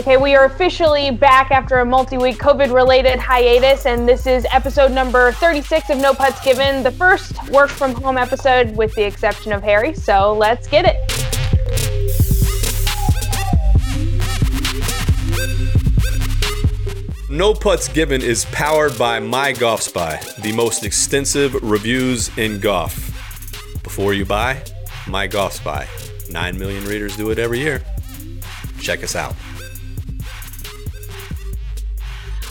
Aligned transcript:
Okay, 0.00 0.16
we 0.16 0.34
are 0.34 0.46
officially 0.46 1.10
back 1.10 1.50
after 1.50 1.80
a 1.80 1.84
multi 1.84 2.16
week 2.16 2.38
COVID 2.38 2.72
related 2.72 3.18
hiatus, 3.18 3.84
and 3.84 4.08
this 4.08 4.26
is 4.26 4.46
episode 4.50 4.92
number 4.92 5.32
36 5.32 5.90
of 5.90 5.98
No 5.98 6.14
Putts 6.14 6.42
Given, 6.42 6.82
the 6.82 6.90
first 6.90 7.34
work 7.50 7.68
from 7.68 7.92
home 7.92 8.16
episode 8.16 8.74
with 8.74 8.94
the 8.94 9.04
exception 9.04 9.52
of 9.52 9.62
Harry. 9.62 9.92
So 9.92 10.32
let's 10.32 10.66
get 10.68 10.86
it. 10.88 10.96
No 17.28 17.52
Putts 17.52 17.88
Given 17.88 18.22
is 18.22 18.46
powered 18.46 18.96
by 18.96 19.20
My 19.20 19.52
Golf 19.52 19.82
Spy, 19.82 20.18
the 20.38 20.52
most 20.52 20.82
extensive 20.82 21.52
reviews 21.62 22.34
in 22.38 22.58
golf. 22.58 22.94
Before 23.82 24.14
you 24.14 24.24
buy, 24.24 24.62
My 25.06 25.26
Golf 25.26 25.52
Spy. 25.52 25.86
9 26.30 26.58
million 26.58 26.86
readers 26.86 27.18
do 27.18 27.28
it 27.28 27.38
every 27.38 27.58
year. 27.58 27.82
Check 28.80 29.04
us 29.04 29.14
out. 29.14 29.34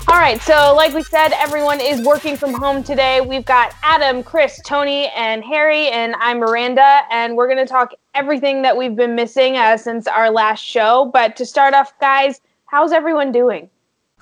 All 0.09 0.17
right, 0.17 0.41
so 0.41 0.73
like 0.75 0.95
we 0.95 1.03
said, 1.03 1.33
everyone 1.33 1.79
is 1.79 2.01
working 2.01 2.35
from 2.35 2.51
home 2.51 2.83
today. 2.83 3.21
We've 3.21 3.45
got 3.45 3.75
Adam, 3.83 4.23
Chris, 4.23 4.59
Tony, 4.65 5.07
and 5.09 5.43
Harry, 5.43 5.87
and 5.89 6.15
I'm 6.17 6.39
Miranda, 6.39 7.01
and 7.11 7.37
we're 7.37 7.45
going 7.45 7.63
to 7.63 7.71
talk 7.71 7.93
everything 8.15 8.63
that 8.63 8.75
we've 8.75 8.95
been 8.95 9.13
missing 9.13 9.57
uh, 9.57 9.77
since 9.77 10.07
our 10.07 10.31
last 10.31 10.65
show. 10.65 11.11
But 11.13 11.35
to 11.35 11.45
start 11.45 11.75
off, 11.75 11.97
guys, 11.99 12.41
how's 12.65 12.91
everyone 12.91 13.31
doing? 13.31 13.69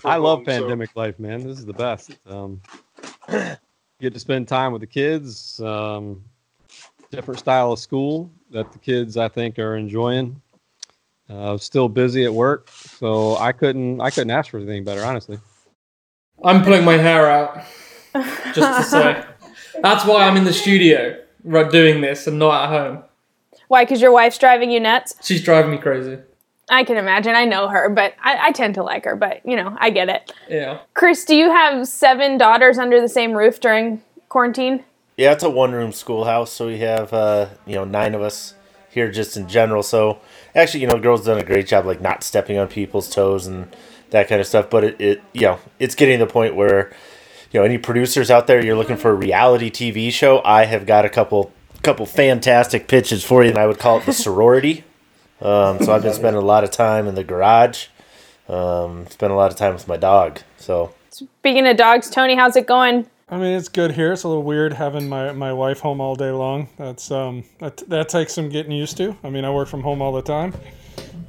I 0.03 0.17
love 0.17 0.43
pandemic 0.43 0.89
so. 0.89 0.99
life, 0.99 1.17
man. 1.19 1.41
This 1.47 1.57
is 1.57 1.65
the 1.65 1.73
best. 1.73 2.17
Um, 2.27 2.61
get 4.01 4.13
to 4.13 4.19
spend 4.19 4.49
time 4.49 4.73
with 4.73 4.81
the 4.81 4.87
kids. 4.87 5.61
Um, 5.61 6.21
different 7.11 7.39
style 7.39 7.71
of 7.71 7.79
school 7.79 8.29
that 8.51 8.73
the 8.73 8.79
kids 8.79 9.15
I 9.15 9.29
think 9.29 9.57
are 9.57 9.77
enjoying. 9.77 10.41
Uh, 11.29 11.57
still 11.57 11.87
busy 11.87 12.25
at 12.25 12.33
work, 12.33 12.67
so 12.69 13.37
I 13.37 13.53
couldn't 13.53 14.01
I 14.01 14.09
couldn't 14.09 14.31
ask 14.31 14.51
for 14.51 14.57
anything 14.57 14.83
better, 14.83 15.05
honestly. 15.05 15.39
I'm 16.43 16.63
pulling 16.63 16.85
my 16.85 16.97
hair 16.97 17.29
out. 17.29 17.63
Just 18.53 18.57
to 18.57 18.83
say. 18.83 19.25
That's 19.81 20.05
why 20.05 20.27
I'm 20.27 20.37
in 20.37 20.43
the 20.43 20.53
studio 20.53 21.19
doing 21.71 22.01
this 22.01 22.27
and 22.27 22.39
not 22.39 22.65
at 22.65 22.69
home. 22.69 23.03
Why? 23.67 23.83
Because 23.83 24.01
your 24.01 24.11
wife's 24.11 24.37
driving 24.37 24.71
you 24.71 24.79
nuts? 24.79 25.15
She's 25.21 25.43
driving 25.43 25.71
me 25.71 25.77
crazy. 25.77 26.19
I 26.69 26.83
can 26.83 26.97
imagine. 26.97 27.35
I 27.35 27.45
know 27.45 27.67
her, 27.67 27.89
but 27.89 28.13
I, 28.21 28.47
I, 28.47 28.51
tend 28.51 28.75
to 28.75 28.83
like 28.83 29.05
her, 29.05 29.15
but 29.15 29.41
you 29.45 29.55
know, 29.55 29.75
I 29.79 29.89
get 29.89 30.09
it. 30.09 30.33
Yeah. 30.49 30.79
Chris, 30.93 31.23
do 31.23 31.35
you 31.35 31.49
have 31.49 31.87
seven 31.87 32.37
daughters 32.37 32.77
under 32.77 32.99
the 32.99 33.07
same 33.07 33.31
roof 33.33 33.61
during 33.61 34.01
quarantine? 34.27 34.83
Yeah, 35.15 35.31
it's 35.31 35.43
a 35.43 35.49
one 35.49 35.71
room 35.71 35.93
schoolhouse, 35.93 36.51
so 36.51 36.67
we 36.67 36.79
have 36.79 37.13
uh, 37.13 37.49
you 37.65 37.75
know, 37.75 37.85
nine 37.85 38.13
of 38.13 38.21
us 38.21 38.53
here 38.89 39.09
just 39.09 39.37
in 39.37 39.47
general. 39.47 39.81
So 39.81 40.19
actually, 40.55 40.81
you 40.81 40.87
know, 40.87 40.95
the 40.95 41.01
girls 41.01 41.25
done 41.25 41.37
a 41.37 41.43
great 41.43 41.67
job 41.67 41.85
like 41.85 42.01
not 42.01 42.21
stepping 42.21 42.57
on 42.57 42.67
people's 42.67 43.09
toes 43.09 43.47
and 43.47 43.73
that 44.11 44.27
kind 44.27 44.41
of 44.41 44.47
stuff. 44.47 44.69
But 44.69 44.83
it, 44.83 45.01
it 45.01 45.23
you 45.33 45.41
know, 45.41 45.59
it's 45.79 45.95
getting 45.95 46.19
to 46.19 46.25
the 46.25 46.31
point 46.31 46.55
where, 46.55 46.91
you 47.51 47.59
know, 47.59 47.65
any 47.65 47.77
producers 47.77 48.29
out 48.31 48.47
there, 48.47 48.63
you're 48.63 48.75
looking 48.75 48.97
for 48.97 49.11
a 49.11 49.15
reality 49.15 49.69
TV 49.69 50.11
show. 50.11 50.41
I 50.43 50.65
have 50.65 50.85
got 50.85 51.05
a 51.05 51.09
couple 51.09 51.51
couple 51.83 52.05
fantastic 52.05 52.87
pitches 52.87 53.23
for 53.23 53.43
you, 53.43 53.49
and 53.49 53.57
I 53.57 53.67
would 53.67 53.79
call 53.79 53.99
it 53.99 54.05
the 54.05 54.13
sorority. 54.13 54.83
Um, 55.41 55.79
so 55.79 55.93
I've 55.93 56.01
been 56.01 56.13
spending 56.13 56.41
a 56.41 56.45
lot 56.45 56.63
of 56.63 56.71
time 56.71 57.07
in 57.07 57.15
the 57.15 57.23
garage. 57.23 57.87
Um, 58.49 59.07
spend 59.07 59.31
a 59.31 59.35
lot 59.35 59.51
of 59.51 59.57
time 59.57 59.73
with 59.73 59.87
my 59.87 59.97
dog. 59.97 60.39
So 60.57 60.93
speaking 61.09 61.67
of 61.67 61.77
dogs, 61.77 62.09
Tony, 62.09 62.35
how's 62.35 62.55
it 62.55 62.65
going? 62.65 63.07
I 63.29 63.37
mean, 63.37 63.57
it's 63.57 63.67
good 63.67 63.91
here. 63.91 64.13
It's 64.13 64.23
a 64.23 64.27
little 64.27 64.43
weird 64.43 64.73
having 64.73 65.09
my, 65.09 65.33
my 65.33 65.51
wife 65.51 65.81
home 65.81 65.99
all 65.99 66.15
day 66.15 66.31
long. 66.31 66.69
That's 66.77 67.11
um 67.11 67.43
that 67.59 67.77
that 67.89 68.09
takes 68.09 68.33
some 68.33 68.49
getting 68.49 68.71
used 68.71 68.97
to. 68.97 69.17
I 69.23 69.29
mean, 69.29 69.43
I 69.43 69.51
work 69.51 69.67
from 69.67 69.81
home 69.81 70.01
all 70.01 70.13
the 70.13 70.21
time. 70.21 70.53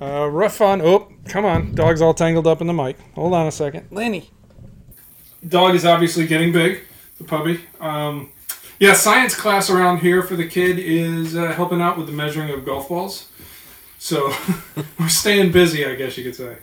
Uh, 0.00 0.28
rough 0.30 0.60
on. 0.60 0.80
Oh, 0.80 1.08
come 1.26 1.44
on. 1.44 1.74
Dog's 1.74 2.00
all 2.00 2.14
tangled 2.14 2.46
up 2.46 2.60
in 2.60 2.66
the 2.66 2.72
mic. 2.72 2.96
Hold 3.14 3.34
on 3.34 3.46
a 3.46 3.52
second. 3.52 3.88
Lenny. 3.90 4.30
Dog 5.46 5.74
is 5.74 5.84
obviously 5.84 6.26
getting 6.26 6.52
big, 6.52 6.82
the 7.18 7.24
puppy. 7.24 7.60
Um, 7.80 8.32
yeah, 8.80 8.92
science 8.92 9.34
class 9.34 9.70
around 9.70 9.98
here 9.98 10.22
for 10.22 10.36
the 10.36 10.46
kid 10.46 10.78
is 10.78 11.36
uh, 11.36 11.52
helping 11.52 11.80
out 11.80 11.96
with 11.96 12.06
the 12.06 12.12
measuring 12.12 12.50
of 12.50 12.64
golf 12.64 12.88
balls. 12.88 13.28
So 13.98 14.32
we're 14.98 15.08
staying 15.08 15.52
busy, 15.52 15.84
I 15.84 15.94
guess 15.94 16.16
you 16.16 16.24
could 16.24 16.36
say. 16.36 16.56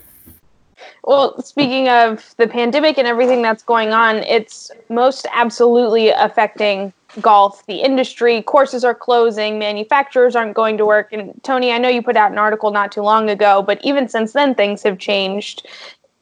Well, 1.03 1.41
speaking 1.41 1.89
of 1.89 2.33
the 2.37 2.47
pandemic 2.47 2.97
and 2.97 3.07
everything 3.07 3.41
that's 3.41 3.63
going 3.63 3.91
on, 3.91 4.17
it's 4.17 4.71
most 4.89 5.27
absolutely 5.33 6.09
affecting 6.09 6.93
golf, 7.21 7.65
the 7.65 7.81
industry. 7.81 8.41
Courses 8.41 8.83
are 8.83 8.95
closing, 8.95 9.59
manufacturers 9.59 10.35
aren't 10.35 10.53
going 10.53 10.77
to 10.77 10.85
work. 10.85 11.11
And 11.11 11.39
Tony, 11.43 11.71
I 11.71 11.77
know 11.77 11.89
you 11.89 12.01
put 12.01 12.15
out 12.15 12.31
an 12.31 12.37
article 12.37 12.71
not 12.71 12.91
too 12.91 13.01
long 13.01 13.29
ago, 13.29 13.61
but 13.61 13.79
even 13.83 14.07
since 14.07 14.33
then, 14.33 14.55
things 14.55 14.83
have 14.83 14.97
changed. 14.97 15.67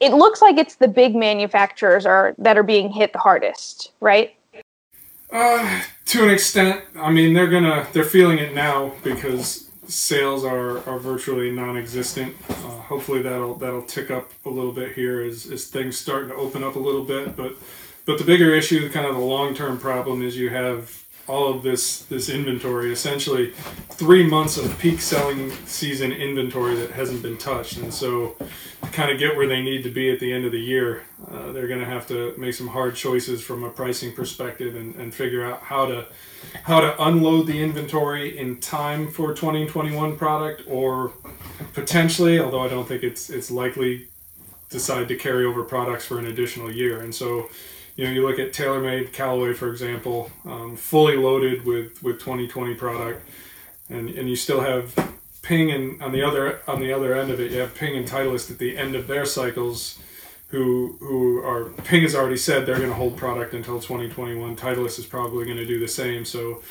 It 0.00 0.12
looks 0.12 0.42
like 0.42 0.58
it's 0.58 0.76
the 0.76 0.88
big 0.88 1.14
manufacturers 1.14 2.04
are 2.04 2.34
that 2.38 2.58
are 2.58 2.62
being 2.62 2.90
hit 2.90 3.12
the 3.12 3.18
hardest, 3.18 3.92
right? 4.00 4.34
Uh, 5.30 5.82
to 6.06 6.24
an 6.24 6.30
extent. 6.30 6.84
I 6.96 7.10
mean, 7.10 7.32
they're 7.32 7.48
gonna 7.48 7.86
they're 7.92 8.04
feeling 8.04 8.38
it 8.38 8.54
now 8.54 8.92
because 9.02 9.70
sales 9.88 10.44
are, 10.44 10.78
are 10.88 10.98
virtually 10.98 11.50
non-existent. 11.50 12.34
Uh, 12.48 12.54
hopefully 12.88 13.22
that'll 13.22 13.54
that'll 13.54 13.82
tick 13.82 14.10
up 14.10 14.30
a 14.44 14.48
little 14.48 14.72
bit 14.72 14.92
here 14.92 15.22
as, 15.22 15.50
as 15.50 15.66
things 15.66 15.96
start 15.98 16.28
to 16.28 16.34
open 16.34 16.62
up 16.62 16.76
a 16.76 16.78
little 16.78 17.04
bit. 17.04 17.36
But 17.36 17.54
but 18.04 18.18
the 18.18 18.24
bigger 18.24 18.54
issue, 18.54 18.88
kind 18.90 19.06
of 19.06 19.14
the 19.14 19.20
long-term 19.20 19.78
problem, 19.78 20.22
is 20.22 20.36
you 20.36 20.50
have 20.50 21.02
all 21.26 21.48
of 21.48 21.62
this 21.62 22.04
this 22.04 22.28
inventory 22.28 22.92
essentially 22.92 23.50
three 23.88 24.26
months 24.26 24.58
of 24.58 24.78
peak 24.78 25.00
selling 25.00 25.50
season 25.64 26.12
inventory 26.12 26.74
that 26.74 26.90
hasn't 26.90 27.22
been 27.22 27.38
touched. 27.38 27.78
And 27.78 27.94
so 27.94 28.36
to 28.82 28.90
kind 28.90 29.10
of 29.10 29.18
get 29.18 29.34
where 29.34 29.46
they 29.46 29.62
need 29.62 29.82
to 29.84 29.90
be 29.90 30.12
at 30.12 30.20
the 30.20 30.30
end 30.30 30.44
of 30.44 30.52
the 30.52 30.60
year 30.60 31.02
uh, 31.30 31.50
they're 31.52 31.66
going 31.66 31.80
to 31.80 31.86
have 31.86 32.06
to 32.08 32.34
make 32.36 32.52
some 32.52 32.68
hard 32.68 32.94
choices 32.94 33.42
from 33.42 33.64
a 33.64 33.70
pricing 33.70 34.12
perspective 34.12 34.76
and, 34.76 34.94
and 34.96 35.14
figure 35.14 35.42
out 35.42 35.60
how 35.62 35.86
to 35.86 36.06
how 36.64 36.80
to 36.80 37.02
unload 37.02 37.46
the 37.46 37.62
inventory 37.62 38.36
in 38.36 38.60
time 38.60 39.10
for 39.10 39.32
2021 39.32 40.18
product 40.18 40.62
or 40.68 41.12
potentially 41.72 42.38
although 42.38 42.60
i 42.60 42.68
don't 42.68 42.86
think 42.86 43.02
it's 43.02 43.30
it's 43.30 43.50
likely 43.50 44.08
decide 44.74 45.08
to 45.08 45.16
carry 45.16 45.46
over 45.46 45.62
products 45.62 46.04
for 46.04 46.18
an 46.18 46.26
additional 46.26 46.70
year. 46.70 47.00
And 47.00 47.14
so 47.14 47.48
you 47.96 48.04
know, 48.04 48.10
you 48.10 48.26
look 48.26 48.38
at 48.38 48.52
TaylorMade 48.52 49.12
Callaway, 49.12 49.54
for 49.54 49.70
example, 49.70 50.30
um, 50.44 50.76
fully 50.76 51.16
loaded 51.16 51.64
with, 51.64 52.02
with 52.02 52.18
2020 52.18 52.74
product, 52.74 53.26
and, 53.88 54.10
and 54.10 54.28
you 54.28 54.36
still 54.36 54.60
have 54.60 54.94
Ping 55.44 55.70
and 55.70 56.02
on 56.02 56.10
the 56.12 56.22
other 56.22 56.60
on 56.66 56.80
the 56.80 56.92
other 56.92 57.14
end 57.14 57.30
of 57.30 57.38
it, 57.38 57.52
you 57.52 57.58
have 57.58 57.74
Ping 57.74 57.96
and 57.96 58.08
Titleist 58.08 58.50
at 58.50 58.58
the 58.58 58.78
end 58.78 58.94
of 58.94 59.06
their 59.06 59.26
cycles, 59.26 59.98
who 60.48 60.96
who 61.00 61.44
are 61.44 61.66
Ping 61.84 62.02
has 62.02 62.14
already 62.14 62.38
said 62.38 62.64
they're 62.64 62.78
going 62.78 62.88
to 62.88 62.94
hold 62.94 63.18
product 63.18 63.52
until 63.52 63.78
2021. 63.78 64.56
Titleist 64.56 64.98
is 64.98 65.04
probably 65.04 65.44
going 65.44 65.58
to 65.58 65.66
do 65.66 65.78
the 65.78 65.86
same. 65.86 66.24
So, 66.24 66.62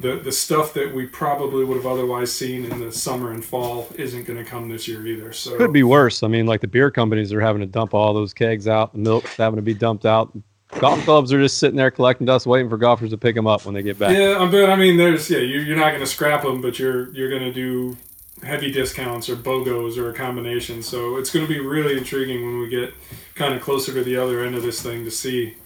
the 0.00 0.16
the 0.16 0.32
stuff 0.32 0.72
that 0.72 0.94
we 0.94 1.04
probably 1.04 1.66
would 1.66 1.76
have 1.76 1.86
otherwise 1.86 2.32
seen 2.32 2.64
in 2.64 2.80
the 2.80 2.90
summer 2.90 3.30
and 3.30 3.44
fall 3.44 3.88
isn't 3.96 4.24
going 4.24 4.42
to 4.42 4.50
come 4.50 4.70
this 4.70 4.88
year 4.88 5.06
either. 5.06 5.34
So 5.34 5.58
could 5.58 5.74
be 5.74 5.82
worse. 5.82 6.22
I 6.22 6.28
mean, 6.28 6.46
like 6.46 6.62
the 6.62 6.66
beer 6.66 6.90
companies 6.90 7.30
are 7.30 7.42
having 7.42 7.60
to 7.60 7.66
dump 7.66 7.92
all 7.92 8.14
those 8.14 8.32
kegs 8.32 8.66
out, 8.66 8.94
the 8.94 9.00
milk's 9.00 9.36
having 9.36 9.56
to 9.56 9.62
be 9.62 9.74
dumped 9.74 10.06
out 10.06 10.32
golf 10.78 11.02
clubs 11.04 11.32
are 11.32 11.40
just 11.40 11.58
sitting 11.58 11.76
there 11.76 11.90
collecting 11.90 12.26
dust, 12.26 12.46
waiting 12.46 12.68
for 12.68 12.76
golfers 12.76 13.10
to 13.10 13.18
pick 13.18 13.34
them 13.34 13.46
up 13.46 13.64
when 13.64 13.74
they 13.74 13.82
get 13.82 13.98
back. 13.98 14.16
Yeah, 14.16 14.48
but 14.50 14.70
I 14.70 14.76
mean, 14.76 14.96
there's 14.96 15.30
yeah, 15.30 15.38
you, 15.38 15.60
you're 15.60 15.76
not 15.76 15.90
going 15.90 16.00
to 16.00 16.06
scrap 16.06 16.42
them, 16.42 16.60
but 16.60 16.78
you're 16.78 17.10
you're 17.12 17.30
going 17.30 17.42
to 17.42 17.52
do 17.52 17.96
heavy 18.42 18.70
discounts 18.70 19.28
or 19.28 19.36
BOGOs 19.36 19.96
or 19.96 20.10
a 20.10 20.14
combination. 20.14 20.82
So 20.82 21.16
it's 21.16 21.30
going 21.30 21.46
to 21.46 21.52
be 21.52 21.60
really 21.60 21.96
intriguing 21.96 22.44
when 22.44 22.60
we 22.60 22.68
get 22.68 22.92
kind 23.34 23.54
of 23.54 23.62
closer 23.62 23.92
to 23.92 24.04
the 24.04 24.16
other 24.16 24.44
end 24.44 24.54
of 24.54 24.62
this 24.62 24.82
thing 24.82 25.04
to 25.04 25.10
see. 25.10 25.56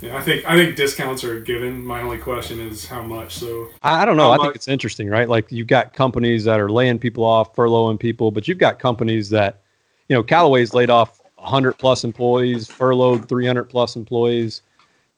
Yeah, 0.00 0.16
I 0.16 0.20
think 0.20 0.44
I 0.44 0.54
think 0.56 0.76
discounts 0.76 1.24
are 1.24 1.38
a 1.38 1.40
given. 1.40 1.84
My 1.84 2.02
only 2.02 2.18
question 2.18 2.60
is 2.60 2.86
how 2.86 3.02
much. 3.02 3.34
So 3.36 3.68
I 3.82 4.04
don't 4.04 4.16
know. 4.18 4.30
I 4.30 4.36
think 4.36 4.54
it's 4.54 4.68
interesting, 4.68 5.08
right? 5.08 5.28
Like 5.28 5.50
you've 5.50 5.68
got 5.68 5.94
companies 5.94 6.44
that 6.44 6.60
are 6.60 6.70
laying 6.70 6.98
people 6.98 7.24
off, 7.24 7.54
furloughing 7.54 7.98
people, 7.98 8.30
but 8.30 8.46
you've 8.46 8.58
got 8.58 8.78
companies 8.78 9.30
that, 9.30 9.62
you 10.08 10.14
know, 10.14 10.22
Callaway's 10.22 10.74
laid 10.74 10.90
off 10.90 11.22
100 11.46 11.74
plus 11.74 12.04
employees, 12.04 12.66
furloughed 12.66 13.28
300 13.28 13.64
plus 13.64 13.96
employees. 13.96 14.62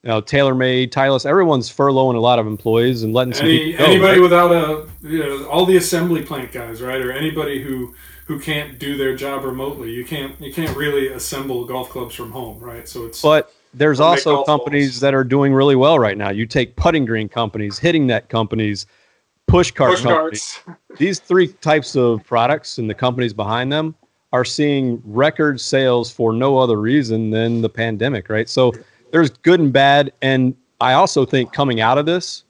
You 0.02 0.10
know, 0.10 0.22
TaylorMade, 0.22 0.90
Titleist, 0.90 1.26
everyone's 1.26 1.74
furloughing 1.74 2.14
a 2.14 2.20
lot 2.20 2.38
of 2.38 2.46
employees 2.46 3.02
and 3.02 3.12
letting 3.12 3.34
some 3.34 3.46
Any, 3.46 3.72
go, 3.72 3.84
Anybody 3.84 4.12
right? 4.12 4.20
without 4.20 4.52
a, 4.52 4.88
you 5.02 5.18
know, 5.18 5.48
all 5.48 5.66
the 5.66 5.76
assembly 5.76 6.22
plant 6.22 6.52
guys, 6.52 6.80
right, 6.80 7.00
or 7.00 7.10
anybody 7.10 7.62
who 7.62 7.94
who 8.26 8.38
can't 8.38 8.78
do 8.78 8.96
their 8.96 9.16
job 9.16 9.42
remotely. 9.42 9.90
You 9.90 10.04
can't 10.04 10.40
you 10.40 10.52
can't 10.52 10.76
really 10.76 11.08
assemble 11.08 11.64
golf 11.64 11.88
clubs 11.88 12.14
from 12.14 12.30
home, 12.30 12.60
right? 12.60 12.88
So 12.88 13.06
it's 13.06 13.22
but 13.22 13.52
there's 13.74 14.00
also 14.00 14.44
companies 14.44 14.92
balls. 14.92 15.00
that 15.00 15.14
are 15.14 15.24
doing 15.24 15.52
really 15.52 15.76
well 15.76 15.98
right 15.98 16.16
now. 16.16 16.30
You 16.30 16.46
take 16.46 16.76
putting 16.76 17.04
green 17.04 17.28
companies, 17.28 17.78
hitting 17.78 18.06
net 18.06 18.28
companies, 18.28 18.86
push 19.46 19.70
cart 19.72 19.92
push 19.92 20.02
companies. 20.02 20.60
These 20.96 21.18
three 21.18 21.48
types 21.48 21.96
of 21.96 22.24
products 22.24 22.78
and 22.78 22.88
the 22.88 22.94
companies 22.94 23.32
behind 23.32 23.72
them 23.72 23.96
are 24.32 24.44
seeing 24.44 25.02
record 25.04 25.60
sales 25.60 26.10
for 26.10 26.32
no 26.32 26.58
other 26.58 26.78
reason 26.78 27.30
than 27.30 27.62
the 27.62 27.68
pandemic, 27.68 28.28
right? 28.28 28.48
So 28.48 28.72
there's 29.10 29.30
good 29.30 29.60
and 29.60 29.72
bad. 29.72 30.12
And 30.20 30.54
I 30.80 30.92
also 30.92 31.24
think 31.24 31.52
coming 31.52 31.80
out 31.80 31.98
of 31.98 32.06
this, 32.06 32.44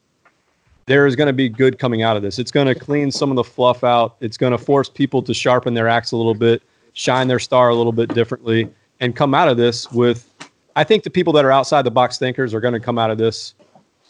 there 0.86 1.06
is 1.06 1.14
going 1.14 1.26
to 1.28 1.32
be 1.32 1.48
good 1.48 1.78
coming 1.78 2.02
out 2.02 2.16
of 2.16 2.22
this. 2.22 2.38
It's 2.38 2.50
going 2.50 2.66
to 2.66 2.74
clean 2.74 3.10
some 3.10 3.30
of 3.30 3.36
the 3.36 3.44
fluff 3.44 3.84
out. 3.84 4.16
It's 4.20 4.36
going 4.36 4.52
to 4.52 4.58
force 4.58 4.88
people 4.88 5.22
to 5.22 5.34
sharpen 5.34 5.74
their 5.74 5.86
axe 5.86 6.12
a 6.12 6.16
little 6.16 6.34
bit, 6.34 6.62
shine 6.94 7.28
their 7.28 7.38
star 7.38 7.68
a 7.68 7.74
little 7.74 7.92
bit 7.92 8.12
differently, 8.14 8.68
and 9.00 9.14
come 9.14 9.34
out 9.34 9.48
of 9.48 9.56
this 9.56 9.90
with. 9.92 10.34
I 10.76 10.84
think 10.84 11.02
the 11.02 11.10
people 11.10 11.32
that 11.32 11.44
are 11.44 11.50
outside 11.50 11.82
the 11.82 11.90
box 11.90 12.18
thinkers 12.18 12.54
are 12.54 12.60
going 12.60 12.74
to 12.74 12.80
come 12.80 12.98
out 12.98 13.10
of 13.10 13.18
this 13.18 13.54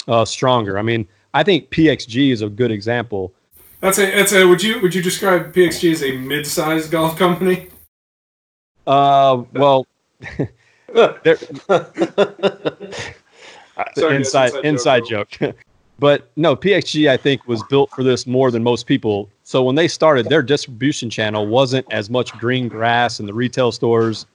uh, 0.07 0.25
stronger. 0.25 0.79
I 0.79 0.83
mean, 0.83 1.09
I 1.33 1.43
think 1.43 1.71
PXG 1.71 2.31
is 2.31 2.43
a 2.43 2.49
good 2.49 2.71
example. 2.71 3.33
That's 3.81 3.99
a 3.99 4.11
that's 4.11 4.33
a. 4.33 4.47
Would 4.47 4.63
you 4.63 4.81
would 4.81 4.95
you 4.95 5.03
describe 5.03 5.53
PXG 5.53 5.93
as 5.93 6.03
a 6.03 6.13
mid-sized 6.13 6.91
golf 6.91 7.17
company? 7.17 7.69
Uh, 8.87 9.45
well, 9.53 9.87
there, 10.95 11.37
Sorry, 13.97 14.17
inside 14.17 14.53
that's 14.53 14.65
inside 14.65 15.05
joke. 15.07 15.31
but 15.99 16.31
no, 16.37 16.57
PXG 16.57 17.09
I 17.09 17.17
think 17.17 17.47
was 17.47 17.63
built 17.65 17.91
for 17.91 18.03
this 18.03 18.27
more 18.27 18.51
than 18.51 18.65
most 18.65 18.87
people. 18.87 19.31
So 19.45 19.63
when 19.63 19.77
they 19.77 19.87
started, 19.87 20.29
their 20.29 20.43
distribution 20.43 21.09
channel 21.09 21.47
wasn't 21.47 21.87
as 21.93 22.11
much 22.11 22.33
green 22.39 22.67
grass 22.67 23.21
in 23.21 23.27
the 23.27 23.35
retail 23.35 23.71
stores, 23.71 24.27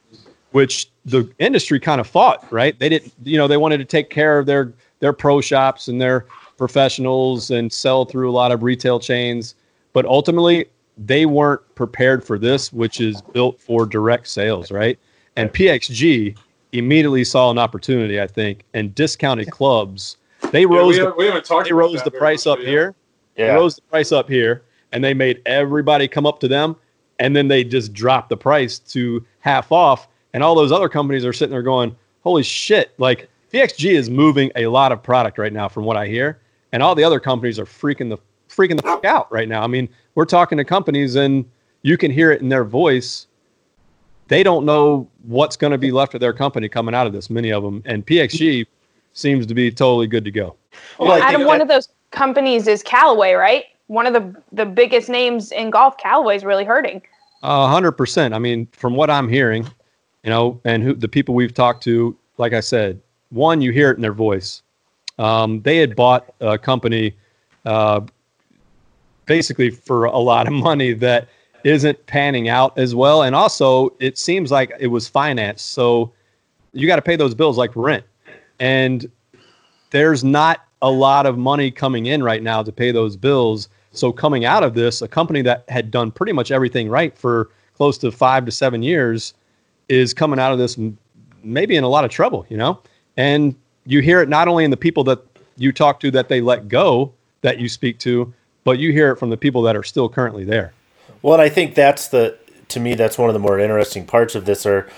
which 0.51 0.89
the 1.05 1.29
industry 1.39 1.79
kind 1.79 1.99
of 1.99 2.07
fought. 2.07 2.49
Right? 2.51 2.79
They 2.79 2.87
didn't. 2.87 3.11
You 3.23 3.37
know, 3.37 3.47
they 3.47 3.57
wanted 3.57 3.79
to 3.79 3.85
take 3.85 4.09
care 4.09 4.39
of 4.39 4.45
their 4.45 4.71
their 5.01 5.11
pro 5.11 5.41
shops 5.41 5.89
and 5.89 5.99
their 5.99 6.27
professionals 6.57 7.51
and 7.51 7.71
sell 7.71 8.05
through 8.05 8.29
a 8.29 8.33
lot 8.33 8.51
of 8.51 8.63
retail 8.63 8.99
chains. 8.99 9.55
But 9.93 10.05
ultimately, 10.05 10.65
they 10.97 11.25
weren't 11.25 11.61
prepared 11.75 12.23
for 12.23 12.37
this, 12.37 12.71
which 12.71 13.01
is 13.01 13.21
built 13.21 13.59
for 13.59 13.85
direct 13.85 14.27
sales, 14.27 14.71
right? 14.71 14.97
And 15.35 15.51
PXG 15.51 16.37
immediately 16.71 17.23
saw 17.23 17.51
an 17.51 17.57
opportunity, 17.57 18.19
I 18.21 18.27
think, 18.27 18.63
and 18.73 18.93
discounted 18.95 19.51
clubs. 19.51 20.17
They 20.51 20.61
Yeah, 20.61 20.67
rose 20.67 20.87
we, 20.87 20.93
the, 20.95 20.99
haven't, 21.01 21.17
we 21.17 21.25
haven't 21.25 21.45
talked 21.45 21.67
they 21.67 21.73
rose 21.73 22.03
the 22.03 22.11
price 22.11 22.45
much, 22.45 22.53
up 22.53 22.57
but 22.59 22.65
yeah. 22.65 22.69
here. 22.69 22.95
They 23.35 23.45
Yeah. 23.45 23.53
rose 23.55 23.75
the 23.75 23.81
price 23.83 24.11
up 24.11 24.29
here, 24.29 24.63
and 24.91 25.03
they 25.03 25.13
made 25.13 25.41
everybody 25.45 26.07
come 26.07 26.25
up 26.25 26.39
to 26.41 26.47
them, 26.47 26.75
and 27.19 27.35
then 27.35 27.47
they 27.47 27.63
just 27.63 27.93
dropped 27.93 28.29
the 28.29 28.37
price 28.37 28.79
to 28.79 29.23
half 29.39 29.71
off. 29.71 30.07
And 30.33 30.43
all 30.43 30.55
those 30.55 30.71
other 30.71 30.89
companies 30.89 31.25
are 31.25 31.33
sitting 31.33 31.51
there 31.51 31.61
going, 31.61 31.95
"Holy 32.23 32.43
shit!" 32.43 32.91
Like 32.97 33.29
PXG 33.53 33.91
is 33.91 34.09
moving 34.09 34.51
a 34.55 34.65
lot 34.67 34.91
of 34.91 35.03
product 35.03 35.37
right 35.37 35.53
now, 35.53 35.69
from 35.69 35.85
what 35.85 35.95
I 35.95 36.07
hear, 36.07 36.39
and 36.71 36.81
all 36.81 36.95
the 36.95 37.03
other 37.03 37.19
companies 37.19 37.59
are 37.59 37.65
freaking 37.65 38.09
the 38.09 38.17
freaking 38.49 38.77
the 38.77 38.83
fuck 38.83 39.05
out 39.05 39.31
right 39.31 39.47
now. 39.47 39.61
I 39.61 39.67
mean, 39.67 39.87
we're 40.15 40.25
talking 40.25 40.57
to 40.57 40.63
companies, 40.65 41.15
and 41.15 41.45
you 41.83 41.95
can 41.97 42.09
hear 42.11 42.31
it 42.31 42.41
in 42.41 42.49
their 42.49 42.63
voice. 42.63 43.27
They 44.27 44.41
don't 44.41 44.65
know 44.65 45.07
what's 45.23 45.55
going 45.55 45.71
to 45.71 45.77
be 45.77 45.91
left 45.91 46.15
of 46.15 46.19
their 46.19 46.33
company 46.33 46.67
coming 46.67 46.95
out 46.95 47.05
of 47.05 47.13
this. 47.13 47.29
Many 47.29 47.51
of 47.51 47.61
them, 47.61 47.83
and 47.85 48.05
PXG 48.05 48.65
seems 49.13 49.45
to 49.45 49.53
be 49.53 49.69
totally 49.69 50.07
good 50.07 50.25
to 50.25 50.31
go. 50.31 50.55
Well, 50.97 51.11
I 51.11 51.19
Adam, 51.19 51.45
one 51.45 51.59
that- 51.59 51.63
of 51.63 51.67
those 51.67 51.89
companies 52.09 52.67
is 52.67 52.81
Callaway, 52.81 53.33
right? 53.33 53.65
One 53.87 54.07
of 54.07 54.13
the 54.13 54.41
the 54.51 54.65
biggest 54.65 55.09
names 55.09 55.51
in 55.51 55.69
golf. 55.69 55.97
Callaway's 55.97 56.43
really 56.43 56.65
hurting. 56.65 57.03
A 57.43 57.67
hundred 57.67 57.91
percent. 57.91 58.33
I 58.33 58.39
mean, 58.39 58.67
from 58.71 58.95
what 58.95 59.11
I'm 59.11 59.27
hearing, 59.29 59.65
you 60.23 60.31
know, 60.31 60.59
and 60.65 60.81
who 60.81 60.95
the 60.95 61.07
people 61.07 61.35
we've 61.35 61.53
talked 61.53 61.83
to, 61.83 62.17
like 62.37 62.53
I 62.53 62.61
said, 62.61 62.99
one, 63.33 63.61
you 63.61 63.71
hear 63.71 63.91
it 63.91 63.95
in 63.95 64.01
their 64.01 64.13
voice. 64.13 64.61
Um, 65.17 65.61
they 65.61 65.77
had 65.77 65.95
bought 65.95 66.33
a 66.39 66.57
company, 66.57 67.15
uh, 67.65 68.01
basically 69.25 69.69
for 69.69 70.05
a 70.05 70.17
lot 70.17 70.47
of 70.47 70.53
money 70.53 70.93
that 70.93 71.27
isn't 71.63 72.05
panning 72.07 72.49
out 72.49 72.77
as 72.77 72.93
well, 72.93 73.23
and 73.23 73.35
also 73.35 73.95
it 73.99 74.17
seems 74.17 74.51
like 74.51 74.71
it 74.79 74.87
was 74.87 75.07
financed, 75.07 75.71
so 75.71 76.11
you 76.73 76.87
got 76.87 76.97
to 76.97 77.01
pay 77.01 77.15
those 77.15 77.33
bills 77.33 77.57
like 77.57 77.71
rent, 77.75 78.03
and 78.59 79.09
there's 79.91 80.23
not 80.23 80.65
a 80.81 80.91
lot 80.91 81.25
of 81.25 81.37
money 81.37 81.71
coming 81.71 82.07
in 82.07 82.21
right 82.21 82.43
now 82.43 82.61
to 82.61 82.71
pay 82.71 82.91
those 82.91 83.15
bills. 83.15 83.69
So 83.91 84.11
coming 84.11 84.43
out 84.43 84.63
of 84.63 84.73
this, 84.73 85.01
a 85.01 85.07
company 85.07 85.41
that 85.43 85.63
had 85.69 85.91
done 85.91 86.11
pretty 86.11 86.33
much 86.33 86.51
everything 86.51 86.89
right 86.89 87.17
for 87.17 87.51
close 87.75 87.97
to 87.99 88.11
five 88.11 88.45
to 88.45 88.51
seven 88.51 88.83
years 88.83 89.33
is 89.87 90.13
coming 90.13 90.39
out 90.39 90.51
of 90.51 90.57
this 90.57 90.77
maybe 91.43 91.75
in 91.75 91.83
a 91.83 91.87
lot 91.87 92.03
of 92.03 92.11
trouble, 92.11 92.45
you 92.49 92.57
know? 92.57 92.81
And 93.17 93.55
you 93.85 93.99
hear 93.99 94.21
it 94.21 94.29
not 94.29 94.47
only 94.47 94.63
in 94.63 94.71
the 94.71 94.77
people 94.77 95.03
that 95.05 95.23
you 95.57 95.71
talk 95.71 95.99
to 96.01 96.11
that 96.11 96.29
they 96.29 96.41
let 96.41 96.67
go 96.67 97.13
that 97.41 97.59
you 97.59 97.69
speak 97.69 97.99
to, 97.99 98.33
but 98.63 98.79
you 98.79 98.91
hear 98.91 99.11
it 99.11 99.17
from 99.17 99.29
the 99.29 99.37
people 99.37 99.61
that 99.63 99.75
are 99.75 99.83
still 99.83 100.09
currently 100.09 100.43
there. 100.43 100.73
Well, 101.21 101.33
and 101.33 101.41
I 101.41 101.49
think 101.49 101.75
that's 101.75 102.07
the 102.07 102.37
to 102.69 102.79
me 102.79 102.95
that's 102.95 103.17
one 103.17 103.29
of 103.29 103.33
the 103.33 103.39
more 103.39 103.59
interesting 103.59 104.05
parts 104.05 104.35
of 104.35 104.45
this 104.45 104.65
are 104.65 104.89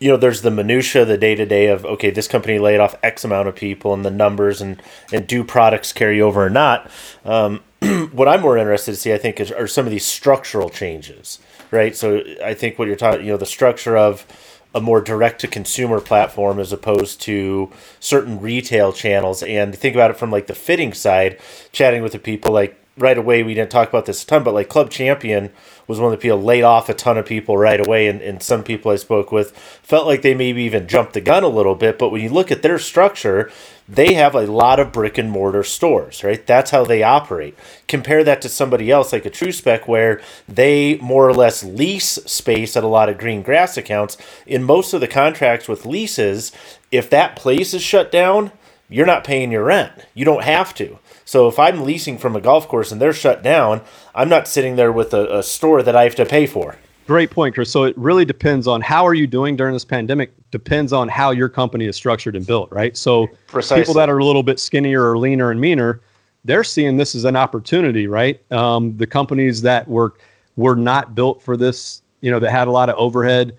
you 0.00 0.08
know 0.08 0.16
there's 0.16 0.42
the 0.42 0.50
minutia 0.50 1.04
the 1.04 1.18
day 1.18 1.34
to 1.34 1.46
day 1.46 1.66
of 1.66 1.84
okay 1.84 2.10
this 2.10 2.26
company 2.26 2.58
laid 2.58 2.80
off 2.80 2.96
x 3.02 3.24
amount 3.24 3.46
of 3.46 3.54
people 3.54 3.94
and 3.94 4.04
the 4.04 4.10
numbers 4.10 4.60
and 4.60 4.82
and 5.12 5.26
do 5.26 5.44
products 5.44 5.92
carry 5.92 6.20
over 6.20 6.46
or 6.46 6.50
not 6.50 6.90
um, 7.24 7.62
what 8.12 8.26
i'm 8.26 8.40
more 8.40 8.56
interested 8.56 8.92
to 8.92 8.96
see 8.96 9.12
i 9.12 9.18
think 9.18 9.38
is, 9.38 9.52
are 9.52 9.66
some 9.66 9.86
of 9.86 9.92
these 9.92 10.04
structural 10.04 10.70
changes 10.70 11.38
right 11.70 11.94
so 11.94 12.22
i 12.42 12.54
think 12.54 12.78
what 12.78 12.88
you're 12.88 12.96
talking 12.96 13.24
you 13.24 13.30
know 13.30 13.38
the 13.38 13.46
structure 13.46 13.96
of 13.96 14.26
a 14.74 14.80
more 14.80 15.00
direct 15.00 15.40
to 15.40 15.48
consumer 15.48 16.00
platform 16.00 16.58
as 16.58 16.72
opposed 16.72 17.20
to 17.22 17.70
certain 17.98 18.40
retail 18.40 18.92
channels. 18.92 19.42
And 19.42 19.74
think 19.76 19.94
about 19.94 20.10
it 20.10 20.16
from 20.16 20.30
like 20.30 20.46
the 20.46 20.54
fitting 20.54 20.92
side 20.92 21.38
chatting 21.72 22.02
with 22.02 22.12
the 22.12 22.18
people 22.18 22.52
like 22.52 22.76
right 22.96 23.16
away 23.16 23.42
we 23.42 23.54
didn't 23.54 23.70
talk 23.70 23.88
about 23.88 24.04
this 24.04 24.22
a 24.22 24.26
ton 24.26 24.44
but 24.44 24.52
like 24.52 24.68
club 24.68 24.90
champion 24.90 25.50
was 25.86 25.98
one 25.98 26.12
of 26.12 26.18
the 26.18 26.22
people 26.22 26.42
laid 26.42 26.64
off 26.64 26.88
a 26.88 26.92
ton 26.92 27.16
of 27.16 27.24
people 27.24 27.56
right 27.56 27.80
away 27.80 28.08
and, 28.08 28.20
and 28.20 28.42
some 28.42 28.62
people 28.62 28.90
i 28.90 28.96
spoke 28.96 29.32
with 29.32 29.56
felt 29.56 30.06
like 30.06 30.22
they 30.22 30.34
maybe 30.34 30.62
even 30.62 30.86
jumped 30.86 31.14
the 31.14 31.20
gun 31.20 31.42
a 31.42 31.48
little 31.48 31.74
bit. 31.74 31.98
But 31.98 32.10
when 32.10 32.22
you 32.22 32.28
look 32.28 32.52
at 32.52 32.62
their 32.62 32.78
structure 32.78 33.50
they 33.90 34.14
have 34.14 34.34
a 34.34 34.46
lot 34.46 34.78
of 34.78 34.92
brick 34.92 35.18
and 35.18 35.30
mortar 35.30 35.64
stores 35.64 36.22
right? 36.22 36.46
That's 36.46 36.70
how 36.70 36.84
they 36.84 37.02
operate. 37.02 37.56
Compare 37.88 38.24
that 38.24 38.40
to 38.42 38.48
somebody 38.48 38.90
else 38.90 39.12
like 39.12 39.26
a 39.26 39.30
true 39.30 39.52
spec 39.52 39.88
where 39.88 40.20
they 40.48 40.96
more 40.98 41.28
or 41.28 41.34
less 41.34 41.64
lease 41.64 42.18
space 42.26 42.76
at 42.76 42.84
a 42.84 42.88
lot 42.88 43.08
of 43.08 43.18
green 43.18 43.42
grass 43.42 43.76
accounts. 43.76 44.16
In 44.46 44.62
most 44.62 44.92
of 44.92 45.00
the 45.00 45.08
contracts 45.08 45.68
with 45.68 45.86
leases 45.86 46.52
if 46.90 47.10
that 47.10 47.36
place 47.36 47.74
is 47.74 47.82
shut 47.82 48.10
down 48.12 48.52
you're 48.90 49.06
not 49.06 49.24
paying 49.24 49.52
your 49.52 49.64
rent. 49.64 49.92
You 50.14 50.24
don't 50.24 50.42
have 50.42 50.74
to. 50.74 50.98
So 51.24 51.46
if 51.46 51.60
I'm 51.60 51.84
leasing 51.84 52.18
from 52.18 52.34
a 52.34 52.40
golf 52.40 52.66
course 52.66 52.90
and 52.90 53.00
they're 53.00 53.12
shut 53.12 53.40
down, 53.42 53.82
I'm 54.14 54.28
not 54.28 54.48
sitting 54.48 54.74
there 54.74 54.90
with 54.90 55.14
a, 55.14 55.38
a 55.38 55.42
store 55.44 55.82
that 55.84 55.94
I 55.94 56.02
have 56.02 56.16
to 56.16 56.26
pay 56.26 56.46
for. 56.46 56.76
Great 57.10 57.32
point, 57.32 57.56
Chris. 57.56 57.68
So 57.68 57.82
it 57.82 57.98
really 57.98 58.24
depends 58.24 58.68
on 58.68 58.80
how 58.80 59.04
are 59.04 59.14
you 59.14 59.26
doing 59.26 59.56
during 59.56 59.72
this 59.72 59.84
pandemic. 59.84 60.30
Depends 60.52 60.92
on 60.92 61.08
how 61.08 61.32
your 61.32 61.48
company 61.48 61.86
is 61.86 61.96
structured 61.96 62.36
and 62.36 62.46
built, 62.46 62.70
right? 62.70 62.96
So 62.96 63.26
Precisely. 63.48 63.82
people 63.82 63.94
that 63.94 64.08
are 64.08 64.18
a 64.18 64.24
little 64.24 64.44
bit 64.44 64.60
skinnier 64.60 65.10
or 65.10 65.18
leaner 65.18 65.50
and 65.50 65.60
meaner, 65.60 66.02
they're 66.44 66.62
seeing 66.62 66.98
this 66.98 67.16
as 67.16 67.24
an 67.24 67.34
opportunity, 67.34 68.06
right? 68.06 68.40
Um, 68.52 68.96
the 68.96 69.08
companies 69.08 69.60
that 69.62 69.88
were 69.88 70.14
were 70.54 70.76
not 70.76 71.16
built 71.16 71.42
for 71.42 71.56
this, 71.56 72.02
you 72.20 72.30
know, 72.30 72.38
that 72.38 72.52
had 72.52 72.68
a 72.68 72.70
lot 72.70 72.88
of 72.88 72.94
overhead. 72.94 73.56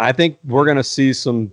I 0.00 0.10
think 0.10 0.36
we're 0.42 0.64
going 0.64 0.76
to 0.76 0.82
see 0.82 1.12
some 1.12 1.52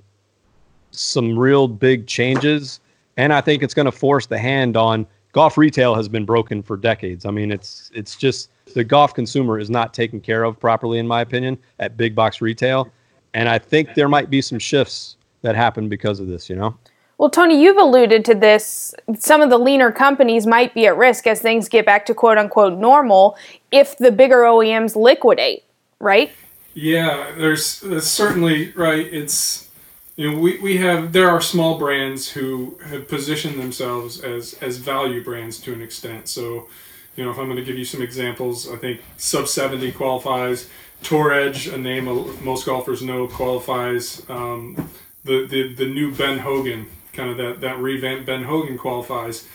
some 0.89 1.37
real 1.37 1.67
big 1.67 2.07
changes, 2.07 2.79
and 3.17 3.31
I 3.31 3.39
think 3.39 3.61
it's 3.61 3.75
going 3.75 3.85
to 3.85 3.91
force 3.91 4.25
the 4.25 4.39
hand 4.39 4.75
on 4.75 5.05
golf. 5.31 5.59
Retail 5.59 5.93
has 5.93 6.09
been 6.09 6.25
broken 6.25 6.63
for 6.63 6.75
decades. 6.75 7.23
I 7.27 7.29
mean, 7.29 7.51
it's 7.51 7.91
it's 7.93 8.15
just 8.15 8.49
the 8.73 8.83
golf 8.83 9.13
consumer 9.13 9.59
is 9.59 9.69
not 9.69 9.93
taken 9.93 10.19
care 10.19 10.43
of 10.43 10.59
properly, 10.59 10.99
in 10.99 11.07
my 11.07 11.21
opinion, 11.21 11.57
at 11.79 11.97
big 11.97 12.15
box 12.15 12.41
retail, 12.41 12.91
and 13.33 13.49
I 13.49 13.57
think 13.59 13.93
there 13.95 14.09
might 14.09 14.29
be 14.29 14.41
some 14.41 14.59
shifts 14.59 15.17
that 15.41 15.55
happen 15.55 15.89
because 15.89 16.19
of 16.19 16.27
this. 16.27 16.49
You 16.49 16.55
know. 16.55 16.77
Well, 17.17 17.29
Tony, 17.29 17.61
you've 17.61 17.77
alluded 17.77 18.25
to 18.25 18.35
this. 18.35 18.93
Some 19.17 19.41
of 19.41 19.49
the 19.49 19.57
leaner 19.57 19.91
companies 19.91 20.47
might 20.47 20.73
be 20.73 20.87
at 20.87 20.97
risk 20.97 21.27
as 21.27 21.41
things 21.41 21.69
get 21.69 21.85
back 21.85 22.05
to 22.07 22.13
quote 22.13 22.37
unquote 22.37 22.77
normal 22.77 23.37
if 23.71 23.97
the 23.97 24.11
bigger 24.11 24.41
OEMs 24.41 24.95
liquidate, 24.95 25.63
right? 25.99 26.31
Yeah, 26.73 27.31
there's, 27.37 27.81
there's 27.81 28.09
certainly 28.09 28.71
right. 28.71 29.05
It's 29.05 29.69
you 30.15 30.31
know 30.31 30.37
we, 30.39 30.59
we 30.59 30.77
have 30.77 31.13
there 31.13 31.29
are 31.29 31.41
small 31.41 31.77
brands 31.77 32.29
who 32.29 32.77
have 32.85 33.07
positioned 33.07 33.59
themselves 33.59 34.19
as 34.19 34.55
as 34.55 34.77
value 34.77 35.23
brands 35.23 35.59
to 35.61 35.73
an 35.73 35.81
extent. 35.81 36.27
So 36.27 36.67
you 37.15 37.23
know 37.23 37.31
if 37.31 37.37
I'm 37.37 37.45
going 37.45 37.57
to 37.57 37.63
give 37.63 37.77
you 37.77 37.85
some 37.85 38.01
examples, 38.01 38.71
I 38.71 38.77
think 38.77 39.01
sub 39.17 39.47
seventy 39.47 39.91
qualifies. 39.91 40.69
Tour 41.01 41.33
Edge, 41.33 41.67
a 41.67 41.77
name 41.77 42.05
most 42.43 42.65
golfers 42.65 43.01
know, 43.01 43.27
qualifies. 43.27 44.27
Um, 44.29 44.89
the, 45.23 45.45
the 45.45 45.73
the 45.73 45.85
new 45.85 46.13
Ben 46.13 46.39
Hogan, 46.39 46.87
kind 47.11 47.29
of 47.29 47.37
that 47.37 47.61
that 47.61 47.77
revamped 47.79 48.25
Ben 48.25 48.43
Hogan 48.43 48.77
qualifies. 48.77 49.47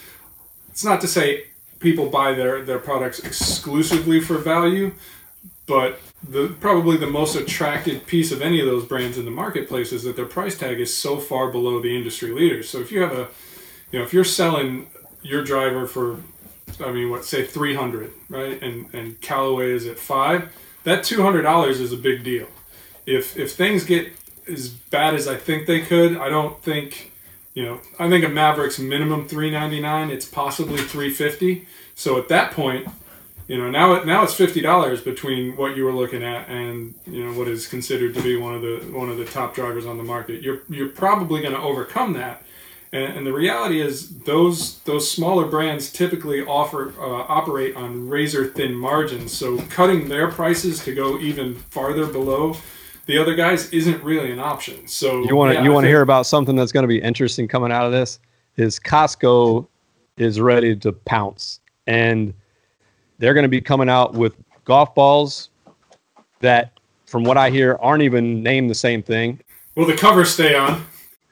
It's 0.70 0.84
not 0.84 1.00
to 1.00 1.08
say 1.08 1.44
people 1.78 2.08
buy 2.10 2.34
their 2.34 2.62
their 2.62 2.78
products 2.78 3.18
exclusively 3.20 4.20
for 4.20 4.38
value, 4.38 4.92
but 5.66 6.00
the 6.22 6.48
probably 6.60 6.96
the 6.96 7.06
most 7.06 7.36
attractive 7.36 8.06
piece 8.06 8.32
of 8.32 8.42
any 8.42 8.60
of 8.60 8.66
those 8.66 8.84
brands 8.84 9.18
in 9.18 9.24
the 9.24 9.30
marketplace 9.30 9.92
is 9.92 10.02
that 10.02 10.16
their 10.16 10.26
price 10.26 10.58
tag 10.58 10.80
is 10.80 10.94
so 10.94 11.18
far 11.18 11.50
below 11.50 11.80
the 11.80 11.96
industry 11.96 12.30
leaders. 12.30 12.68
So 12.68 12.80
if 12.80 12.90
you 12.90 13.00
have 13.02 13.12
a, 13.12 13.28
you 13.92 13.98
know, 13.98 14.04
if 14.04 14.12
you're 14.12 14.24
selling 14.24 14.88
your 15.22 15.42
driver 15.44 15.86
for, 15.86 16.18
I 16.80 16.92
mean, 16.92 17.10
what 17.10 17.24
say 17.24 17.44
three 17.44 17.74
hundred, 17.74 18.12
right, 18.28 18.60
and 18.62 18.92
and 18.94 19.20
Callaway 19.20 19.70
is 19.70 19.86
at 19.86 19.98
five, 19.98 20.52
that 20.84 21.04
two 21.04 21.22
hundred 21.22 21.42
dollars 21.42 21.80
is 21.80 21.92
a 21.92 21.96
big 21.96 22.24
deal. 22.24 22.46
If 23.06 23.36
if 23.36 23.52
things 23.52 23.84
get 23.84 24.12
as 24.48 24.68
bad 24.68 25.14
as 25.14 25.28
I 25.28 25.36
think 25.36 25.66
they 25.66 25.80
could, 25.80 26.16
I 26.16 26.28
don't 26.28 26.62
think, 26.62 27.12
you 27.54 27.64
know, 27.64 27.80
I 27.98 28.08
think 28.08 28.24
a 28.24 28.28
Mavrik's 28.28 28.78
minimum 28.78 29.28
three 29.28 29.50
ninety 29.50 29.80
nine. 29.80 30.10
It's 30.10 30.26
possibly 30.26 30.82
three 30.82 31.10
fifty. 31.10 31.66
So 31.94 32.16
at 32.18 32.28
that 32.28 32.52
point, 32.52 32.88
you 33.48 33.56
know 33.56 33.70
now 33.70 34.04
now 34.04 34.22
it's 34.22 34.34
fifty 34.34 34.60
dollars 34.60 35.00
between 35.00 35.56
what 35.56 35.76
you 35.76 35.84
were 35.84 35.92
looking 35.92 36.22
at 36.22 36.48
and 36.48 36.94
you 37.06 37.24
know 37.24 37.36
what 37.36 37.48
is 37.48 37.66
considered 37.66 38.14
to 38.14 38.22
be 38.22 38.36
one 38.36 38.54
of 38.54 38.62
the 38.62 38.76
one 38.92 39.08
of 39.08 39.16
the 39.16 39.24
top 39.24 39.54
drivers 39.54 39.86
on 39.86 39.96
the 39.96 40.04
market. 40.04 40.42
You're 40.42 40.62
you're 40.68 40.90
probably 40.90 41.40
going 41.40 41.54
to 41.54 41.60
overcome 41.60 42.12
that, 42.12 42.42
and, 42.92 43.18
and, 43.18 43.26
the 43.26 43.32
reality 43.32 43.80
is 43.80 44.08
those 44.20 44.78
those 44.80 45.10
smaller 45.10 45.46
brands 45.46 45.92
typically 45.92 46.44
offer 46.44 46.94
uh, 46.98 47.24
operate 47.28 47.76
on 47.76 48.08
razor 48.08 48.46
thin 48.46 48.74
margins. 48.74 49.32
So 49.32 49.58
cutting 49.70 50.08
their 50.08 50.28
prices 50.28 50.82
to 50.84 50.94
go 50.94 51.18
even 51.18 51.54
farther 51.54 52.06
below 52.06 52.56
the 53.08 53.18
other 53.18 53.34
guys 53.34 53.70
isn't 53.70 54.02
really 54.04 54.30
an 54.30 54.38
option. 54.38 54.86
So 54.86 55.24
you 55.24 55.34
want 55.34 55.52
to 55.52 55.54
yeah, 55.54 55.64
you 55.64 55.72
want 55.72 55.84
to 55.84 55.88
hear 55.88 56.02
about 56.02 56.26
something 56.26 56.54
that's 56.54 56.72
going 56.72 56.84
to 56.84 56.88
be 56.88 57.00
interesting 57.00 57.48
coming 57.48 57.72
out 57.72 57.86
of 57.86 57.92
this? 57.92 58.20
Is 58.56 58.78
Costco 58.78 59.66
is 60.18 60.40
ready 60.40 60.76
to 60.76 60.92
pounce 60.92 61.60
and 61.86 62.34
they're 63.18 63.34
going 63.34 63.44
to 63.44 63.48
be 63.48 63.60
coming 63.60 63.88
out 63.88 64.14
with 64.14 64.36
golf 64.64 64.94
balls 64.94 65.48
that, 66.40 66.72
from 67.06 67.24
what 67.24 67.36
I 67.36 67.50
hear, 67.50 67.78
aren't 67.80 68.02
even 68.02 68.42
named 68.42 68.70
the 68.70 68.74
same 68.74 69.02
thing. 69.02 69.40
Will 69.74 69.86
the 69.86 69.96
cover 69.96 70.24
stay 70.24 70.54
on? 70.54 70.84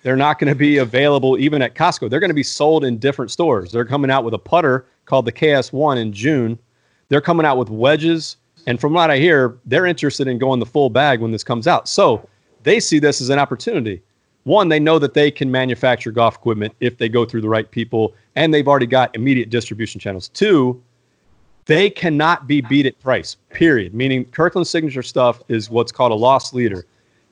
They're 0.07 0.15
not 0.15 0.39
going 0.39 0.47
to 0.47 0.55
be 0.55 0.77
available 0.77 1.37
even 1.37 1.61
at 1.63 1.75
Costco. 1.75 2.09
They're 2.09 2.21
going 2.21 2.31
to 2.31 2.35
be 2.35 2.45
sold 2.45 2.85
in 2.85 2.97
different 2.97 3.33
stores. 3.33 3.73
They're 3.73 3.85
coming 3.85 4.09
out 4.09 4.23
with 4.23 4.35
a 4.35 4.39
putter 4.39 4.87
called 5.05 5.25
the 5.25 5.33
KS1 5.33 6.01
in 6.01 6.13
June. 6.13 6.57
They're 7.09 7.21
coming 7.21 7.45
out 7.45 7.59
with 7.59 7.71
wedges. 7.71 8.37
And 8.69 8.81
from 8.81 8.93
what 8.93 9.11
I 9.11 9.19
hear, 9.19 9.59
they're 9.65 9.85
interested 9.85 10.29
in 10.29 10.39
going 10.39 10.61
the 10.61 10.67
full 10.67 10.91
bag 10.91 11.21
when 11.21 11.33
this 11.33 11.43
comes 11.43 11.67
out. 11.67 11.89
So 11.89 12.29
they 12.63 12.79
see 12.79 13.01
this 13.01 13.21
as 13.21 13.31
an 13.31 13.41
opportunity. 13.41 14.01
One, 14.45 14.69
they 14.69 14.79
know 14.79 15.01
that 15.01 15.13
they 15.13 15.29
can 15.29 15.51
manufacture 15.51 16.13
golf 16.13 16.37
equipment 16.37 16.73
if 16.79 16.99
they 16.99 17.09
go 17.09 17.25
through 17.25 17.41
the 17.41 17.49
right 17.49 17.69
people, 17.69 18.15
and 18.37 18.55
they've 18.55 18.69
already 18.69 18.87
got 18.87 19.13
immediate 19.17 19.51
distribution 19.51 20.01
channels. 20.01 20.29
Two, 20.29 20.81
they 21.65 21.91
cannot 21.91 22.47
be 22.47 22.61
beat 22.61 22.87
at 22.87 22.97
price, 23.01 23.39
period. 23.51 23.93
Meaning 23.93 24.27
Kirkland 24.27 24.69
signature 24.69 25.03
stuff 25.03 25.43
is 25.49 25.69
what's 25.69 25.91
called 25.91 26.13
a 26.13 26.15
loss 26.15 26.55
leader. 26.55 26.87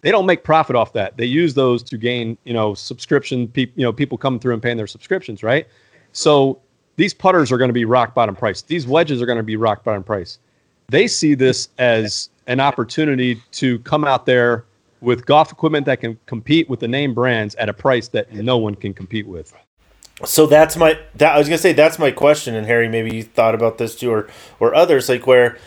They 0.05 0.11
don't 0.11 0.27
make 0.27 0.45
profit 0.45 0.77
off 0.77 0.93
that. 0.93 1.17
They 1.17 1.25
use 1.25 1.55
those 1.55 1.83
to 1.85 1.97
gain, 1.97 2.37
you 2.45 2.53
know, 2.53 2.75
subscription 2.75 3.51
you 3.55 3.71
know, 3.79 3.91
people 3.91 4.19
coming 4.19 4.39
through 4.39 4.53
and 4.53 4.63
paying 4.63 4.77
their 4.77 4.87
subscriptions, 4.87 5.43
right? 5.43 5.67
So 6.13 6.61
these 6.97 7.15
putters 7.15 7.51
are 7.51 7.57
going 7.57 7.71
to 7.71 7.75
be 7.75 7.87
rock 7.87 8.15
bottom 8.15 8.37
price. 8.37 8.61
These 8.61 8.87
wedges 8.87 9.23
are 9.23 9.27
going 9.27 9.39
to 9.39 9.43
be 9.43 9.57
rock 9.57 9.83
bottom 9.83 10.05
price. 10.05 10.41
They 10.91 11.09
see 11.09 11.33
this 11.35 11.71
as 11.79 12.29
an 12.47 12.61
opportunity 12.61 13.43
to 13.53 13.79
come 13.79 14.05
out 14.05 14.27
there 14.27 14.67
with 15.01 15.25
golf 15.25 15.51
equipment 15.51 15.87
that 15.87 16.01
can 16.01 16.19
compete 16.27 16.69
with 16.69 16.81
the 16.81 16.89
name 16.89 17.15
brands 17.15 17.55
at 17.55 17.71
a 17.71 17.73
price 17.73 18.09
that 18.09 18.31
no 18.31 18.59
one 18.59 18.75
can 18.75 18.93
compete 18.93 19.27
with 19.27 19.55
so 20.25 20.47
that's 20.47 20.77
my 20.77 20.99
that 21.17 21.35
I 21.35 21.39
was 21.39 21.49
gonna 21.49 21.59
say 21.59 21.73
that's 21.73 21.99
my 21.99 22.11
question, 22.11 22.55
and 22.55 22.67
Harry, 22.67 22.89
maybe 22.89 23.17
you 23.17 23.23
thought 23.25 23.55
about 23.55 23.79
this 23.79 23.97
too, 23.97 24.11
or 24.11 24.29
or 24.61 24.75
others, 24.75 25.09
like 25.09 25.27
where 25.27 25.59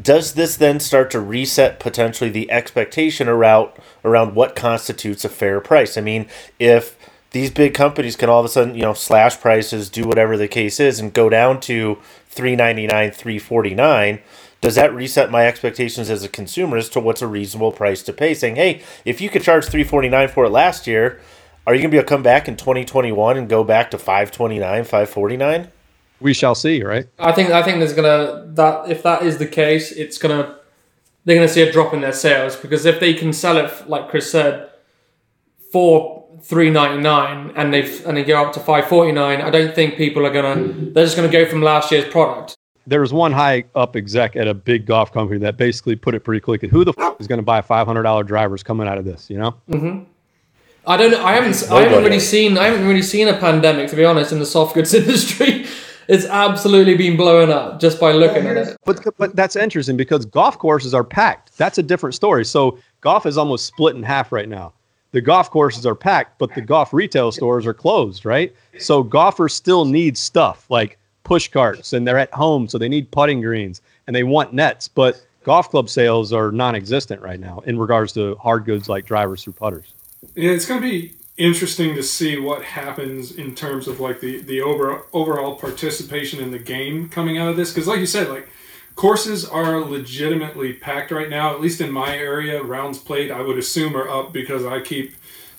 does 0.00 0.34
this 0.34 0.56
then 0.56 0.80
start 0.80 1.10
to 1.12 1.20
reset 1.20 1.78
potentially 1.78 2.30
the 2.30 2.50
expectation 2.50 3.28
around 3.28 3.70
around 4.04 4.34
what 4.34 4.56
constitutes 4.56 5.24
a 5.24 5.28
fair 5.28 5.60
price? 5.60 5.96
I 5.96 6.00
mean, 6.00 6.26
if 6.58 6.98
these 7.30 7.50
big 7.50 7.74
companies 7.74 8.16
can 8.16 8.28
all 8.28 8.40
of 8.40 8.46
a 8.46 8.48
sudden, 8.48 8.74
you 8.74 8.82
know, 8.82 8.94
slash 8.94 9.40
prices, 9.40 9.88
do 9.88 10.06
whatever 10.06 10.36
the 10.36 10.48
case 10.48 10.80
is, 10.80 10.98
and 11.00 11.12
go 11.12 11.28
down 11.28 11.60
to 11.60 11.98
three 12.28 12.56
ninety 12.56 12.86
nine, 12.86 13.10
three 13.10 13.38
forty 13.38 13.74
nine, 13.74 14.20
does 14.60 14.74
that 14.74 14.94
reset 14.94 15.30
my 15.30 15.46
expectations 15.46 16.10
as 16.10 16.24
a 16.24 16.28
consumer 16.28 16.76
as 16.76 16.88
to 16.90 17.00
what's 17.00 17.22
a 17.22 17.26
reasonable 17.26 17.72
price 17.72 18.02
to 18.02 18.12
pay? 18.12 18.34
Saying, 18.34 18.56
hey, 18.56 18.82
if 19.04 19.20
you 19.20 19.28
could 19.28 19.42
charge 19.42 19.66
three 19.66 19.84
forty 19.84 20.08
nine 20.08 20.28
for 20.28 20.44
it 20.44 20.50
last 20.50 20.86
year, 20.86 21.20
are 21.66 21.74
you 21.74 21.80
going 21.80 21.90
to 21.90 21.94
be 21.94 21.98
able 21.98 22.06
to 22.06 22.14
come 22.14 22.22
back 22.22 22.46
in 22.46 22.56
2021 22.56 23.38
and 23.38 23.48
go 23.48 23.64
back 23.64 23.90
to 23.90 23.98
529, 23.98 24.84
549? 24.84 25.68
We 26.24 26.32
shall 26.32 26.54
see, 26.54 26.82
right? 26.82 27.06
I 27.18 27.32
think 27.32 27.50
I 27.50 27.62
think 27.62 27.80
there's 27.80 27.92
gonna 27.92 28.46
that 28.54 28.90
if 28.90 29.02
that 29.02 29.22
is 29.22 29.36
the 29.36 29.46
case, 29.46 29.92
it's 29.92 30.16
gonna 30.16 30.56
they're 31.24 31.36
gonna 31.36 31.48
see 31.48 31.60
a 31.60 31.70
drop 31.70 31.92
in 31.92 32.00
their 32.00 32.14
sales 32.14 32.56
because 32.56 32.86
if 32.86 32.98
they 32.98 33.12
can 33.12 33.34
sell 33.34 33.58
it 33.58 33.70
like 33.90 34.08
Chris 34.08 34.30
said 34.30 34.70
for 35.70 36.24
three 36.42 36.70
ninety 36.70 37.02
nine 37.02 37.52
and 37.56 37.74
they 37.74 37.82
and 38.04 38.16
they 38.16 38.24
go 38.24 38.42
up 38.42 38.54
to 38.54 38.60
five 38.60 38.86
forty 38.86 39.12
nine, 39.12 39.42
I 39.42 39.50
don't 39.50 39.74
think 39.74 39.96
people 39.96 40.24
are 40.24 40.32
gonna 40.32 40.54
they're 40.94 41.04
just 41.04 41.14
gonna 41.14 41.28
go 41.28 41.44
from 41.46 41.60
last 41.60 41.92
year's 41.92 42.10
product. 42.10 42.56
There 42.86 43.02
was 43.02 43.12
one 43.12 43.32
high 43.32 43.64
up 43.74 43.94
exec 43.94 44.34
at 44.34 44.48
a 44.48 44.54
big 44.54 44.86
golf 44.86 45.12
company 45.12 45.38
that 45.40 45.58
basically 45.58 45.94
put 45.94 46.14
it 46.14 46.20
pretty 46.20 46.40
quickly. 46.40 46.70
Who 46.70 46.84
the 46.84 46.94
f- 46.96 47.16
is 47.18 47.26
going 47.26 47.38
to 47.38 47.42
buy 47.42 47.62
five 47.62 47.86
hundred 47.86 48.02
dollar 48.02 48.24
drivers 48.24 48.62
coming 48.62 48.86
out 48.86 48.98
of 48.98 49.06
this? 49.06 49.30
You 49.30 49.38
know. 49.38 49.54
Mm-hmm. 49.70 50.04
I 50.86 50.96
don't. 50.98 51.14
I 51.14 51.32
haven't. 51.32 51.70
I 51.70 51.82
haven't 51.82 52.04
really 52.04 52.20
seen. 52.20 52.58
I 52.58 52.64
haven't 52.64 52.86
really 52.86 53.00
seen 53.00 53.28
a 53.28 53.38
pandemic, 53.38 53.88
to 53.88 53.96
be 53.96 54.04
honest, 54.04 54.32
in 54.32 54.38
the 54.38 54.44
soft 54.44 54.74
goods 54.74 54.92
industry. 55.02 55.63
It's 56.08 56.26
absolutely 56.26 56.96
been 56.96 57.16
blown 57.16 57.50
up 57.50 57.80
just 57.80 58.00
by 58.00 58.12
looking 58.12 58.46
at 58.46 58.56
it. 58.56 58.76
But 58.84 59.04
but 59.16 59.36
that's 59.36 59.56
interesting 59.56 59.96
because 59.96 60.24
golf 60.24 60.58
courses 60.58 60.94
are 60.94 61.04
packed. 61.04 61.56
That's 61.56 61.78
a 61.78 61.82
different 61.82 62.14
story. 62.14 62.44
So 62.44 62.78
golf 63.00 63.26
is 63.26 63.38
almost 63.38 63.66
split 63.66 63.96
in 63.96 64.02
half 64.02 64.32
right 64.32 64.48
now. 64.48 64.72
The 65.12 65.20
golf 65.20 65.50
courses 65.50 65.86
are 65.86 65.94
packed, 65.94 66.38
but 66.38 66.52
the 66.54 66.60
golf 66.60 66.92
retail 66.92 67.30
stores 67.30 67.66
are 67.66 67.74
closed, 67.74 68.24
right? 68.24 68.52
So 68.78 69.02
golfers 69.02 69.54
still 69.54 69.84
need 69.84 70.18
stuff 70.18 70.66
like 70.70 70.98
push 71.22 71.48
carts, 71.48 71.92
and 71.92 72.06
they're 72.06 72.18
at 72.18 72.32
home, 72.34 72.68
so 72.68 72.78
they 72.78 72.88
need 72.88 73.10
putting 73.10 73.40
greens 73.40 73.80
and 74.06 74.14
they 74.14 74.24
want 74.24 74.52
nets. 74.52 74.88
But 74.88 75.24
golf 75.44 75.70
club 75.70 75.88
sales 75.88 76.32
are 76.32 76.50
non-existent 76.50 77.22
right 77.22 77.40
now 77.40 77.62
in 77.66 77.78
regards 77.78 78.12
to 78.14 78.34
hard 78.36 78.64
goods 78.64 78.88
like 78.88 79.06
drivers 79.06 79.44
through 79.44 79.54
putters. 79.54 79.94
Yeah, 80.34 80.50
it's 80.50 80.66
going 80.66 80.80
to 80.80 80.88
be 80.88 81.14
interesting 81.36 81.94
to 81.96 82.02
see 82.02 82.38
what 82.38 82.62
happens 82.62 83.32
in 83.32 83.54
terms 83.54 83.88
of 83.88 83.98
like 84.00 84.20
the 84.20 84.40
the 84.42 84.60
over, 84.60 85.02
overall 85.12 85.56
participation 85.56 86.40
in 86.40 86.50
the 86.50 86.58
game 86.58 87.08
coming 87.08 87.38
out 87.38 87.48
of 87.48 87.56
this. 87.56 87.72
Because 87.72 87.88
like 87.88 88.00
you 88.00 88.06
said 88.06 88.28
like 88.28 88.48
courses 88.94 89.44
are 89.44 89.80
legitimately 89.80 90.72
packed 90.72 91.10
right 91.10 91.28
now 91.28 91.52
at 91.52 91.60
least 91.60 91.80
in 91.80 91.90
my 91.90 92.16
area. 92.16 92.62
Rounds 92.62 92.98
played 92.98 93.30
i 93.30 93.40
would 93.40 93.58
assume 93.58 93.96
are 93.96 94.08
up 94.08 94.32
because 94.32 94.64
i 94.64 94.80
keep 94.80 95.14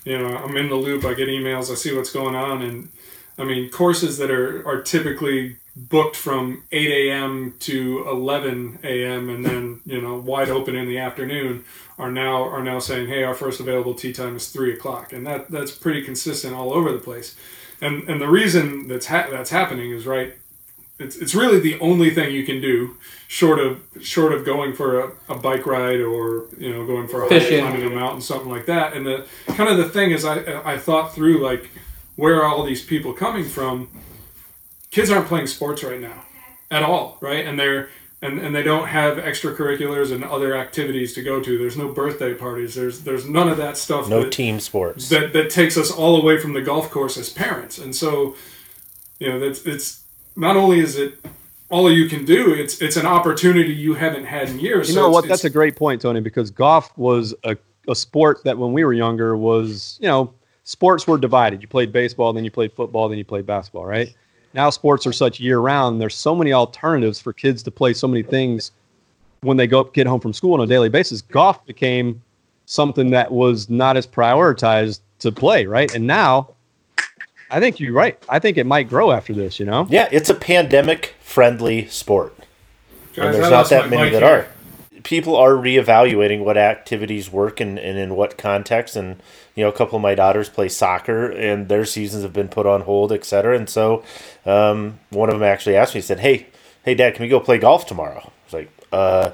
you 0.06 0.18
know 0.18 0.38
i'm 0.38 0.56
in 0.56 0.70
the 0.70 0.76
loop. 0.76 1.04
I 1.04 1.14
get 1.14 1.28
emails. 1.28 1.70
I 1.70 1.76
see 1.76 1.96
what's 1.96 2.12
going 2.12 2.36
on. 2.36 2.62
And 2.62 2.90
i 3.38 3.44
mean 3.44 3.70
courses 3.70 4.18
that 4.18 4.32
are 4.32 4.66
are 4.66 4.82
typically 4.82 5.58
booked 5.76 6.16
from 6.16 6.64
8 6.72 7.10
a.m. 7.10 7.56
to 7.60 8.08
11 8.08 8.80
a.m. 8.84 9.30
and 9.30 9.46
then 9.46 9.82
you 9.86 10.02
know 10.02 10.16
wide 10.16 10.50
open 10.50 10.76
in 10.76 10.88
the 10.88 10.98
afternoon 10.98 11.66
are 11.98 12.12
now 12.12 12.44
are 12.44 12.64
now 12.64 12.80
saying, 12.80 13.08
hey, 13.08 13.24
our 13.24 13.36
first 13.36 13.60
available 13.60 13.94
tee 13.94 14.14
time 14.14 14.36
is 14.36 14.50
three 14.50 14.74
o'clock, 14.74 15.12
and 15.14 15.26
that 15.28 15.52
that's 15.52 15.72
pretty 15.72 16.02
consistent 16.02 16.56
all 16.56 16.74
over 16.74 16.92
the 16.92 17.00
place. 17.00 17.36
And 17.82 18.08
and 18.10 18.22
the 18.22 18.28
reason 18.30 18.88
that's 18.88 19.08
ha- 19.08 19.28
that's 19.30 19.50
happening 19.50 19.92
is 19.92 20.06
right. 20.06 20.36
It's, 20.98 21.18
it's 21.18 21.36
really 21.36 21.60
the 21.60 21.78
only 21.82 22.10
thing 22.10 22.34
you 22.34 22.46
can 22.46 22.62
do 22.62 22.96
short 23.28 23.60
of 23.60 23.82
short 24.00 24.32
of 24.32 24.46
going 24.46 24.72
for 24.72 25.02
a, 25.02 25.12
a 25.28 25.36
bike 25.36 25.66
ride 25.66 26.00
or 26.00 26.46
you 26.58 26.72
know 26.72 26.88
going 26.88 27.10
for 27.10 27.24
a 27.24 27.28
hike, 27.28 27.50
climbing 27.60 27.86
a 27.86 27.90
mountain 27.90 28.22
something 28.22 28.50
like 28.50 28.66
that 28.68 28.94
and 28.94 29.06
the 29.06 29.26
kind 29.48 29.70
of 29.70 29.76
the 29.76 29.90
thing 29.90 30.12
is 30.12 30.24
I, 30.24 30.62
I 30.64 30.78
thought 30.78 31.14
through 31.14 31.44
like 31.44 31.70
where 32.16 32.42
are 32.42 32.46
all 32.46 32.64
these 32.64 32.82
people 32.82 33.12
coming 33.12 33.44
from 33.44 33.90
kids 34.96 35.12
aren't 35.12 35.28
playing 35.28 35.46
sports 35.46 35.84
right 35.84 36.00
now 36.00 36.24
at 36.72 36.82
all, 36.82 37.18
right? 37.20 37.46
And 37.46 37.60
they're 37.60 37.90
and, 38.22 38.40
and 38.40 38.56
they 38.56 38.64
don't 38.64 38.88
have 38.88 39.18
extracurriculars 39.18 40.12
and 40.12 40.24
other 40.24 40.56
activities 40.56 41.14
to 41.16 41.22
go 41.22 41.42
to. 41.42 41.58
There's 41.58 41.78
no 41.78 41.90
birthday 41.90 42.34
parties. 42.34 42.76
There's 42.76 43.02
there's 43.02 43.28
none 43.28 43.50
of 43.50 43.58
that 43.58 43.76
stuff. 43.76 44.08
No 44.08 44.24
that, 44.24 44.32
team 44.32 44.62
sports. 44.62 45.10
That 45.10 45.34
that 45.34 45.50
takes 45.50 45.78
us 45.78 45.92
all 45.92 46.20
away 46.20 46.40
from 46.40 46.54
the 46.54 46.62
golf 46.62 46.90
course 46.90 47.18
as 47.18 47.30
parents. 47.30 47.78
And 47.78 47.94
so, 47.94 48.38
you 49.20 49.28
know, 49.28 49.38
that's 49.38 49.66
it's 49.66 50.04
not 50.38 50.56
only 50.56 50.80
is 50.80 50.98
it 50.98 51.20
all 51.70 51.92
you 51.92 52.08
can 52.08 52.24
do, 52.24 52.54
it's 52.54 52.82
it's 52.82 52.96
an 52.96 53.06
opportunity 53.06 53.74
you 53.74 53.96
haven't 53.96 54.26
had 54.26 54.50
in 54.50 54.60
years. 54.60 54.88
You 54.88 54.96
know 54.96 55.10
what? 55.10 55.28
That's 55.28 55.44
a 55.44 55.50
great 55.50 55.76
point, 55.76 56.02
Tony, 56.02 56.22
because 56.22 56.52
golf 56.52 56.98
was 56.98 57.36
a, 57.44 57.58
a 57.90 57.96
sport 57.96 58.46
that 58.46 58.58
when 58.58 58.72
we 58.72 58.86
were 58.86 58.94
younger 58.94 59.36
was, 59.36 60.00
you 60.02 60.08
know, 60.08 60.34
sports 60.64 61.06
were 61.06 61.18
divided. 61.18 61.62
You 61.62 61.68
played 61.68 61.92
baseball, 61.92 62.32
then 62.32 62.46
you 62.46 62.52
played 62.52 62.72
football, 62.72 63.10
then 63.10 63.18
you 63.18 63.26
played 63.26 63.46
basketball, 63.46 63.86
right? 63.86 64.16
Now 64.56 64.70
sports 64.70 65.06
are 65.06 65.14
such 65.14 65.40
year 65.40 65.60
round. 65.60 66.02
There's 66.02 66.16
so 66.16 66.34
many 66.34 66.54
alternatives 66.54 67.20
for 67.20 67.34
kids 67.34 67.62
to 67.64 67.72
play 67.72 67.94
so 67.94 68.08
many 68.08 68.24
things 68.24 68.72
when 69.42 69.58
they 69.58 69.68
go 69.68 69.84
get 69.84 70.08
home 70.08 70.22
from 70.22 70.34
school 70.34 70.54
on 70.54 70.62
a 70.62 70.66
daily 70.66 70.90
basis. 70.90 71.22
Golf 71.22 71.64
became 71.66 72.22
something 72.66 73.12
that 73.12 73.32
was 73.32 73.70
not 73.70 73.98
as 73.98 74.08
prioritized 74.08 75.02
to 75.20 75.32
play, 75.32 75.66
right? 75.66 75.94
And 75.94 76.08
now 76.08 76.50
I 77.52 77.60
think 77.60 77.80
you're 77.80 77.94
right. 77.94 78.18
I 78.30 78.40
think 78.40 78.58
it 78.58 78.66
might 78.66 78.90
grow 78.90 79.12
after 79.12 79.34
this, 79.34 79.60
you 79.60 79.66
know? 79.66 79.88
Yeah, 79.90 80.08
it's 80.12 80.30
a 80.30 80.36
pandemic 80.36 81.16
friendly 81.20 81.88
sport. 81.88 82.34
Guys, 83.14 83.26
and 83.26 83.36
there's 83.36 83.52
not 83.52 83.70
that 83.70 83.90
many 83.90 84.10
that 84.10 84.24
here. 84.24 84.32
are 84.32 84.48
people 85.04 85.36
are 85.36 85.52
reevaluating 85.52 86.44
what 86.44 86.58
activities 86.58 87.32
work 87.32 87.62
and, 87.62 87.78
and 87.78 87.98
in 87.98 88.16
what 88.16 88.38
context. 88.38 88.96
And, 88.96 89.22
you 89.56 89.64
know, 89.64 89.70
a 89.70 89.74
couple 89.74 89.96
of 89.96 90.02
my 90.02 90.16
daughters 90.16 90.50
play 90.50 90.70
soccer 90.70 91.32
and 91.32 91.70
their 91.70 91.86
seasons 91.86 92.24
have 92.24 92.34
been 92.34 92.50
put 92.50 92.66
on 92.66 92.82
hold, 92.82 93.12
et 93.12 93.24
cetera. 93.24 93.58
And 93.58 93.70
so 93.70 94.04
um, 94.46 95.00
one 95.10 95.30
of 95.30 95.36
them 95.36 95.44
actually 95.44 95.78
asked 95.78 95.96
me, 95.96 96.00
he 96.02 96.06
said, 96.06 96.20
Hey, 96.20 96.48
hey, 96.84 96.94
dad, 96.94 97.16
can 97.16 97.24
we 97.24 97.30
go 97.30 97.40
play 97.40 97.58
golf 97.58 97.88
tomorrow? 97.88 98.20
I 98.20 98.46
was 98.46 98.54
like, 98.54 98.72
uh, 98.92 99.32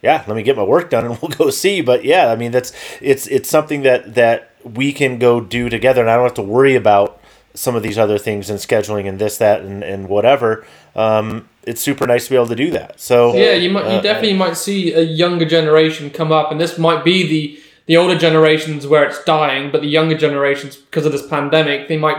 yeah, 0.00 0.24
let 0.26 0.36
me 0.36 0.42
get 0.42 0.56
my 0.56 0.64
work 0.64 0.90
done 0.90 1.04
and 1.04 1.18
we'll 1.22 1.30
go 1.30 1.50
see. 1.50 1.82
But 1.82 2.04
yeah, 2.04 2.32
I 2.32 2.36
mean, 2.36 2.50
that's, 2.50 2.72
it's, 3.00 3.26
it's 3.26 3.48
something 3.48 3.82
that, 3.82 4.14
that 4.14 4.50
we 4.64 4.92
can 4.92 5.18
go 5.18 5.40
do 5.40 5.68
together 5.68 6.00
and 6.00 6.10
I 6.10 6.16
don't 6.16 6.24
have 6.24 6.34
to 6.34 6.42
worry 6.42 6.74
about 6.74 7.20
some 7.54 7.76
of 7.76 7.82
these 7.82 7.98
other 7.98 8.16
things 8.16 8.48
and 8.48 8.58
scheduling 8.58 9.06
and 9.06 9.18
this, 9.18 9.36
that, 9.36 9.60
and, 9.60 9.84
and 9.84 10.08
whatever. 10.08 10.66
Um, 10.96 11.50
it's 11.64 11.80
super 11.80 12.06
nice 12.06 12.24
to 12.24 12.30
be 12.30 12.36
able 12.36 12.48
to 12.48 12.56
do 12.56 12.70
that. 12.70 12.98
So 12.98 13.34
yeah, 13.34 13.52
you 13.52 13.70
might, 13.70 13.84
you 13.84 13.98
uh, 13.98 14.00
definitely 14.00 14.34
might 14.34 14.56
see 14.56 14.92
a 14.92 15.02
younger 15.02 15.44
generation 15.44 16.10
come 16.10 16.32
up, 16.32 16.50
and 16.50 16.60
this 16.60 16.78
might 16.78 17.04
be 17.04 17.28
the 17.28 17.61
the 17.86 17.96
older 17.96 18.16
generations 18.18 18.86
where 18.86 19.04
it's 19.04 19.22
dying, 19.24 19.70
but 19.70 19.80
the 19.82 19.88
younger 19.88 20.16
generations, 20.16 20.76
because 20.76 21.04
of 21.06 21.12
this 21.12 21.26
pandemic, 21.26 21.88
they 21.88 21.96
might 21.96 22.16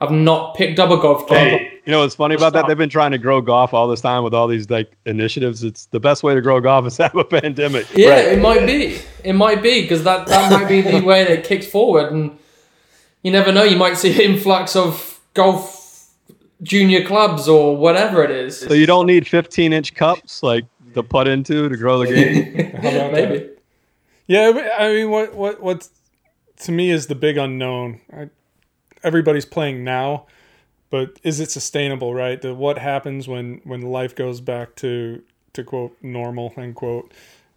have 0.00 0.10
not 0.10 0.54
picked 0.54 0.78
up 0.78 0.90
a 0.90 0.96
golf 0.98 1.26
club. 1.26 1.38
Hey, 1.38 1.80
you 1.86 1.90
know 1.90 2.00
what's 2.00 2.14
funny 2.14 2.34
about 2.34 2.52
that? 2.52 2.66
They've 2.68 2.76
been 2.76 2.90
trying 2.90 3.12
to 3.12 3.18
grow 3.18 3.40
golf 3.40 3.72
all 3.72 3.88
this 3.88 4.02
time 4.02 4.22
with 4.24 4.34
all 4.34 4.46
these 4.46 4.68
like 4.68 4.92
initiatives. 5.06 5.64
It's 5.64 5.86
the 5.86 6.00
best 6.00 6.22
way 6.22 6.34
to 6.34 6.40
grow 6.42 6.60
golf 6.60 6.86
is 6.86 6.96
to 6.98 7.02
have 7.08 7.16
a 7.16 7.24
pandemic. 7.24 7.86
Yeah, 7.94 8.10
Right. 8.10 8.24
it 8.32 8.38
might 8.40 8.66
be. 8.66 8.98
It 9.24 9.32
might 9.32 9.62
be 9.62 9.82
because 9.82 10.04
that 10.04 10.26
that 10.26 10.50
might 10.52 10.68
be 10.68 10.82
the 10.82 11.00
way 11.04 11.24
that 11.24 11.30
it 11.38 11.44
kicks 11.44 11.66
forward, 11.66 12.12
and 12.12 12.38
you 13.22 13.32
never 13.32 13.52
know. 13.52 13.62
You 13.62 13.76
might 13.78 13.96
see 13.96 14.12
an 14.14 14.20
influx 14.32 14.76
of 14.76 15.18
golf 15.32 16.10
junior 16.62 17.04
clubs 17.06 17.48
or 17.48 17.76
whatever 17.76 18.22
it 18.22 18.30
is. 18.30 18.58
So 18.60 18.74
you 18.74 18.86
don't 18.86 19.06
need 19.06 19.26
15 19.26 19.72
inch 19.72 19.94
cups 19.94 20.42
like 20.42 20.64
to 20.94 21.02
put 21.02 21.26
into 21.26 21.68
to 21.68 21.76
grow 21.76 21.98
the 21.98 22.06
game. 22.06 22.54
How 22.72 22.78
about 22.78 22.82
that? 22.92 23.12
Maybe. 23.12 23.50
Yeah, 24.26 24.70
I 24.78 24.88
mean, 24.92 25.10
what 25.10 25.34
what 25.34 25.62
what 25.62 25.88
to 26.60 26.72
me 26.72 26.90
is 26.90 27.06
the 27.06 27.14
big 27.14 27.36
unknown. 27.36 28.00
I, 28.12 28.30
everybody's 29.02 29.44
playing 29.44 29.84
now, 29.84 30.26
but 30.90 31.18
is 31.22 31.40
it 31.40 31.50
sustainable? 31.50 32.14
Right? 32.14 32.40
The 32.40 32.54
what 32.54 32.78
happens 32.78 33.28
when 33.28 33.60
when 33.64 33.82
life 33.82 34.14
goes 34.14 34.40
back 34.40 34.74
to 34.76 35.22
to 35.52 35.64
quote 35.64 35.96
normal 36.02 36.52
end 36.56 36.74
quote, 36.74 37.12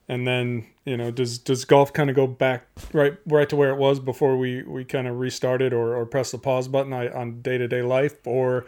and 0.08 0.28
then 0.28 0.68
you 0.86 0.98
know 0.98 1.12
does 1.12 1.40
does 1.40 1.66
golf 1.66 1.94
kind 1.94 2.10
of 2.10 2.16
go 2.16 2.28
back 2.28 2.68
right 2.94 3.18
right 3.26 3.50
to 3.50 3.56
where 3.56 3.72
it 3.72 3.78
was 3.78 4.00
before 4.00 4.38
we 4.38 4.64
we 4.64 4.86
kind 4.86 5.08
of 5.08 5.20
restarted 5.20 5.74
or 5.74 5.96
or 5.96 6.06
press 6.06 6.32
the 6.32 6.38
pause 6.38 6.68
button 6.68 6.94
on- 6.94 7.42
day 7.42 7.58
to 7.58 7.68
day 7.68 7.82
life 7.82 8.16
or 8.26 8.66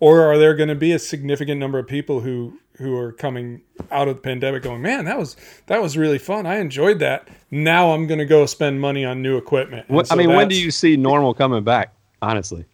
or 0.00 0.22
are 0.22 0.38
there 0.38 0.54
going 0.54 0.68
to 0.68 0.74
be 0.74 0.92
a 0.92 0.98
significant 0.98 1.58
number 1.60 1.78
of 1.78 1.86
people 1.86 2.20
who 2.20 2.58
who 2.78 2.96
are 2.96 3.12
coming 3.12 3.60
out 3.90 4.08
of 4.08 4.16
the 4.16 4.22
pandemic 4.22 4.62
going 4.62 4.80
man 4.82 5.04
that 5.04 5.18
was 5.18 5.36
that 5.66 5.82
was 5.82 5.96
really 5.96 6.18
fun 6.18 6.46
i 6.46 6.56
enjoyed 6.58 6.98
that 7.00 7.28
now 7.50 7.92
i'm 7.92 8.06
going 8.06 8.18
to 8.18 8.24
go 8.24 8.46
spend 8.46 8.80
money 8.80 9.04
on 9.04 9.20
new 9.22 9.36
equipment 9.36 9.84
And 9.88 9.96
What- 9.96 10.10
I 10.12 10.14
mean, 10.16 10.30
when 10.30 10.48
do 10.48 10.54
you 10.60 10.70
see 10.70 10.96
normal 10.96 11.34
coming 11.34 11.64
back? 11.64 11.92
Honestly, 12.22 12.64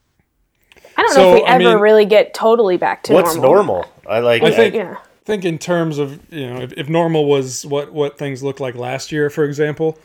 I 0.96 1.02
don't 1.02 1.16
know 1.16 1.28
if 1.30 1.42
we 1.42 1.46
I 1.46 1.54
ever 1.54 1.64
mean- 1.64 1.78
really 1.78 2.04
get 2.06 2.34
totally 2.34 2.76
back 2.76 3.02
to 3.04 3.12
what's 3.14 3.34
normal. 3.34 3.52
normal? 3.76 3.86
I 4.08 4.18
like. 4.20 4.42
I 4.42 4.50
think 4.50 4.74
Yeah. 4.74 4.96
think 5.24 5.44
in 5.44 5.58
terms 5.58 5.98
of 5.98 6.20
you 6.32 6.46
know 6.48 6.60
if, 6.60 6.72
if 6.74 6.88
normal 6.88 7.24
was 7.26 7.64
what 7.66 7.92
what 7.92 8.16
things 8.18 8.42
looked 8.42 8.60
like 8.60 8.74
last 8.74 9.10
year 9.12 9.30
for 9.30 9.44
example 9.44 9.98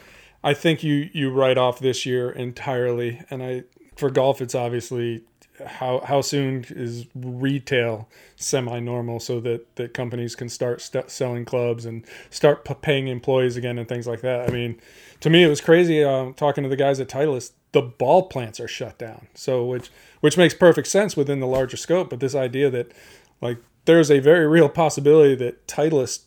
i 0.44 0.54
think 0.54 0.82
you 0.82 1.10
you 1.14 1.30
write 1.30 1.58
off 1.58 1.80
this 1.80 2.06
year 2.06 2.30
entirely 2.32 3.22
and 3.30 3.44
i 3.44 3.64
for 3.98 4.10
golf 4.10 4.42
it's 4.42 4.56
obviously 4.56 5.22
how 5.66 6.02
how 6.06 6.22
soon 6.22 6.66
is 6.70 7.06
retail 7.16 8.10
semi-normal 8.36 9.20
so 9.20 9.40
that 9.40 9.76
that 9.76 9.94
companies 9.94 10.36
can 10.36 10.50
start 10.50 10.82
st- 10.82 11.10
selling 11.10 11.46
clubs 11.46 11.86
and 11.86 12.06
start 12.30 12.66
p- 12.66 12.74
paying 12.76 13.08
employees 13.08 13.58
again 13.58 13.78
and 13.78 13.88
things 13.88 14.08
like 14.08 14.22
that? 14.22 14.50
I 14.50 14.52
mean 14.52 14.80
to 15.22 15.30
me 15.30 15.44
it 15.44 15.50
was 15.50 15.62
crazy 15.62 16.04
um, 16.04 16.34
talking 16.34 16.64
to 16.64 16.70
the 16.70 16.76
guys 16.76 17.00
at 17.00 17.08
titleist 17.08 17.52
the 17.72 17.82
ball 17.82 18.24
plants 18.28 18.60
are 18.60 18.68
shut 18.68 18.98
down. 18.98 19.28
So 19.36 19.66
which 19.66 19.90
which 20.22 20.38
makes 20.38 20.54
perfect 20.54 20.88
sense 20.88 21.16
within 21.16 21.40
the 21.40 21.48
larger 21.48 21.78
scope 21.78 22.10
but 22.10 22.20
this 22.20 22.36
idea 22.36 22.70
that 22.70 22.92
like 23.42 23.58
there's 23.86 24.12
a 24.12 24.20
very 24.20 24.48
real 24.48 24.70
possibility 24.70 25.36
that 25.36 25.66
Titleist 25.68 26.26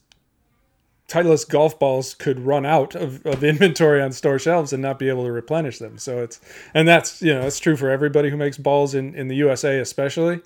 Titleist 1.13 1.51
golf 1.51 1.79
balls 1.79 2.15
could 2.15 2.41
run 2.41 2.65
out 2.65 2.95
of, 2.95 3.25
of 3.27 3.45
inventory 3.53 4.01
on 4.01 4.13
store 4.13 4.39
shelves 4.39 4.73
and 4.73 4.83
not 4.83 4.99
be 4.99 5.11
able 5.11 5.25
to 5.25 5.33
replenish 5.33 5.79
them. 5.79 5.99
So 5.99 6.23
it's 6.23 6.41
and 6.73 6.89
that's 6.89 7.21
you 7.21 7.35
know 7.35 7.43
that's 7.43 7.59
true 7.59 7.77
for 7.77 7.91
everybody 7.91 8.31
who 8.31 8.37
makes 8.39 8.57
balls 8.57 8.95
in, 8.95 9.15
in 9.15 9.29
the 9.29 9.37
USA 9.37 9.79
especially. 9.79 10.41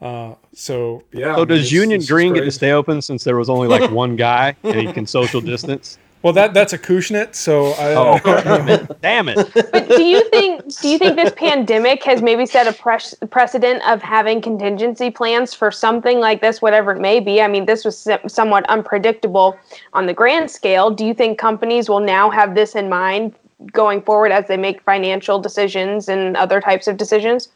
Uh, 0.00 0.34
so 0.52 1.02
yeah. 1.12 1.26
so 1.26 1.32
I 1.34 1.36
mean, 1.36 1.48
does 1.48 1.58
it's- 1.60 1.72
Union 1.72 1.96
it's 1.98 2.04
just 2.06 2.10
Green 2.10 2.32
get 2.32 2.44
to 2.44 2.50
stay 2.50 2.72
open 2.72 3.02
since 3.02 3.22
there 3.22 3.36
was 3.36 3.48
only 3.50 3.68
like 3.68 3.90
one 3.90 4.16
guy 4.16 4.56
and 4.64 4.74
he 4.74 4.92
can 4.92 5.06
social 5.18 5.40
distance? 5.40 5.98
Well, 6.22 6.34
that 6.34 6.52
that's 6.52 6.74
Acushnet. 6.74 7.34
So 7.34 7.68
I, 7.72 7.94
Oh, 7.94 8.18
damn 8.24 8.68
it! 8.68 8.90
Damn 9.00 9.28
it! 9.28 9.36
But 9.54 9.88
do 9.88 10.02
you 10.02 10.28
think 10.28 10.78
do 10.80 10.88
you 10.88 10.98
think 10.98 11.16
this 11.16 11.32
pandemic 11.34 12.04
has 12.04 12.20
maybe 12.20 12.44
set 12.44 12.66
a 12.66 12.72
pres- 12.72 13.14
precedent 13.30 13.82
of 13.88 14.02
having 14.02 14.42
contingency 14.42 15.10
plans 15.10 15.54
for 15.54 15.70
something 15.70 16.20
like 16.20 16.42
this, 16.42 16.60
whatever 16.60 16.92
it 16.92 17.00
may 17.00 17.20
be? 17.20 17.40
I 17.40 17.48
mean, 17.48 17.64
this 17.64 17.86
was 17.86 18.06
somewhat 18.26 18.68
unpredictable 18.68 19.58
on 19.94 20.06
the 20.06 20.12
grand 20.12 20.50
scale. 20.50 20.90
Do 20.90 21.06
you 21.06 21.14
think 21.14 21.38
companies 21.38 21.88
will 21.88 22.00
now 22.00 22.28
have 22.28 22.54
this 22.54 22.74
in 22.74 22.90
mind 22.90 23.34
going 23.72 24.02
forward 24.02 24.32
as 24.32 24.46
they 24.46 24.56
make 24.58 24.82
financial 24.82 25.38
decisions 25.38 26.08
and 26.08 26.36
other 26.36 26.60
types 26.60 26.86
of 26.86 26.98
decisions? 26.98 27.48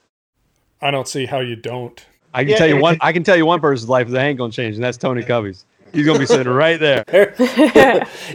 I 0.80 0.90
don't 0.90 1.08
see 1.08 1.26
how 1.26 1.40
you 1.40 1.56
don't. 1.56 2.04
I 2.32 2.42
can 2.42 2.50
Yeah, 2.52 2.58
tell 2.58 2.68
you 2.68 2.76
one. 2.78 2.96
I 3.02 3.12
can 3.12 3.24
tell 3.24 3.36
you 3.36 3.46
one 3.46 3.60
person's 3.60 3.88
life 3.88 4.08
that 4.08 4.22
ain't 4.22 4.38
gonna 4.38 4.52
change, 4.52 4.74
and 4.74 4.82
that's 4.82 4.96
Tony 4.96 5.22
Covey's. 5.22 5.64
He's 5.94 6.06
gonna 6.06 6.20
be 6.20 6.26
sitting 6.26 6.52
right 6.52 6.80
there. 6.80 7.04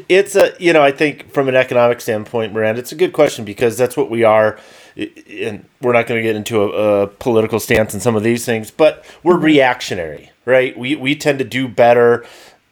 it's 0.10 0.36
a 0.38 0.54
you 0.60 0.74
know 0.74 0.84
I 0.84 0.92
think 0.94 1.34
from 1.34 1.50
an 1.50 1.56
economic 1.56 2.02
standpoint, 2.02 2.54
Miranda, 2.54 2.82
it's 2.82 2.94
a 2.94 2.98
good 2.98 3.14
question 3.14 3.46
because 3.46 3.78
that's 3.78 3.98
what 3.98 4.10
we 4.12 4.24
are, 4.26 4.60
and 4.98 5.66
we're 5.82 5.94
not 5.94 6.08
going 6.08 6.20
to 6.20 6.24
get 6.24 6.38
into 6.38 6.64
a, 6.64 7.04
a 7.04 7.08
political 7.08 7.60
stance 7.60 7.96
on 7.96 8.02
some 8.02 8.16
of 8.18 8.24
these 8.24 8.46
things, 8.46 8.72
but 8.72 9.06
we're 9.24 9.38
reactionary, 9.40 10.32
right? 10.46 10.78
We 10.78 10.96
we 10.98 11.16
tend 11.16 11.40
to 11.40 11.46
do 11.46 11.68
better. 11.70 12.26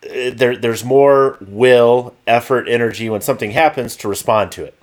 Uh, 0.05 0.31
There 0.35 0.57
there's 0.57 0.85
more 0.85 1.37
will, 1.41 2.15
effort, 2.27 2.69
energy 2.69 3.09
when 3.09 3.21
something 3.21 3.51
happens 3.51 3.97
to 3.97 4.09
respond 4.09 4.53
to 4.53 4.65
it. 4.65 4.76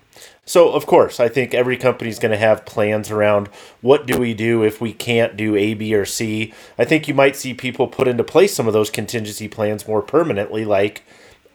So 0.46 0.72
of 0.72 0.87
course, 0.87 1.20
I 1.20 1.28
think 1.28 1.54
every 1.54 1.76
company 1.76 2.11
is 2.11 2.18
going 2.18 2.33
to 2.33 2.38
have 2.38 2.66
plans 2.66 3.11
around 3.11 3.48
what 3.80 4.07
do 4.07 4.18
we 4.18 4.35
do 4.35 4.62
if 4.62 4.80
we 4.80 4.92
can't 4.92 5.37
do 5.37 5.57
A, 5.57 5.74
B, 5.74 5.94
or 5.94 6.04
C. 6.04 6.52
I 6.78 6.85
think 6.85 7.09
you 7.09 7.14
might 7.14 7.37
see 7.37 7.54
people 7.54 7.87
put 7.87 8.09
into 8.09 8.24
place 8.24 8.54
some 8.54 8.66
of 8.66 8.72
those 8.72 8.90
contingency 8.90 9.48
plans 9.48 9.88
more 9.88 10.02
permanently. 10.02 10.64
Like, 10.64 11.02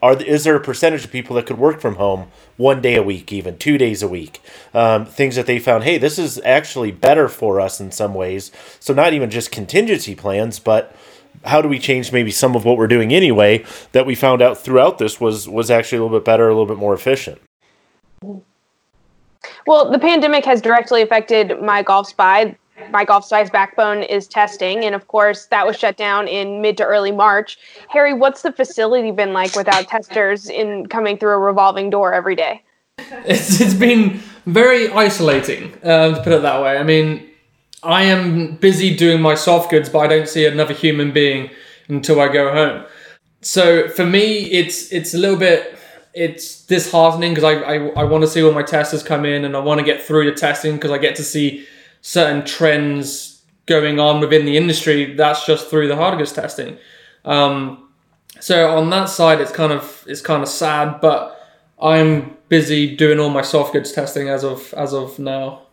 are 0.02 0.22
is 0.22 0.44
there 0.44 0.56
a 0.56 0.62
percentage 0.62 1.06
of 1.06 1.12
people 1.12 1.36
that 1.36 1.46
could 1.46 1.58
work 1.58 1.82
from 1.82 1.96
home 1.96 2.32
one 2.58 2.82
day 2.82 2.96
a 2.96 3.04
week, 3.04 3.32
even 3.32 3.58
two 3.58 3.78
days 3.78 4.02
a 4.02 4.08
week? 4.08 4.42
Um, 4.74 5.06
things 5.06 5.36
that 5.36 5.46
they 5.46 5.60
found, 5.60 5.84
hey, 5.84 5.98
this 5.98 6.18
is 6.18 6.42
actually 6.44 6.92
better 6.92 7.28
for 7.28 7.60
us 7.60 7.80
in 7.80 7.92
some 7.92 8.14
ways. 8.14 8.52
So 8.80 8.94
not 8.94 9.14
even 9.14 9.30
just 9.30 9.52
contingency 9.52 10.16
plans, 10.16 10.58
but 10.58 10.96
how 11.46 11.62
do 11.62 11.70
we 11.70 11.80
change 11.80 12.12
maybe 12.12 12.32
some 12.32 12.56
of 12.56 12.66
what 12.66 12.78
we're 12.78 12.88
doing 12.88 13.14
anyway 13.14 13.64
that 13.92 14.06
we 14.06 14.16
found 14.16 14.42
out 14.42 14.58
throughout 14.58 14.98
this 14.98 15.20
was 15.20 15.48
was 15.48 15.70
actually 15.70 16.00
a 16.00 16.04
little 16.04 16.18
bit 16.18 16.26
better, 16.26 16.48
a 16.48 16.54
little 16.54 16.66
bit 16.66 16.78
more 16.78 16.94
efficient. 16.94 17.40
Well, 19.68 19.92
the 19.92 20.00
pandemic 20.00 20.46
has 20.46 20.62
directly 20.62 21.02
affected 21.02 21.62
my 21.62 21.82
golf 21.82 22.08
spy. 22.08 22.58
My 22.92 23.04
golf 23.04 23.26
spy's 23.26 23.50
backbone 23.50 24.04
is 24.04 24.28
testing, 24.28 24.86
and 24.86 24.96
of 24.96 25.08
course, 25.08 25.48
that 25.48 25.68
was 25.68 25.78
shut 25.78 25.98
down 25.98 26.28
in 26.28 26.62
mid 26.62 26.78
to 26.78 26.86
early 26.86 27.12
March. 27.12 27.58
Harry, 27.90 28.14
what's 28.14 28.42
the 28.42 28.54
facility 28.54 29.12
been 29.12 29.34
like 29.34 29.56
without 29.56 29.88
testers 29.88 30.50
in 30.50 30.88
coming 30.88 31.18
through 31.18 31.34
a 31.34 31.40
revolving 31.40 31.90
door 31.90 32.14
every 32.14 32.36
day? 32.36 32.64
It's, 33.26 33.60
it's 33.60 33.74
been 33.74 34.22
very 34.46 34.90
isolating, 34.90 35.74
uh, 35.84 36.16
to 36.16 36.24
put 36.24 36.34
it 36.34 36.42
that 36.42 36.62
way. 36.62 36.78
I 36.78 36.84
mean, 36.84 37.30
I 37.84 38.04
am 38.04 38.56
busy 38.56 38.96
doing 38.96 39.22
my 39.22 39.36
soft 39.36 39.72
goods, 39.72 39.90
but 39.90 40.00
I 40.00 40.08
don't 40.08 40.28
see 40.28 40.46
another 40.46 40.74
human 40.74 41.12
being 41.12 41.50
until 41.88 42.20
I 42.20 42.28
go 42.28 42.52
home. 42.52 42.86
So 43.42 43.88
for 43.90 44.06
me, 44.06 44.44
it's 44.52 44.92
it's 44.92 45.14
a 45.14 45.18
little 45.18 45.38
bit 45.38 45.79
it's 46.14 46.66
disheartening 46.66 47.34
because 47.34 47.44
I, 47.44 47.62
I, 47.62 47.88
I 47.90 48.04
want 48.04 48.24
to 48.24 48.28
see 48.28 48.44
when 48.44 48.54
my 48.54 48.64
testers 48.64 49.04
come 49.04 49.26
in 49.26 49.46
and 49.46 49.56
I 49.56 49.60
want 49.60 49.80
to 49.80 49.86
get 49.86 50.02
through 50.02 50.26
the 50.26 50.36
testing 50.36 50.76
because 50.76 50.92
I 50.92 50.98
get 50.98 51.16
to 51.18 51.24
see 51.24 51.66
certain 52.02 52.46
trends 52.46 53.42
going 53.66 54.00
on 54.00 54.20
within 54.20 54.46
the 54.46 54.58
industry. 54.58 55.14
That's 55.14 55.46
just 55.46 55.70
through 55.70 55.88
the 55.88 55.96
hard 55.96 56.18
goods 56.18 56.34
testing. 56.34 56.78
Um, 57.26 57.90
so 58.40 58.76
on 58.76 58.90
that 58.90 59.06
side, 59.06 59.42
it's 59.42 59.52
kind 59.52 59.72
of 59.72 60.04
it's 60.08 60.22
kind 60.22 60.42
of 60.42 60.50
sad, 60.50 61.02
but 61.02 61.40
I'm 61.82 62.38
busy 62.48 62.96
doing 62.96 63.20
all 63.20 63.30
my 63.30 63.42
soft 63.42 63.74
goods 63.74 63.92
testing 63.92 64.30
as 64.30 64.44
of 64.44 64.74
as 64.76 64.94
of 64.94 65.20
now. 65.20 65.64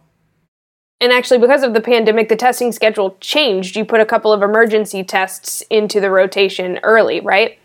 And 1.01 1.13
actually, 1.13 1.39
because 1.39 1.63
of 1.63 1.75
the 1.75 1.81
pandemic, 1.81 2.29
the 2.29 2.37
testing 2.37 2.73
schedule 2.73 3.17
changed. 3.21 3.77
You 3.77 3.85
put 3.85 4.01
a 4.01 4.07
couple 4.07 4.33
of 4.33 4.43
emergency 4.43 5.05
tests 5.05 5.63
into 5.69 6.01
the 6.01 6.11
rotation 6.11 6.81
early, 6.83 7.21
right? 7.21 7.59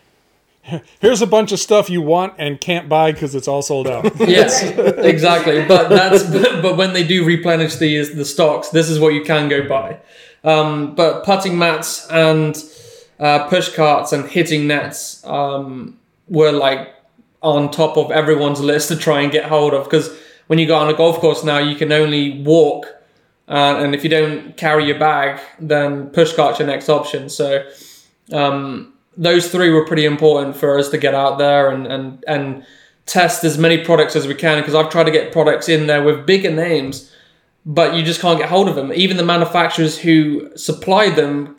Here's 1.00 1.20
a 1.20 1.26
bunch 1.26 1.50
of 1.50 1.58
stuff 1.58 1.90
you 1.90 2.00
want 2.00 2.34
and 2.38 2.60
can't 2.60 2.88
buy 2.88 3.10
because 3.10 3.34
it's 3.34 3.48
all 3.48 3.62
sold 3.62 3.88
out. 3.88 4.04
Yes, 4.20 4.62
exactly. 4.62 5.64
But 5.66 5.88
that's 5.88 6.22
but 6.62 6.76
when 6.76 6.92
they 6.92 7.04
do 7.04 7.24
replenish 7.24 7.76
the 7.76 8.04
the 8.04 8.24
stocks, 8.24 8.68
this 8.68 8.88
is 8.88 9.00
what 9.00 9.12
you 9.12 9.22
can 9.22 9.48
go 9.48 9.68
buy. 9.68 9.98
Um, 10.44 10.94
but 10.94 11.24
putting 11.24 11.58
mats 11.58 12.08
and 12.10 12.56
uh, 13.18 13.48
push 13.48 13.74
carts 13.74 14.12
and 14.12 14.28
hitting 14.28 14.66
nets 14.68 15.24
um, 15.26 15.98
were 16.28 16.52
like 16.52 16.94
on 17.42 17.70
top 17.70 17.96
of 17.96 18.12
everyone's 18.12 18.60
list 18.60 18.88
to 18.88 18.96
try 18.96 19.20
and 19.20 19.32
get 19.32 19.44
hold 19.46 19.74
of 19.74 19.84
because 19.84 20.16
when 20.46 20.60
you 20.60 20.66
go 20.66 20.76
on 20.76 20.88
a 20.88 20.94
golf 20.94 21.18
course 21.18 21.42
now, 21.42 21.58
you 21.58 21.74
can 21.74 21.90
only 21.90 22.42
walk, 22.42 22.86
uh, 23.48 23.76
and 23.78 23.94
if 23.96 24.04
you 24.04 24.10
don't 24.10 24.56
carry 24.56 24.86
your 24.86 24.98
bag, 24.98 25.40
then 25.58 26.06
push 26.10 26.32
cart's 26.34 26.60
your 26.60 26.68
next 26.68 26.88
option. 26.88 27.28
So. 27.28 27.68
Um, 28.30 28.91
those 29.16 29.50
three 29.50 29.70
were 29.70 29.84
pretty 29.84 30.04
important 30.04 30.56
for 30.56 30.78
us 30.78 30.88
to 30.90 30.98
get 30.98 31.14
out 31.14 31.38
there 31.38 31.70
and 31.70 31.86
and 31.86 32.24
and 32.26 32.64
test 33.06 33.44
as 33.44 33.58
many 33.58 33.78
products 33.84 34.14
as 34.16 34.26
we 34.26 34.34
can 34.34 34.58
because 34.60 34.74
I've 34.74 34.88
tried 34.90 35.04
to 35.04 35.10
get 35.10 35.32
products 35.32 35.68
in 35.68 35.86
there 35.86 36.02
with 36.02 36.24
bigger 36.24 36.50
names, 36.50 37.10
but 37.66 37.94
you 37.94 38.02
just 38.02 38.20
can't 38.20 38.38
get 38.38 38.48
hold 38.48 38.68
of 38.68 38.76
them. 38.76 38.92
Even 38.92 39.16
the 39.16 39.24
manufacturers 39.24 39.98
who 39.98 40.50
supplied 40.56 41.16
them 41.16 41.56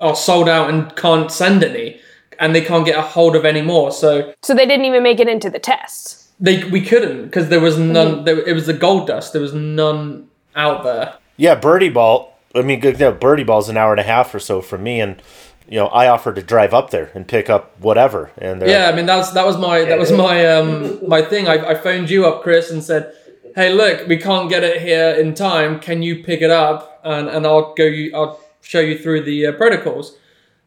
are 0.00 0.14
sold 0.14 0.48
out 0.48 0.68
and 0.70 0.94
can't 0.96 1.30
send 1.32 1.64
any, 1.64 1.98
and 2.38 2.54
they 2.54 2.60
can't 2.60 2.84
get 2.84 2.98
a 2.98 3.02
hold 3.02 3.34
of 3.34 3.44
any 3.44 3.62
more. 3.62 3.90
So 3.90 4.34
So 4.42 4.54
they 4.54 4.66
didn't 4.66 4.84
even 4.84 5.02
make 5.02 5.20
it 5.20 5.28
into 5.28 5.48
the 5.50 5.58
tests. 5.58 6.28
they 6.38 6.64
we 6.64 6.80
couldn't 6.82 7.24
because 7.24 7.48
there 7.48 7.60
was 7.60 7.78
none. 7.78 8.16
Mm-hmm. 8.16 8.24
There, 8.24 8.48
it 8.48 8.52
was 8.52 8.66
the 8.66 8.72
gold 8.74 9.06
dust. 9.06 9.32
There 9.32 9.42
was 9.42 9.54
none 9.54 10.28
out 10.54 10.84
there. 10.84 11.14
Yeah, 11.36 11.54
Birdie 11.56 11.88
Ball. 11.88 12.30
I 12.54 12.62
mean, 12.62 12.78
good. 12.78 13.00
You 13.00 13.06
know, 13.06 13.12
Birdie 13.12 13.42
Ball's 13.42 13.68
an 13.68 13.76
hour 13.76 13.90
and 13.92 14.00
a 14.00 14.04
half 14.04 14.32
or 14.34 14.38
so 14.38 14.60
from 14.60 14.82
me, 14.84 15.00
and 15.00 15.20
you 15.68 15.78
know, 15.78 15.86
I 15.86 16.08
offered 16.08 16.36
to 16.36 16.42
drive 16.42 16.74
up 16.74 16.90
there 16.90 17.10
and 17.14 17.26
pick 17.26 17.48
up 17.48 17.78
whatever. 17.80 18.30
And 18.38 18.62
Yeah, 18.62 18.88
I 18.88 18.94
mean 18.94 19.06
that 19.06 19.16
was 19.16 19.32
that 19.34 19.46
was 19.46 19.56
my 19.56 19.84
that 19.84 19.98
was 19.98 20.12
my 20.12 20.46
um 20.46 20.98
my 21.08 21.22
thing. 21.22 21.48
I, 21.48 21.70
I 21.70 21.74
phoned 21.74 22.10
you 22.10 22.26
up, 22.26 22.42
Chris, 22.42 22.70
and 22.70 22.82
said, 22.82 23.12
"Hey, 23.54 23.72
look, 23.72 24.06
we 24.06 24.16
can't 24.16 24.48
get 24.48 24.62
it 24.62 24.82
here 24.82 25.10
in 25.10 25.34
time. 25.34 25.80
Can 25.80 26.02
you 26.02 26.22
pick 26.22 26.40
it 26.42 26.50
up 26.50 27.00
and 27.04 27.28
and 27.28 27.46
I'll 27.46 27.74
go 27.74 27.84
you 27.84 28.14
I'll 28.14 28.38
show 28.60 28.80
you 28.80 28.98
through 28.98 29.22
the 29.24 29.46
uh, 29.46 29.52
protocols." 29.52 30.16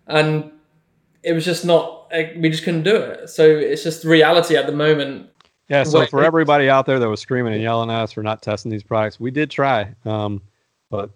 And 0.07 0.51
it 1.23 1.33
was 1.33 1.43
just 1.45 1.65
not. 1.65 2.07
eh, 2.11 2.31
We 2.37 2.49
just 2.49 2.63
couldn't 2.63 2.83
do 2.83 2.95
it. 2.95 3.29
So 3.29 3.43
it's 3.45 3.83
just 3.83 4.03
reality 4.05 4.55
at 4.55 4.65
the 4.65 4.71
moment. 4.71 5.29
Yeah, 5.69 5.83
so 5.83 5.99
Wait, 5.99 6.09
for 6.09 6.23
everybody 6.23 6.69
out 6.69 6.85
there 6.85 6.97
that 6.97 7.09
was 7.09 7.19
screaming 7.19 7.53
and 7.53 7.61
yelling 7.61 7.89
at 7.89 8.03
us 8.03 8.13
for 8.13 8.23
not 8.23 8.41
testing 8.41 8.71
these 8.71 8.83
products, 8.83 9.19
we 9.19 9.31
did 9.31 9.51
try, 9.51 9.93
um, 10.05 10.41
but 10.89 11.09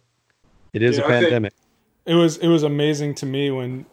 it 0.74 0.82
is 0.82 0.98
Yeah, 0.98 1.04
a 1.04 1.06
I 1.06 1.10
think- 1.12 1.24
pandemic. 1.24 1.54
It 2.12 2.16
was 2.16 2.38
it 2.38 2.48
was 2.48 2.64
amazing 2.64 3.16
to 3.16 3.26
me 3.26 3.52
when 3.52 3.86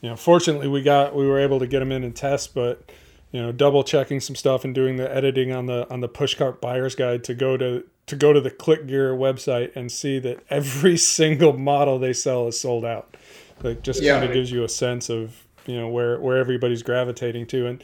you 0.00 0.10
know 0.10 0.16
fortunately 0.16 0.68
we 0.68 0.82
got 0.82 1.14
we 1.16 1.26
were 1.26 1.40
able 1.40 1.58
to 1.58 1.66
get 1.66 1.80
them 1.80 1.90
in 1.90 2.04
and 2.04 2.14
test 2.14 2.54
but 2.54 2.92
you 3.32 3.42
know 3.42 3.50
double 3.50 3.82
checking 3.82 4.20
some 4.20 4.36
stuff 4.36 4.64
and 4.64 4.74
doing 4.74 4.96
the 4.96 5.14
editing 5.14 5.52
on 5.52 5.66
the 5.66 5.88
on 5.92 6.00
the 6.00 6.08
pushcart 6.08 6.60
buyer's 6.60 6.94
guide 6.94 7.24
to 7.24 7.34
go 7.34 7.56
to 7.56 7.82
to 8.06 8.14
go 8.14 8.32
to 8.32 8.40
the 8.40 8.50
Clicgear 8.52 9.18
website 9.18 9.74
and 9.74 9.90
see 9.90 10.20
that 10.20 10.38
every 10.48 10.96
single 11.18 11.54
model 11.58 11.98
they 11.98 12.12
sell 12.12 12.46
is 12.46 12.60
sold 12.60 12.84
out 12.84 13.16
like 13.64 13.82
just 13.82 14.00
Yeah. 14.00 14.12
kind 14.18 14.26
of 14.30 14.32
gives 14.34 14.52
you 14.52 14.62
a 14.62 14.68
sense 14.68 15.08
of 15.10 15.44
you 15.66 15.76
know 15.80 15.88
where 15.88 16.20
where 16.20 16.36
everybody's 16.36 16.84
gravitating 16.84 17.46
to 17.48 17.66
and 17.66 17.82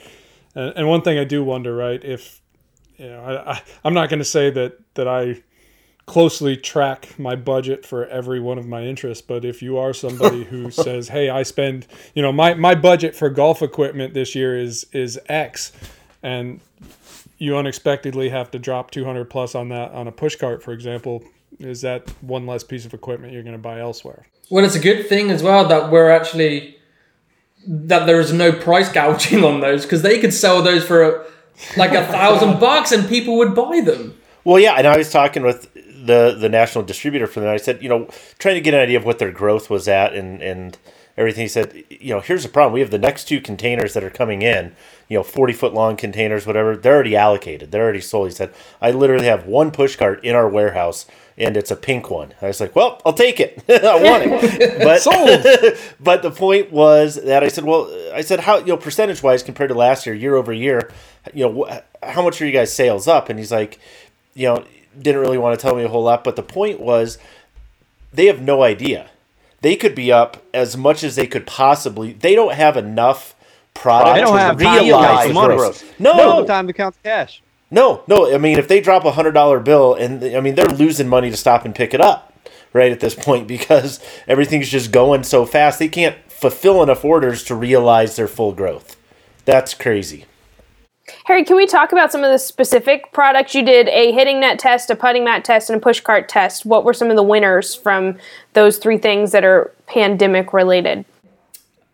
and, 0.54 0.72
and 0.76 0.88
one 0.88 1.02
thing 1.02 1.18
i 1.18 1.24
do 1.24 1.42
wonder 1.42 1.74
right 1.74 2.04
if 2.04 2.40
you 2.98 3.08
know 3.08 3.20
i, 3.24 3.52
I 3.54 3.62
i'm 3.84 3.94
not 3.94 4.08
going 4.10 4.20
to 4.20 4.24
say 4.24 4.50
that 4.50 4.78
that 4.94 5.08
i 5.08 5.42
closely 6.06 6.56
track 6.56 7.16
my 7.18 7.36
budget 7.36 7.86
for 7.86 8.06
every 8.06 8.40
one 8.40 8.58
of 8.58 8.66
my 8.66 8.82
interests 8.82 9.22
but 9.22 9.44
if 9.44 9.62
you 9.62 9.78
are 9.78 9.94
somebody 9.94 10.44
who 10.44 10.70
says 10.84 11.08
hey 11.08 11.30
i 11.30 11.42
spend 11.42 11.86
you 12.14 12.22
know 12.22 12.32
my, 12.32 12.54
my 12.54 12.74
budget 12.74 13.14
for 13.14 13.30
golf 13.30 13.62
equipment 13.62 14.12
this 14.12 14.34
year 14.34 14.58
is 14.58 14.84
is 14.92 15.18
x 15.28 15.72
and 16.22 16.60
you 17.38 17.56
unexpectedly 17.56 18.28
have 18.28 18.50
to 18.50 18.58
drop 18.58 18.90
200 18.90 19.30
plus 19.30 19.54
on 19.54 19.68
that 19.68 19.92
on 19.92 20.08
a 20.08 20.12
push 20.12 20.36
cart 20.36 20.62
for 20.62 20.72
example 20.72 21.22
is 21.60 21.82
that 21.82 22.08
one 22.22 22.46
less 22.46 22.64
piece 22.64 22.84
of 22.84 22.92
equipment 22.94 23.32
you're 23.32 23.42
going 23.42 23.56
to 23.56 23.58
buy 23.58 23.78
elsewhere 23.78 24.26
Well, 24.50 24.64
it's 24.64 24.74
a 24.74 24.80
good 24.80 25.08
thing 25.08 25.30
as 25.30 25.42
well 25.42 25.66
that 25.68 25.90
we're 25.90 26.10
actually 26.10 26.76
that 27.66 28.06
there 28.06 28.18
is 28.18 28.32
no 28.32 28.50
price 28.52 28.90
gouging 28.90 29.44
on 29.44 29.60
those 29.60 29.82
because 29.84 30.02
they 30.02 30.18
could 30.18 30.34
sell 30.34 30.62
those 30.62 30.84
for 30.84 31.24
like 31.76 31.92
a 31.92 32.04
thousand 32.06 32.58
bucks 32.66 32.90
and 32.92 33.08
people 33.08 33.36
would 33.38 33.54
buy 33.54 33.80
them. 33.80 34.18
Well, 34.44 34.58
yeah, 34.58 34.74
and 34.74 34.86
I 34.86 34.96
was 34.96 35.10
talking 35.10 35.44
with 35.44 35.68
the 36.04 36.36
the 36.38 36.48
national 36.48 36.84
distributor 36.84 37.26
for 37.26 37.40
them. 37.40 37.48
I 37.48 37.56
said, 37.56 37.82
you 37.82 37.88
know, 37.88 38.08
trying 38.38 38.56
to 38.56 38.60
get 38.60 38.74
an 38.74 38.80
idea 38.80 38.98
of 38.98 39.04
what 39.04 39.18
their 39.18 39.32
growth 39.32 39.70
was 39.70 39.88
at 39.88 40.14
and 40.14 40.42
and 40.42 40.76
everything. 41.16 41.42
He 41.42 41.48
said, 41.48 41.84
you 41.88 42.14
know, 42.14 42.20
here's 42.20 42.42
the 42.42 42.48
problem: 42.48 42.72
we 42.72 42.80
have 42.80 42.90
the 42.90 42.98
next 42.98 43.24
two 43.24 43.40
containers 43.40 43.94
that 43.94 44.04
are 44.04 44.10
coming 44.10 44.42
in. 44.42 44.74
You 45.08 45.18
know, 45.18 45.22
forty 45.22 45.52
foot 45.52 45.74
long 45.74 45.96
containers, 45.96 46.46
whatever. 46.46 46.76
They're 46.76 46.94
already 46.94 47.16
allocated. 47.16 47.70
They're 47.70 47.84
already 47.84 48.00
sold. 48.00 48.28
He 48.28 48.34
said, 48.34 48.52
I 48.80 48.90
literally 48.90 49.26
have 49.26 49.46
one 49.46 49.70
push 49.70 49.96
cart 49.96 50.24
in 50.24 50.34
our 50.34 50.48
warehouse. 50.48 51.06
And 51.38 51.56
it's 51.56 51.70
a 51.70 51.76
pink 51.76 52.10
one. 52.10 52.34
I 52.42 52.48
was 52.48 52.60
like, 52.60 52.76
"Well, 52.76 53.00
I'll 53.06 53.14
take 53.14 53.40
it. 53.40 53.64
I 53.68 53.94
want 54.02 54.24
it." 54.26 54.78
But 54.82 55.00
sold. 55.00 55.78
but 56.00 56.22
the 56.22 56.30
point 56.30 56.70
was 56.70 57.14
that 57.14 57.42
I 57.42 57.48
said, 57.48 57.64
"Well, 57.64 57.90
I 58.12 58.20
said 58.20 58.40
how 58.40 58.58
you 58.58 58.66
know 58.66 58.76
percentage 58.76 59.22
wise 59.22 59.42
compared 59.42 59.70
to 59.70 59.74
last 59.74 60.04
year, 60.04 60.14
year 60.14 60.36
over 60.36 60.52
year, 60.52 60.90
you 61.32 61.48
know, 61.48 61.80
how 62.02 62.22
much 62.22 62.40
are 62.42 62.46
you 62.46 62.52
guys 62.52 62.70
sales 62.70 63.08
up?" 63.08 63.30
And 63.30 63.38
he's 63.38 63.50
like, 63.50 63.80
you 64.34 64.46
know, 64.46 64.64
didn't 65.00 65.20
really 65.20 65.38
want 65.38 65.58
to 65.58 65.62
tell 65.62 65.74
me 65.76 65.84
a 65.84 65.88
whole 65.88 66.02
lot, 66.04 66.24
but 66.24 66.36
the 66.36 66.42
point 66.42 66.80
was 66.80 67.18
they 68.12 68.26
have 68.26 68.40
no 68.40 68.62
idea. 68.62 69.10
They 69.60 69.76
could 69.76 69.94
be 69.94 70.10
up 70.10 70.42
as 70.52 70.76
much 70.76 71.04
as 71.04 71.14
they 71.16 71.26
could 71.26 71.46
possibly. 71.46 72.12
They 72.14 72.34
don't 72.34 72.54
have 72.54 72.76
enough 72.76 73.34
product 73.74 74.16
They 74.16 74.20
don't 74.20 74.34
to 74.34 74.40
have 74.40 74.58
time 74.58 74.78
to 74.78 74.84
realize 74.84 75.16
count 75.18 75.28
the 75.28 75.34
money. 75.34 75.56
growth. 75.56 76.00
No 76.00 76.12
No, 76.16 76.44
time 76.46 76.66
to 76.66 76.72
count 76.72 76.94
the 77.00 77.08
cash. 77.08 77.42
no, 77.70 78.02
no. 78.08 78.34
I 78.34 78.38
mean, 78.38 78.58
if 78.58 78.68
they 78.68 78.80
drop 78.80 79.04
a 79.04 79.12
hundred 79.12 79.32
dollar 79.32 79.60
bill, 79.60 79.94
and 79.94 80.22
I 80.24 80.40
mean, 80.40 80.56
they're 80.56 80.66
losing 80.66 81.08
money 81.08 81.30
to 81.30 81.36
stop 81.36 81.64
and 81.64 81.74
pick 81.74 81.94
it 81.94 82.00
up, 82.00 82.32
right 82.72 82.90
at 82.92 83.00
this 83.00 83.14
point 83.14 83.46
because 83.56 84.00
everything's 84.26 84.68
just 84.68 84.90
going 84.92 85.22
so 85.22 85.46
fast. 85.46 85.78
They 85.78 85.88
can't 85.88 86.16
fulfill 86.28 86.82
enough 86.82 87.04
orders 87.04 87.44
to 87.44 87.54
realize 87.54 88.16
their 88.16 88.28
full 88.28 88.52
growth. 88.52 88.96
That's 89.44 89.74
crazy. 89.74 90.26
Harry, 91.24 91.44
can 91.44 91.56
we 91.56 91.66
talk 91.66 91.92
about 91.92 92.10
some 92.10 92.24
of 92.24 92.30
the 92.30 92.38
specific 92.38 93.12
products 93.12 93.54
you 93.54 93.64
did? 93.64 93.88
A 93.88 94.12
hitting 94.12 94.40
net 94.40 94.58
test, 94.58 94.90
a 94.90 94.96
putting 94.96 95.24
mat 95.24 95.44
test, 95.44 95.70
and 95.70 95.78
a 95.78 95.80
push 95.80 96.00
cart 96.00 96.28
test. 96.28 96.66
What 96.66 96.84
were 96.84 96.94
some 96.94 97.10
of 97.10 97.16
the 97.16 97.22
winners 97.22 97.74
from 97.74 98.18
those 98.54 98.78
three 98.78 98.98
things 98.98 99.32
that 99.32 99.44
are 99.44 99.72
pandemic 99.86 100.52
related? 100.52 101.04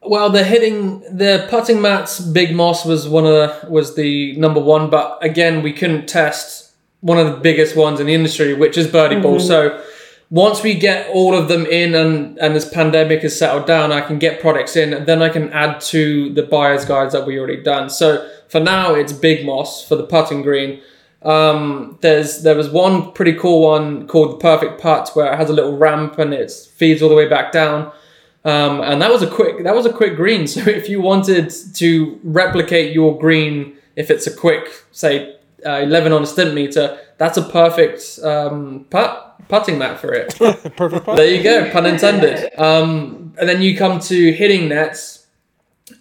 Well, 0.02 0.30
the 0.30 0.44
hitting 0.44 1.00
the 1.00 1.46
putting 1.50 1.82
mats, 1.82 2.20
Big 2.20 2.54
Moss 2.54 2.84
was 2.84 3.08
one 3.08 3.26
of 3.26 3.32
the, 3.32 3.68
was 3.68 3.96
the 3.96 4.36
number 4.36 4.60
one, 4.60 4.90
but 4.90 5.18
again, 5.22 5.62
we 5.62 5.72
couldn't 5.72 6.06
test 6.06 6.72
one 7.00 7.18
of 7.18 7.26
the 7.26 7.36
biggest 7.40 7.76
ones 7.76 8.00
in 8.00 8.06
the 8.06 8.14
industry, 8.14 8.54
which 8.54 8.78
is 8.78 8.86
birdie 8.86 9.20
ball. 9.20 9.38
Mm-hmm. 9.38 9.46
So 9.46 9.84
once 10.30 10.62
we 10.62 10.74
get 10.74 11.08
all 11.08 11.34
of 11.34 11.48
them 11.48 11.64
in 11.64 11.94
and 11.94 12.38
and 12.38 12.54
this 12.54 12.68
pandemic 12.68 13.22
has 13.22 13.38
settled 13.38 13.66
down, 13.66 13.92
I 13.92 14.00
can 14.00 14.18
get 14.18 14.40
products 14.40 14.76
in, 14.76 14.92
and 14.92 15.06
then 15.06 15.22
I 15.22 15.30
can 15.30 15.50
add 15.52 15.80
to 15.82 16.32
the 16.34 16.42
buyer's 16.42 16.84
guides 16.84 17.12
that 17.14 17.26
we 17.26 17.38
already 17.38 17.62
done. 17.62 17.88
So 17.88 18.28
for 18.48 18.60
now, 18.60 18.94
it's 18.94 19.12
Big 19.12 19.46
Moss 19.46 19.86
for 19.86 19.96
the 19.96 20.04
putting 20.04 20.42
green. 20.42 20.82
Um, 21.22 21.98
there's 22.02 22.42
there 22.42 22.54
was 22.54 22.68
one 22.68 23.12
pretty 23.12 23.34
cool 23.34 23.62
one 23.62 24.06
called 24.06 24.32
the 24.32 24.36
Perfect 24.36 24.80
Putt 24.80 25.10
where 25.14 25.32
it 25.32 25.36
has 25.36 25.50
a 25.50 25.52
little 25.52 25.76
ramp 25.76 26.18
and 26.18 26.32
it 26.32 26.50
feeds 26.50 27.02
all 27.02 27.08
the 27.08 27.14
way 27.14 27.28
back 27.28 27.50
down. 27.50 27.92
Um, 28.44 28.80
and 28.82 29.02
that 29.02 29.10
was 29.10 29.22
a 29.22 29.30
quick 29.30 29.64
that 29.64 29.74
was 29.74 29.86
a 29.86 29.92
quick 29.92 30.14
green. 30.16 30.46
So 30.46 30.60
if 30.68 30.88
you 30.88 31.00
wanted 31.00 31.52
to 31.74 32.20
replicate 32.22 32.92
your 32.92 33.18
green, 33.18 33.76
if 33.96 34.10
it's 34.10 34.26
a 34.26 34.34
quick 34.34 34.84
say 34.92 35.36
uh, 35.66 35.80
11 35.80 36.12
on 36.12 36.22
a 36.22 36.26
Stimpmeter, 36.26 36.98
that's 37.16 37.36
a 37.36 37.42
perfect 37.42 38.20
um, 38.22 38.86
putt 38.90 39.27
putting 39.48 39.78
mat 39.78 40.00
for 40.00 40.12
it. 40.12 40.36
perfect 40.76 41.06
there 41.06 41.34
you 41.34 41.42
go, 41.42 41.70
pun 41.70 41.86
intended. 41.86 42.50
Um, 42.58 43.34
and 43.38 43.48
then 43.48 43.62
you 43.62 43.76
come 43.76 44.00
to 44.00 44.32
hitting 44.32 44.68
nets, 44.68 45.26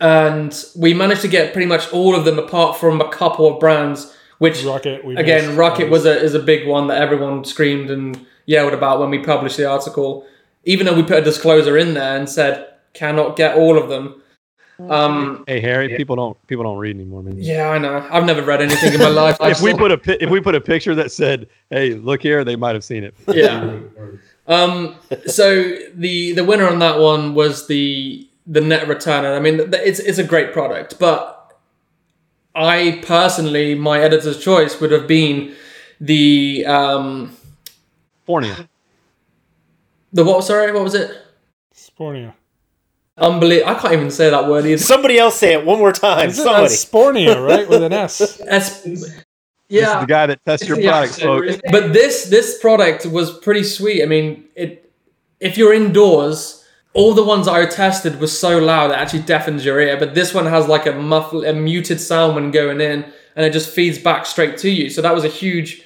and 0.02 0.64
we 0.76 0.94
managed 0.94 1.22
to 1.22 1.28
get 1.28 1.54
pretty 1.54 1.68
much 1.68 1.92
all 1.94 2.16
of 2.16 2.26
them 2.26 2.40
apart 2.40 2.78
from 2.78 3.02
a 3.02 3.10
couple 3.10 3.52
of 3.52 3.60
brands, 3.60 4.14
which 4.40 4.58
Rukket 4.58 5.04
we 5.04 5.16
again, 5.16 5.48
missed. 5.48 5.58
Rukket 5.58 5.90
was 5.90 6.06
a 6.06 6.20
is 6.20 6.34
a 6.34 6.40
big 6.40 6.68
one 6.68 6.88
that 6.88 7.02
everyone 7.02 7.44
screamed 7.46 7.90
and 7.90 8.26
yelled 8.46 8.74
about 8.74 9.00
when 9.00 9.10
we 9.10 9.20
published 9.20 9.58
the 9.58 9.70
article. 9.70 10.26
Even 10.64 10.86
though 10.86 10.96
we 10.96 11.04
put 11.04 11.20
a 11.20 11.22
disclosure 11.22 11.78
in 11.78 11.94
there 11.94 12.18
and 12.18 12.30
said 12.30 12.68
cannot 12.98 13.36
get 13.36 13.56
all 13.56 13.78
of 13.78 13.90
them. 13.90 14.22
Um, 14.80 15.44
Hey 15.48 15.60
Harry, 15.60 15.96
people 15.98 16.16
don't 16.16 16.48
people 16.48 16.64
don't 16.64 16.78
read 16.78 16.96
anymore, 16.96 17.24
man. 17.24 17.36
yeah, 17.38 17.70
I 17.70 17.78
know. 17.80 18.08
I've 18.12 18.26
never 18.26 18.44
read 18.44 18.62
anything 18.62 18.94
in 18.94 19.00
my 19.00 19.08
life. 19.24 19.38
If 19.42 19.62
we 19.62 19.74
put 19.74 19.92
a 19.92 19.98
pi- 19.98 20.18
if 20.22 20.30
we 20.30 20.40
put 20.40 20.54
a 20.56 20.62
picture 20.62 20.94
that 20.96 21.12
said, 21.12 21.48
"Hey, 21.72 21.96
look 21.96 22.22
here," 22.22 22.44
they 22.44 22.56
might 22.56 22.76
have 22.76 22.84
seen 22.84 23.04
it. 23.04 23.16
yeah. 23.28 23.80
Um, 24.48 24.96
so 25.26 25.76
the 25.96 26.34
the 26.34 26.44
winner 26.46 26.68
on 26.68 26.80
that 26.80 27.00
one 27.00 27.34
was 27.34 27.68
the 27.68 28.28
the 28.46 28.62
net 28.62 28.88
returner. 28.88 29.36
I 29.36 29.40
mean, 29.40 29.60
it's 29.74 30.00
it's 30.00 30.20
a 30.20 30.24
great 30.24 30.54
product, 30.54 31.00
but 31.00 31.58
I 32.56 33.04
personally, 33.06 33.74
my 33.76 34.00
editor's 34.00 34.38
choice 34.44 34.80
would 34.80 34.92
have 34.92 35.08
been 35.08 35.56
the 36.00 36.66
um 36.68 37.36
Fornia. 38.28 38.68
the 40.14 40.24
what? 40.24 40.44
Sorry, 40.44 40.72
what 40.72 40.84
was 40.84 40.94
it? 40.94 41.12
Spornia. 41.76 42.34
Unbelievable! 43.18 43.72
I 43.72 43.76
can't 43.80 43.94
even 43.94 44.12
say 44.12 44.30
that 44.30 44.48
word 44.48 44.66
either. 44.66 44.78
Somebody 44.78 45.18
else 45.18 45.38
say 45.38 45.54
it 45.54 45.66
one 45.66 45.80
more 45.80 45.92
time. 45.92 46.30
Is 46.30 46.38
it 46.38 46.44
Somebody. 46.44 46.68
that's 46.68 46.86
Spornia, 46.86 47.48
right? 47.48 47.68
With 47.68 47.82
an 47.84 47.94
S. 47.94 48.22
Es- 48.42 48.82
This 48.84 48.86
is 48.86 49.24
yeah, 49.70 50.00
the 50.02 50.06
guy 50.06 50.28
that 50.28 50.44
tests 50.46 50.68
your 50.68 50.80
Yeah, 50.80 50.92
products, 50.92 51.20
folks. 51.20 51.60
But 51.72 51.94
this 51.94 52.26
this 52.26 52.60
product 52.60 53.06
was 53.08 53.38
pretty 53.40 53.64
sweet. 53.64 54.04
I 54.04 54.06
mean, 54.06 54.46
it 54.56 54.92
if 55.40 55.58
you're 55.58 55.74
indoors, 55.74 56.64
all 56.94 57.14
the 57.16 57.24
ones 57.24 57.48
I 57.48 57.66
tested 57.66 58.20
were 58.22 58.28
so 58.28 58.60
loud 58.60 58.92
it 58.92 58.98
actually 58.98 59.24
deafens 59.24 59.66
your 59.66 59.80
ear. 59.80 59.98
But 59.98 60.14
this 60.14 60.34
one 60.34 60.46
has 60.46 60.68
like 60.68 60.86
a 60.86 60.94
muffled, 60.94 61.44
a 61.46 61.54
muted 61.54 62.00
sound 62.00 62.36
when 62.36 62.52
going 62.52 62.80
in, 62.82 63.04
and 63.36 63.46
it 63.46 63.52
just 63.52 63.70
feeds 63.72 63.98
back 63.98 64.26
straight 64.28 64.58
to 64.60 64.70
you. 64.70 64.90
So 64.92 65.02
that 65.02 65.14
was 65.16 65.24
a 65.26 65.30
huge 65.30 65.82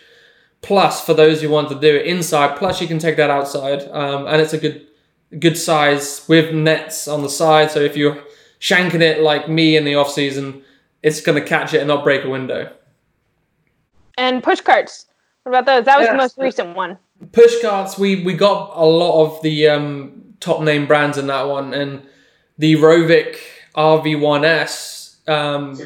plus 0.62 1.04
for 1.04 1.14
those 1.14 1.42
who 1.42 1.50
want 1.50 1.70
to 1.70 1.80
do 1.80 1.96
it 1.96 2.06
inside. 2.06 2.58
Plus, 2.58 2.82
you 2.82 2.88
can 2.88 3.00
take 3.00 3.16
that 3.18 3.30
outside, 3.30 3.88
um, 3.92 4.28
and 4.28 4.42
it's 4.42 4.54
a 4.54 4.58
good 4.60 4.86
good 5.40 5.58
size 5.58 6.26
with 6.28 6.54
nets 6.54 7.08
on 7.08 7.22
the 7.22 7.30
side. 7.30 7.72
So 7.72 7.80
if 7.80 7.96
you're 7.96 8.22
shanking 8.60 9.02
it 9.02 9.22
like 9.22 9.50
me 9.50 9.78
in 9.78 9.86
the 9.86 9.96
off 9.96 10.12
season, 10.12 10.64
it's 11.04 11.22
going 11.22 11.42
to 11.42 11.48
catch 11.48 11.74
it 11.74 11.80
and 11.80 11.88
not 11.88 12.04
break 12.04 12.24
a 12.24 12.30
window. 12.30 12.72
And 14.18 14.44
push 14.44 14.62
carts. 14.62 15.08
What 15.44 15.58
about 15.58 15.66
those? 15.66 15.86
That 15.86 16.00
was 16.00 16.08
the 16.08 16.16
most 16.16 16.38
recent 16.38 16.76
one. 16.76 16.98
push 17.32 17.62
carts 17.62 17.98
we 17.98 18.24
we 18.24 18.34
got 18.34 18.72
a 18.76 18.86
lot 18.86 19.26
of 19.26 19.42
the 19.42 19.68
um 19.68 20.36
top 20.40 20.62
name 20.62 20.86
brands 20.86 21.18
in 21.18 21.28
that 21.28 21.44
one, 21.48 21.74
and 21.74 22.04
the 22.58 22.76
Rovic 22.76 23.38
RV1S. 23.76 25.28
Um, 25.28 25.80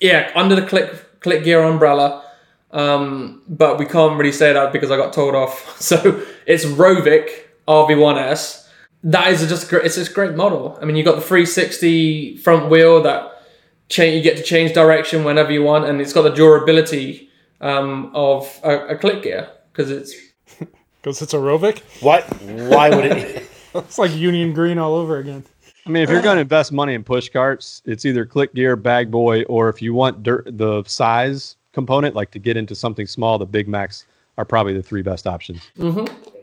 yeah, 0.00 0.30
under 0.34 0.54
the 0.54 0.66
Click 0.66 1.20
Clicgear 1.20 1.68
umbrella. 1.68 2.24
Um, 2.72 3.42
but 3.48 3.78
we 3.78 3.86
can't 3.86 4.18
really 4.18 4.32
say 4.32 4.52
that 4.52 4.72
because 4.72 4.90
I 4.90 4.96
got 4.96 5.12
told 5.12 5.34
off. 5.34 5.80
So 5.80 6.22
it's 6.46 6.64
Rovic 6.64 7.45
RV1S. 7.68 8.68
That 9.04 9.28
is 9.28 9.46
just 9.48 9.68
great. 9.68 9.84
It's 9.84 9.96
just 9.96 10.10
a 10.10 10.14
great 10.14 10.34
model. 10.34 10.78
I 10.80 10.84
mean, 10.84 10.96
you've 10.96 11.06
got 11.06 11.16
the 11.16 11.20
360 11.20 12.38
front 12.38 12.70
wheel 12.70 13.02
that 13.02 13.42
change. 13.88 14.16
You 14.16 14.22
get 14.22 14.36
to 14.36 14.42
change 14.42 14.72
direction 14.72 15.24
whenever 15.24 15.52
you 15.52 15.62
want, 15.62 15.84
and 15.84 16.00
it's 16.00 16.12
got 16.12 16.22
the 16.22 16.30
durability 16.30 17.30
um, 17.60 18.10
of 18.14 18.60
a, 18.64 18.88
a 18.88 18.96
Clicgear 18.96 19.48
because 19.72 19.90
it's 19.90 20.14
because 21.02 21.22
it's 21.22 21.34
a 21.34 21.38
Rovic. 21.38 21.82
What? 22.02 22.24
Why 22.42 22.90
would 22.90 23.04
it? 23.04 23.48
it's 23.74 23.98
like 23.98 24.14
Union 24.14 24.52
Green 24.52 24.78
all 24.78 24.94
over 24.94 25.18
again. 25.18 25.44
I 25.86 25.90
mean, 25.90 26.02
if 26.02 26.10
you're 26.10 26.22
going 26.22 26.36
to 26.36 26.42
invest 26.42 26.72
money 26.72 26.94
in 26.94 27.04
push 27.04 27.28
carts, 27.28 27.80
it's 27.84 28.04
either 28.04 28.26
Clicgear, 28.26 28.80
Bag 28.80 29.10
Boy, 29.10 29.44
or 29.44 29.68
if 29.68 29.80
you 29.80 29.94
want 29.94 30.24
dirt, 30.24 30.44
the 30.58 30.82
size 30.84 31.56
component, 31.72 32.16
like 32.16 32.32
to 32.32 32.40
get 32.40 32.56
into 32.56 32.74
something 32.74 33.06
small, 33.06 33.38
the 33.38 33.46
Big 33.46 33.68
Max 33.68 34.04
are 34.36 34.44
probably 34.44 34.72
the 34.72 34.82
three 34.82 35.02
best 35.02 35.28
options. 35.28 35.60
Mm-hmm. 35.78 36.35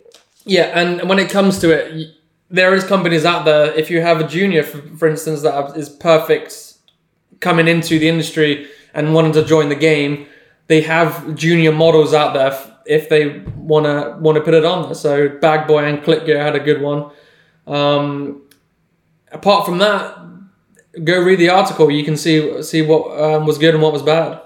Yeah, 0.46 0.72
and 0.74 1.08
when 1.08 1.20
it 1.20 1.30
comes 1.30 1.60
to 1.60 1.72
it, 1.72 2.16
there 2.50 2.74
is 2.74 2.84
companies 2.84 3.26
out 3.26 3.46
there. 3.46 3.74
If 3.74 3.90
you 3.90 4.02
have 4.02 4.20
a 4.20 4.28
junior, 4.28 4.64
for, 4.64 4.82
for 4.98 5.08
instance, 5.08 5.42
that 5.42 5.76
is 5.78 5.90
perfect 5.90 6.74
coming 7.40 7.68
into 7.68 8.00
the 8.00 8.08
industry 8.08 8.68
and 8.94 9.14
wanting 9.14 9.34
to 9.34 9.44
join 9.44 9.70
the 9.70 9.76
game, 9.76 10.28
they 10.68 10.82
have 10.82 11.36
junior 11.36 11.72
models 11.72 12.14
out 12.14 12.34
there 12.34 12.58
if 12.86 13.10
they 13.10 13.40
wanna 13.56 14.18
wanna 14.20 14.42
put 14.42 14.54
it 14.54 14.66
on 14.66 14.84
there. 14.84 14.96
So 14.96 15.30
Bag 15.30 15.68
Boy 15.68 15.86
and 15.86 16.00
Clicgear 16.04 16.40
had 16.40 16.56
a 16.56 16.60
good 16.60 16.82
one. 16.82 17.12
Um, 17.66 18.44
apart 19.32 19.66
from 19.66 19.78
that, 19.80 20.18
go 21.04 21.22
read 21.22 21.40
the 21.40 21.50
article. 21.50 21.90
You 21.90 22.04
can 22.04 22.18
see 22.18 22.62
see 22.62 22.82
what 22.82 23.20
um, 23.20 23.46
was 23.46 23.58
good 23.58 23.74
and 23.74 23.82
what 23.84 23.94
was 23.94 24.04
bad. 24.04 24.42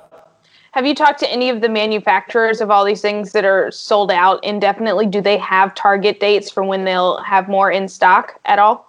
Have 0.77 0.85
you 0.85 0.93
talked 0.93 1.19
to 1.21 1.31
any 1.31 1.49
of 1.49 1.61
the 1.61 1.69
manufacturers 1.69 2.61
of 2.61 2.69
all 2.69 2.85
these 2.85 3.01
things 3.01 3.31
that 3.31 3.45
are 3.45 3.71
sold 3.71 4.11
out 4.11 4.43
indefinitely? 4.43 5.07
Do 5.07 5.21
they 5.21 5.39
have 5.39 5.73
target 5.73 6.19
dates 6.19 6.51
for 6.51 6.63
when 6.63 6.85
they'll 6.85 7.17
have 7.23 7.49
more 7.49 7.71
in 7.71 7.87
stock 7.87 8.39
at 8.45 8.59
all? 8.59 8.87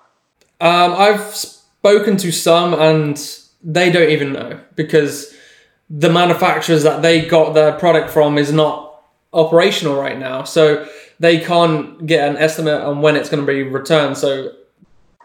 Um, 0.60 0.92
I've 0.92 1.34
spoken 1.34 2.18
to 2.18 2.30
some, 2.30 2.74
and 2.74 3.18
they 3.62 3.90
don't 3.90 4.10
even 4.10 4.34
know 4.34 4.60
because 4.76 5.34
the 5.88 6.10
manufacturers 6.10 6.82
that 6.82 7.00
they 7.00 7.24
got 7.24 7.54
their 7.54 7.72
product 7.72 8.10
from 8.10 8.36
is 8.36 8.52
not 8.52 9.02
operational 9.32 9.98
right 9.98 10.18
now. 10.18 10.42
So 10.42 10.86
they 11.18 11.40
can't 11.40 12.06
get 12.06 12.28
an 12.28 12.36
estimate 12.36 12.82
on 12.82 13.00
when 13.00 13.16
it's 13.16 13.30
going 13.30 13.46
to 13.46 13.50
be 13.50 13.62
returned. 13.62 14.18
So 14.18 14.52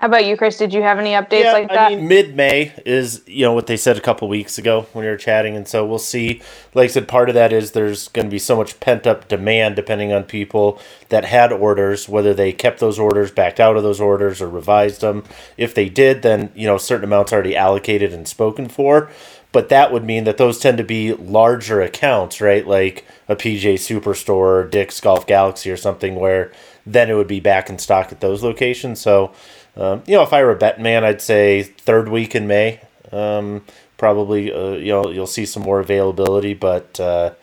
how 0.04 0.08
about 0.08 0.26
you, 0.26 0.36
Chris? 0.36 0.58
Did 0.58 0.74
you 0.74 0.82
have 0.82 1.00
any 1.00 1.12
updates 1.12 1.46
yeah, 1.46 1.54
like 1.54 1.70
that? 1.70 1.94
I 1.94 1.96
mean, 1.96 2.10
mid 2.10 2.36
May 2.36 2.74
is 2.86 3.24
you 3.26 3.46
know 3.46 3.54
what 3.54 3.68
they 3.68 3.78
said 3.78 3.98
a 3.98 4.02
couple 4.02 4.28
weeks 4.28 4.58
ago 4.58 4.86
when 4.92 5.06
we 5.06 5.10
were 5.10 5.16
chatting, 5.16 5.56
and 5.56 5.66
so 5.66 5.86
we'll 5.86 5.98
see. 5.98 6.42
Like 6.74 6.90
I 6.90 6.92
said, 6.92 7.08
part 7.08 7.30
of 7.30 7.36
that 7.36 7.54
is 7.54 7.72
there's 7.72 8.10
going 8.10 8.26
to 8.26 8.30
be 8.30 8.38
so 8.38 8.58
much 8.58 8.82
pent 8.82 9.08
up 9.08 9.30
demand 9.30 9.78
depending 9.78 10.12
on 10.12 10.26
people 10.26 10.78
that 11.08 11.24
had 11.24 11.54
orders, 11.54 12.10
whether 12.10 12.34
they 12.34 12.52
kept 12.52 12.82
those 12.82 13.00
orders, 13.00 13.32
backed 13.32 13.62
out 13.62 13.78
of 13.78 13.84
those 13.84 14.02
orders, 14.02 14.42
or 14.42 14.50
revised 14.50 15.00
them. 15.00 15.24
If 15.56 15.74
they 15.74 15.88
did, 15.88 16.22
then 16.22 16.52
you 16.54 16.68
know 16.68 16.78
certain 16.78 17.06
amounts 17.06 17.32
already 17.32 17.56
allocated 17.56 18.12
and 18.12 18.28
spoken 18.28 18.68
for. 18.68 19.10
But 19.54 19.70
that 19.70 19.94
would 19.94 20.04
mean 20.04 20.26
that 20.26 20.36
those 20.36 20.60
tend 20.60 20.80
to 20.80 20.84
be 20.84 21.14
larger 21.14 21.82
accounts, 21.82 22.42
right? 22.42 22.68
Like 22.68 23.06
a 23.30 23.38
PJ 23.38 23.76
Superstore 23.76 24.30
or 24.30 24.68
Dick's 24.68 25.00
Golf 25.00 25.26
Galaxy 25.26 25.72
or 25.72 25.78
something, 25.78 26.16
where 26.16 26.52
then 26.86 27.10
it 27.10 27.14
would 27.14 27.28
be 27.28 27.40
back 27.40 27.70
in 27.70 27.80
stock 27.80 28.12
at 28.12 28.20
those 28.20 28.44
locations. 28.44 29.00
So 29.00 29.32
um, 29.76 30.04
you 30.06 30.16
know, 30.16 30.24
if 30.24 30.34
I 30.34 30.44
were 30.44 30.52
a 30.52 30.56
bet 30.56 30.80
man, 30.80 31.04
I'd 31.04 31.22
say 31.22 31.64
third 31.64 32.10
week 32.10 32.36
in 32.36 32.48
May. 32.48 32.82
Um, 33.12 33.64
probably, 33.98 34.52
uh, 34.52 34.72
you 34.72 34.92
know, 34.92 35.10
you'll 35.10 35.28
see 35.28 35.46
some 35.46 35.64
more 35.64 35.80
availability, 35.80 36.54
but 36.54 37.00
uh, 37.00 37.34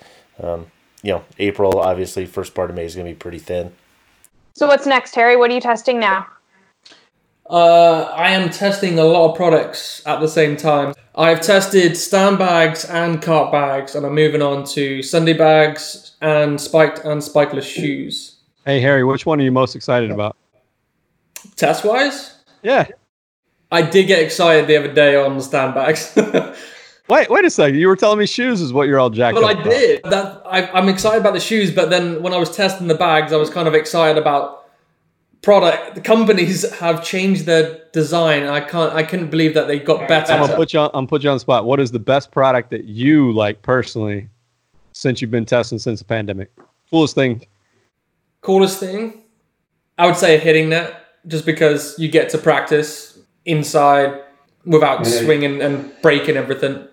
um, 0.43 0.67
you 1.03 1.13
know, 1.13 1.25
April 1.39 1.81
obviously 1.81 2.27
first 2.27 2.55
part 2.55 2.71
of 2.71 2.77
May 2.77 2.85
is 2.85 2.95
going 2.95 3.07
to 3.07 3.13
be 3.13 3.19
pretty 3.19 3.39
thin. 3.39 3.73
So 4.55 4.67
what's 4.67 4.87
next, 4.87 5.15
Harry? 5.15 5.37
What 5.37 5.51
are 5.51 5.55
you 5.55 5.61
testing 5.61 5.99
now? 5.99 6.27
Uh, 7.49 8.03
I 8.15 8.31
am 8.31 8.51
testing 8.51 8.99
a 8.99 9.05
lot 9.05 9.31
of 9.31 9.37
products 9.37 10.07
at 10.07 10.21
the 10.21 10.29
same 10.29 10.57
time. 10.57 10.95
I've 11.17 11.41
tested 11.41 11.97
stand 11.97 12.39
bags 12.39 12.85
and 12.85 13.21
cart 13.21 13.51
bags, 13.51 13.97
and 13.97 14.07
I'm 14.07 14.15
moving 14.15 14.41
on 14.41 14.65
to 14.67 15.03
Sunday 15.03 15.33
bags 15.33 16.13
and 16.21 16.61
spiked 16.61 17.01
and 17.01 17.21
spikeless 17.21 17.65
shoes. 17.65 18.37
Hey 18.65 18.81
Harry, 18.81 19.03
which 19.03 19.27
one 19.27 19.41
are 19.41 19.43
you 19.43 19.51
most 19.51 19.75
excited 19.75 20.13
about? 20.13 20.37
Test 21.61 21.85
wise? 21.85 22.37
Yeah. 22.63 22.87
I 23.71 23.83
did 23.83 24.07
get 24.07 24.21
excited 24.21 24.67
the 24.67 24.79
other 24.79 24.95
day 24.95 25.15
on 25.15 25.37
the 25.37 25.43
stand 25.43 25.75
bags. 25.75 26.11
wait, 27.11 27.29
wait 27.29 27.45
a 27.45 27.51
second. 27.51 27.79
You 27.79 27.87
were 27.87 27.97
telling 27.97 28.19
me 28.19 28.25
shoes 28.25 28.63
is 28.63 28.73
what 28.73 28.89
you're 28.89 28.99
all 28.99 29.11
jacked 29.11 29.35
well, 29.35 29.45
up. 29.45 29.59
Well, 29.59 29.67
I 29.67 29.69
did. 29.69 30.03
That 30.05 30.43
I, 30.47 30.79
am 30.79 30.89
excited 30.89 31.21
about 31.21 31.35
the 31.35 31.41
shoes, 31.41 31.71
but 31.71 31.91
then 31.91 32.23
when 32.23 32.33
I 32.33 32.39
was 32.39 32.57
testing 32.57 32.87
the 32.87 32.95
bags, 32.95 33.31
I 33.31 33.37
was 33.37 33.51
kind 33.51 33.69
of 33.69 33.75
excited 33.75 34.19
about 34.19 34.71
product. 35.43 35.97
The 35.97 36.01
companies 36.01 36.67
have 36.77 37.05
changed 37.05 37.45
their 37.45 37.83
design. 37.93 38.45
I 38.45 38.63
can't. 38.63 38.95
I 38.95 39.03
couldn't 39.03 39.29
believe 39.31 39.53
that 39.53 39.69
they 39.69 39.79
got 39.79 40.09
better. 40.09 40.33
I'm 40.33 40.41
gonna 40.41 40.57
put 40.57 40.73
you 40.73 40.81
on. 40.81 40.91
I'm 40.95 41.07
put 41.07 41.23
you 41.23 41.29
on 41.29 41.37
the 41.37 41.41
spot. 41.41 41.67
What 41.67 41.79
is 41.79 41.91
the 41.91 41.99
best 41.99 42.31
product 42.31 42.71
that 42.71 42.85
you 42.85 43.33
like 43.33 43.61
personally 43.61 44.31
since 44.93 45.21
you've 45.21 45.31
been 45.31 45.45
testing 45.45 45.79
since 45.79 45.99
the 45.99 46.07
pandemic? 46.07 46.51
Coolest 46.91 47.15
thing. 47.15 47.45
Coolest 48.41 48.81
thing. 48.81 49.25
I 49.99 50.07
would 50.07 50.17
say 50.17 50.37
a 50.37 50.39
hitting 50.39 50.71
net 50.71 51.00
just 51.27 51.47
because 51.47 51.99
you 51.99 52.09
get 52.09 52.31
to 52.31 52.39
practice 52.39 53.19
inside 53.45 54.21
without 54.65 55.07
yeah. 55.07 55.23
swinging 55.23 55.61
and 55.63 55.93
breaking 56.03 56.37
everything. 56.37 56.87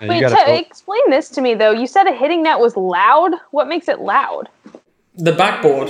Wait, 0.00 0.28
t- 0.28 0.58
explain 0.58 1.10
this 1.10 1.28
to 1.30 1.40
me 1.40 1.54
though. 1.54 1.70
You 1.70 1.86
said 1.86 2.06
a 2.06 2.12
hitting 2.12 2.42
net 2.42 2.58
was 2.58 2.76
loud. 2.76 3.32
What 3.50 3.68
makes 3.68 3.88
it 3.88 4.00
loud? 4.00 4.48
The 5.14 5.32
backboard. 5.32 5.88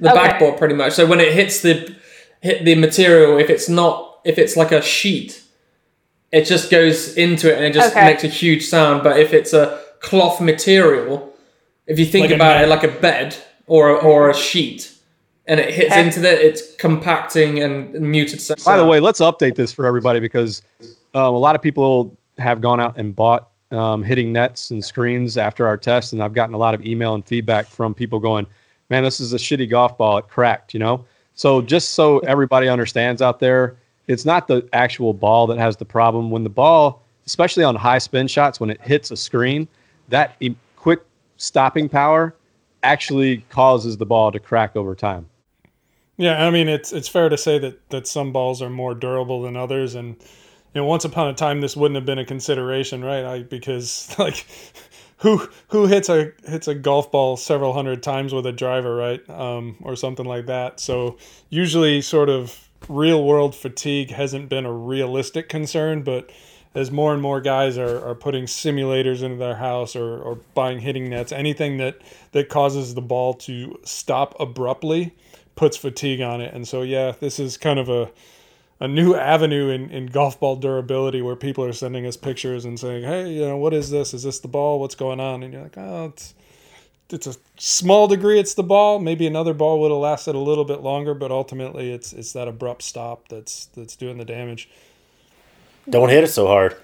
The 0.00 0.10
okay. 0.10 0.14
backboard, 0.14 0.56
pretty 0.56 0.74
much. 0.74 0.94
So 0.94 1.06
when 1.06 1.20
it 1.20 1.32
hits 1.32 1.60
the 1.60 1.94
hit 2.40 2.64
the 2.64 2.74
material, 2.74 3.38
if 3.38 3.50
it's 3.50 3.68
not, 3.68 4.20
if 4.24 4.38
it's 4.38 4.56
like 4.56 4.72
a 4.72 4.82
sheet, 4.82 5.42
it 6.32 6.44
just 6.44 6.70
goes 6.70 7.16
into 7.16 7.52
it 7.52 7.56
and 7.56 7.64
it 7.64 7.72
just 7.72 7.94
okay. 7.94 8.06
makes 8.06 8.24
a 8.24 8.28
huge 8.28 8.66
sound. 8.66 9.02
But 9.02 9.20
if 9.20 9.32
it's 9.32 9.52
a 9.52 9.80
cloth 10.00 10.40
material, 10.40 11.32
if 11.86 11.98
you 11.98 12.06
think 12.06 12.26
like 12.26 12.34
about 12.34 12.62
it 12.62 12.68
like 12.68 12.82
a 12.82 12.88
bed 12.88 13.36
or 13.66 13.90
or 13.90 14.30
a 14.30 14.34
sheet, 14.34 14.92
and 15.50 15.58
it 15.58 15.74
hits 15.74 15.92
Heck. 15.92 16.06
into 16.06 16.20
that, 16.20 16.40
it's 16.40 16.76
compacting 16.76 17.58
and 17.58 17.92
muted 17.94 18.40
sound. 18.40 18.62
By 18.64 18.76
the 18.76 18.86
way, 18.86 19.00
let's 19.00 19.20
update 19.20 19.56
this 19.56 19.72
for 19.72 19.84
everybody 19.84 20.20
because 20.20 20.62
um, 21.12 21.34
a 21.34 21.38
lot 21.38 21.56
of 21.56 21.60
people 21.60 22.16
have 22.38 22.60
gone 22.60 22.78
out 22.78 22.96
and 22.96 23.14
bought 23.16 23.48
um, 23.72 24.04
hitting 24.04 24.32
nets 24.32 24.70
and 24.70 24.82
screens 24.82 25.36
after 25.36 25.66
our 25.66 25.76
test, 25.76 26.12
and 26.12 26.22
I've 26.22 26.34
gotten 26.34 26.54
a 26.54 26.58
lot 26.58 26.72
of 26.72 26.86
email 26.86 27.14
and 27.14 27.26
feedback 27.26 27.66
from 27.66 27.94
people 27.94 28.20
going, 28.20 28.46
"Man, 28.90 29.02
this 29.02 29.18
is 29.18 29.32
a 29.32 29.38
shitty 29.38 29.68
golf 29.68 29.98
ball. 29.98 30.18
It 30.18 30.28
cracked," 30.28 30.72
you 30.72 30.78
know. 30.78 31.04
So 31.34 31.60
just 31.60 31.90
so 31.90 32.20
everybody 32.20 32.68
understands 32.68 33.20
out 33.20 33.40
there, 33.40 33.76
it's 34.06 34.24
not 34.24 34.46
the 34.46 34.68
actual 34.72 35.12
ball 35.12 35.48
that 35.48 35.58
has 35.58 35.76
the 35.76 35.84
problem. 35.84 36.30
When 36.30 36.44
the 36.44 36.50
ball, 36.50 37.02
especially 37.26 37.64
on 37.64 37.74
high 37.74 37.98
spin 37.98 38.28
shots, 38.28 38.60
when 38.60 38.70
it 38.70 38.80
hits 38.80 39.10
a 39.10 39.16
screen, 39.16 39.66
that 40.10 40.40
quick 40.76 41.00
stopping 41.38 41.88
power 41.88 42.36
actually 42.84 43.38
causes 43.50 43.96
the 43.96 44.06
ball 44.06 44.30
to 44.30 44.38
crack 44.38 44.76
over 44.76 44.94
time. 44.94 45.26
Yeah, 46.20 46.46
I 46.46 46.50
mean 46.50 46.68
it's 46.68 46.92
it's 46.92 47.08
fair 47.08 47.30
to 47.30 47.38
say 47.38 47.58
that 47.60 47.88
that 47.88 48.06
some 48.06 48.30
balls 48.30 48.60
are 48.60 48.68
more 48.68 48.94
durable 48.94 49.40
than 49.40 49.56
others, 49.56 49.94
and 49.94 50.16
you 50.74 50.82
know 50.82 50.84
once 50.84 51.06
upon 51.06 51.28
a 51.28 51.32
time 51.34 51.62
this 51.62 51.74
wouldn't 51.74 51.96
have 51.96 52.04
been 52.04 52.18
a 52.18 52.26
consideration, 52.26 53.02
right? 53.02 53.24
I, 53.24 53.42
because 53.42 54.14
like 54.18 54.46
who 55.18 55.48
who 55.68 55.86
hits 55.86 56.10
a 56.10 56.32
hits 56.44 56.68
a 56.68 56.74
golf 56.74 57.10
ball 57.10 57.38
several 57.38 57.72
hundred 57.72 58.02
times 58.02 58.34
with 58.34 58.44
a 58.44 58.52
driver, 58.52 58.94
right, 58.96 59.30
um, 59.30 59.76
or 59.80 59.96
something 59.96 60.26
like 60.26 60.44
that. 60.44 60.78
So 60.78 61.16
usually, 61.48 62.02
sort 62.02 62.28
of 62.28 62.68
real 62.86 63.24
world 63.24 63.54
fatigue 63.54 64.10
hasn't 64.10 64.50
been 64.50 64.66
a 64.66 64.72
realistic 64.72 65.48
concern, 65.48 66.02
but 66.02 66.30
as 66.74 66.90
more 66.90 67.14
and 67.14 67.22
more 67.22 67.40
guys 67.40 67.78
are, 67.78 68.06
are 68.06 68.14
putting 68.14 68.44
simulators 68.44 69.22
into 69.22 69.36
their 69.36 69.56
house 69.56 69.96
or, 69.96 70.18
or 70.20 70.36
buying 70.54 70.80
hitting 70.80 71.08
nets, 71.10 71.32
anything 71.32 71.78
that, 71.78 72.00
that 72.32 72.48
causes 72.48 72.94
the 72.94 73.00
ball 73.00 73.34
to 73.34 73.78
stop 73.84 74.38
abruptly 74.38 75.12
puts 75.56 75.76
fatigue 75.76 76.20
on 76.20 76.40
it. 76.40 76.54
And 76.54 76.66
so, 76.66 76.82
yeah, 76.82 77.12
this 77.20 77.38
is 77.38 77.56
kind 77.56 77.78
of 77.78 77.88
a 77.88 78.10
a 78.82 78.88
new 78.88 79.14
avenue 79.14 79.68
in, 79.68 79.90
in 79.90 80.06
golf 80.06 80.40
ball 80.40 80.56
durability 80.56 81.20
where 81.20 81.36
people 81.36 81.62
are 81.64 81.72
sending 81.72 82.06
us 82.06 82.16
pictures 82.16 82.64
and 82.64 82.80
saying, 82.80 83.04
hey, 83.04 83.30
you 83.30 83.42
know, 83.42 83.58
what 83.58 83.74
is 83.74 83.90
this? 83.90 84.14
Is 84.14 84.22
this 84.22 84.40
the 84.40 84.48
ball? 84.48 84.80
What's 84.80 84.94
going 84.94 85.20
on? 85.20 85.42
And 85.42 85.52
you're 85.52 85.62
like, 85.62 85.76
oh, 85.76 86.06
it's 86.06 86.34
it's 87.10 87.26
a 87.26 87.34
small 87.58 88.08
degree 88.08 88.38
it's 88.38 88.54
the 88.54 88.62
ball. 88.62 88.98
Maybe 88.98 89.26
another 89.26 89.52
ball 89.52 89.80
would 89.80 89.90
have 89.90 90.00
lasted 90.00 90.34
a 90.34 90.38
little 90.38 90.64
bit 90.64 90.80
longer, 90.80 91.12
but 91.12 91.30
ultimately 91.30 91.92
it's 91.92 92.12
it's 92.12 92.32
that 92.32 92.48
abrupt 92.48 92.82
stop 92.82 93.28
that's 93.28 93.66
that's 93.66 93.96
doing 93.96 94.16
the 94.16 94.24
damage. 94.24 94.70
Don't 95.88 96.08
hit 96.08 96.24
it 96.24 96.28
so 96.28 96.46
hard. 96.46 96.76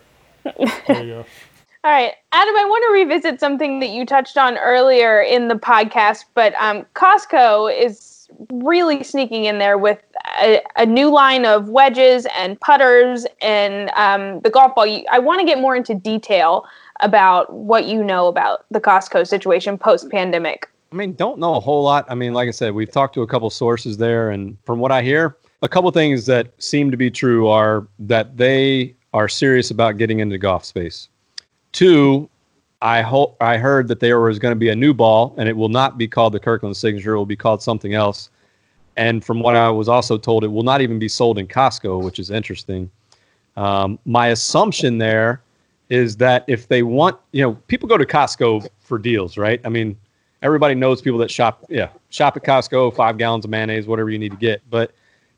there 0.44 1.04
you 1.04 1.12
go. 1.12 1.26
All 1.84 1.92
right, 1.92 2.14
Adam, 2.32 2.56
I 2.56 2.64
want 2.64 2.82
to 2.88 2.92
revisit 2.92 3.38
something 3.38 3.78
that 3.78 3.90
you 3.90 4.04
touched 4.04 4.36
on 4.36 4.58
earlier 4.58 5.22
in 5.22 5.46
the 5.46 5.54
podcast, 5.54 6.24
but 6.34 6.52
um, 6.58 6.84
Costco 6.94 7.72
is 7.72 8.15
really 8.50 9.02
sneaking 9.02 9.44
in 9.44 9.58
there 9.58 9.78
with 9.78 10.02
a, 10.40 10.60
a 10.76 10.86
new 10.86 11.10
line 11.10 11.44
of 11.44 11.68
wedges 11.68 12.26
and 12.36 12.60
putters 12.60 13.26
and 13.40 13.90
um, 13.90 14.40
the 14.40 14.50
golf 14.50 14.74
ball. 14.74 14.84
I 15.10 15.18
want 15.18 15.40
to 15.40 15.46
get 15.46 15.58
more 15.58 15.76
into 15.76 15.94
detail 15.94 16.64
about 17.00 17.52
what 17.52 17.86
you 17.86 18.02
know 18.02 18.26
about 18.26 18.64
the 18.70 18.80
Costco 18.80 19.26
situation 19.26 19.78
post 19.78 20.10
pandemic. 20.10 20.68
I 20.92 20.96
mean, 20.96 21.14
don't 21.14 21.38
know 21.38 21.54
a 21.54 21.60
whole 21.60 21.82
lot. 21.82 22.06
I 22.08 22.14
mean, 22.14 22.32
like 22.32 22.48
I 22.48 22.52
said, 22.52 22.74
we've 22.74 22.90
talked 22.90 23.14
to 23.14 23.22
a 23.22 23.26
couple 23.26 23.50
sources 23.50 23.96
there, 23.96 24.30
and 24.30 24.56
from 24.64 24.78
what 24.78 24.92
I 24.92 25.02
hear, 25.02 25.36
a 25.62 25.68
couple 25.68 25.90
things 25.90 26.26
that 26.26 26.48
seem 26.58 26.90
to 26.90 26.96
be 26.96 27.10
true 27.10 27.48
are 27.48 27.86
that 27.98 28.36
they 28.36 28.94
are 29.12 29.28
serious 29.28 29.70
about 29.70 29.96
getting 29.98 30.20
into 30.20 30.38
golf 30.38 30.64
space. 30.64 31.08
Two, 31.72 32.28
I 32.82 33.00
hope 33.02 33.36
I 33.40 33.56
heard 33.56 33.88
that 33.88 34.00
there 34.00 34.20
was 34.20 34.38
going 34.38 34.52
to 34.52 34.58
be 34.58 34.68
a 34.68 34.76
new 34.76 34.92
ball, 34.92 35.34
and 35.38 35.48
it 35.48 35.56
will 35.56 35.68
not 35.68 35.96
be 35.96 36.06
called 36.06 36.34
the 36.34 36.40
Kirkland 36.40 36.76
Signature. 36.76 37.14
It 37.14 37.16
will 37.16 37.26
be 37.26 37.36
called 37.36 37.62
something 37.62 37.94
else. 37.94 38.30
And 38.96 39.24
from 39.24 39.40
what 39.40 39.56
I 39.56 39.70
was 39.70 39.88
also 39.88 40.18
told, 40.18 40.44
it 40.44 40.48
will 40.48 40.62
not 40.62 40.80
even 40.80 40.98
be 40.98 41.08
sold 41.08 41.38
in 41.38 41.46
Costco, 41.46 42.02
which 42.02 42.18
is 42.18 42.30
interesting. 42.30 42.90
Um, 43.56 43.98
my 44.04 44.28
assumption 44.28 44.98
there 44.98 45.42
is 45.88 46.16
that 46.16 46.44
if 46.48 46.68
they 46.68 46.82
want, 46.82 47.18
you 47.32 47.42
know, 47.42 47.54
people 47.68 47.88
go 47.88 47.96
to 47.96 48.04
Costco 48.04 48.68
for 48.80 48.98
deals, 48.98 49.38
right? 49.38 49.60
I 49.64 49.68
mean, 49.68 49.96
everybody 50.42 50.74
knows 50.74 51.00
people 51.00 51.18
that 51.20 51.30
shop, 51.30 51.64
yeah, 51.68 51.88
shop 52.10 52.36
at 52.36 52.44
Costco, 52.44 52.94
five 52.94 53.18
gallons 53.18 53.44
of 53.44 53.50
mayonnaise, 53.50 53.86
whatever 53.86 54.10
you 54.10 54.18
need 54.18 54.32
to 54.32 54.38
get. 54.38 54.62
But 54.68 54.92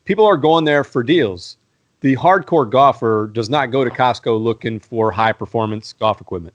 people 0.04 0.24
are 0.24 0.36
going 0.36 0.64
there 0.64 0.84
for 0.84 1.02
deals. 1.02 1.56
The 2.00 2.16
hardcore 2.16 2.68
golfer 2.68 3.30
does 3.32 3.50
not 3.50 3.66
go 3.66 3.84
to 3.84 3.90
Costco 3.90 4.40
looking 4.40 4.78
for 4.80 5.10
high 5.10 5.32
performance 5.32 5.92
golf 5.92 6.20
equipment. 6.20 6.54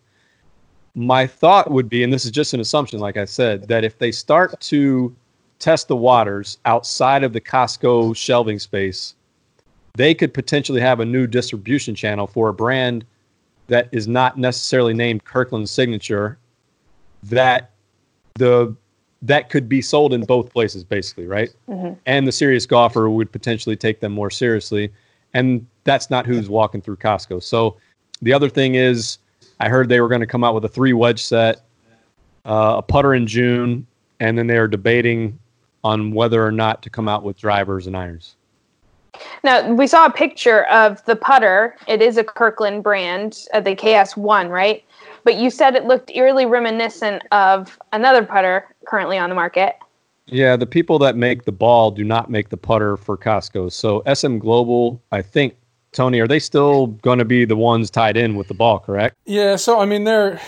My 0.95 1.25
thought 1.25 1.71
would 1.71 1.89
be, 1.89 2.03
and 2.03 2.13
this 2.13 2.25
is 2.25 2.31
just 2.31 2.53
an 2.53 2.59
assumption, 2.59 2.99
like 2.99 3.17
I 3.17 3.25
said, 3.25 3.67
that 3.67 3.83
if 3.83 3.97
they 3.97 4.11
start 4.11 4.59
to 4.61 5.15
test 5.59 5.87
the 5.87 5.95
waters 5.95 6.59
outside 6.65 7.23
of 7.23 7.33
the 7.33 7.41
Costco 7.41 8.15
shelving 8.15 8.59
space, 8.59 9.15
they 9.95 10.13
could 10.13 10.33
potentially 10.33 10.81
have 10.81 10.99
a 10.99 11.05
new 11.05 11.25
distribution 11.25 11.95
channel 11.95 12.27
for 12.27 12.49
a 12.49 12.53
brand 12.53 13.05
that 13.67 13.89
is 13.91 14.07
not 14.07 14.37
necessarily 14.37 14.93
named 14.93 15.23
Kirkland 15.23 15.69
Signature 15.69 16.37
that 17.23 17.71
the 18.35 18.75
that 19.21 19.49
could 19.49 19.69
be 19.69 19.81
sold 19.81 20.13
in 20.13 20.25
both 20.25 20.51
places 20.51 20.83
basically 20.83 21.25
right 21.25 21.53
mm-hmm. 21.69 21.93
and 22.05 22.27
the 22.27 22.31
serious 22.31 22.65
golfer 22.65 23.09
would 23.09 23.31
potentially 23.31 23.75
take 23.75 23.99
them 23.99 24.11
more 24.11 24.29
seriously 24.29 24.91
and 25.33 25.65
that's 25.85 26.09
not 26.09 26.25
who's 26.25 26.49
walking 26.49 26.81
through 26.81 26.97
costco 26.97 27.41
so 27.41 27.77
the 28.21 28.33
other 28.33 28.49
thing 28.49 28.75
is 28.75 29.19
i 29.59 29.69
heard 29.69 29.89
they 29.89 30.01
were 30.01 30.07
going 30.07 30.21
to 30.21 30.27
come 30.27 30.43
out 30.43 30.53
with 30.53 30.65
a 30.65 30.69
three 30.69 30.93
wedge 30.93 31.21
set 31.21 31.65
uh, 32.45 32.75
a 32.77 32.81
putter 32.81 33.13
in 33.13 33.27
june 33.27 33.85
and 34.19 34.37
then 34.37 34.47
they 34.47 34.57
are 34.57 34.67
debating 34.67 35.37
on 35.83 36.11
whether 36.11 36.45
or 36.45 36.51
not 36.51 36.81
to 36.81 36.89
come 36.89 37.07
out 37.07 37.23
with 37.23 37.37
drivers 37.37 37.87
and 37.87 37.95
irons 37.95 38.35
now 39.43 39.71
we 39.73 39.87
saw 39.87 40.05
a 40.05 40.11
picture 40.11 40.63
of 40.65 41.03
the 41.05 41.15
putter. 41.15 41.75
It 41.87 42.01
is 42.01 42.17
a 42.17 42.23
Kirkland 42.23 42.83
brand, 42.83 43.45
uh, 43.53 43.59
the 43.59 43.75
KS1, 43.75 44.49
right? 44.49 44.83
But 45.23 45.35
you 45.35 45.49
said 45.49 45.75
it 45.75 45.85
looked 45.85 46.11
eerily 46.11 46.45
reminiscent 46.45 47.23
of 47.31 47.77
another 47.91 48.25
putter 48.25 48.67
currently 48.85 49.17
on 49.17 49.29
the 49.29 49.35
market. 49.35 49.75
Yeah, 50.27 50.55
the 50.55 50.65
people 50.65 50.99
that 50.99 51.15
make 51.15 51.43
the 51.43 51.51
ball 51.51 51.91
do 51.91 52.03
not 52.03 52.29
make 52.29 52.49
the 52.49 52.57
putter 52.57 52.97
for 52.97 53.17
Costco. 53.17 53.71
So 53.71 54.03
SM 54.11 54.37
Global, 54.37 55.01
I 55.11 55.21
think, 55.21 55.55
Tony, 55.93 56.19
are 56.19 56.27
they 56.27 56.39
still 56.39 56.87
going 56.87 57.19
to 57.19 57.25
be 57.25 57.45
the 57.45 57.55
ones 57.55 57.89
tied 57.89 58.17
in 58.17 58.35
with 58.35 58.47
the 58.47 58.53
ball? 58.53 58.79
Correct? 58.79 59.15
Yeah. 59.25 59.55
So 59.55 59.79
I 59.79 59.85
mean, 59.85 60.03
they're 60.03 60.41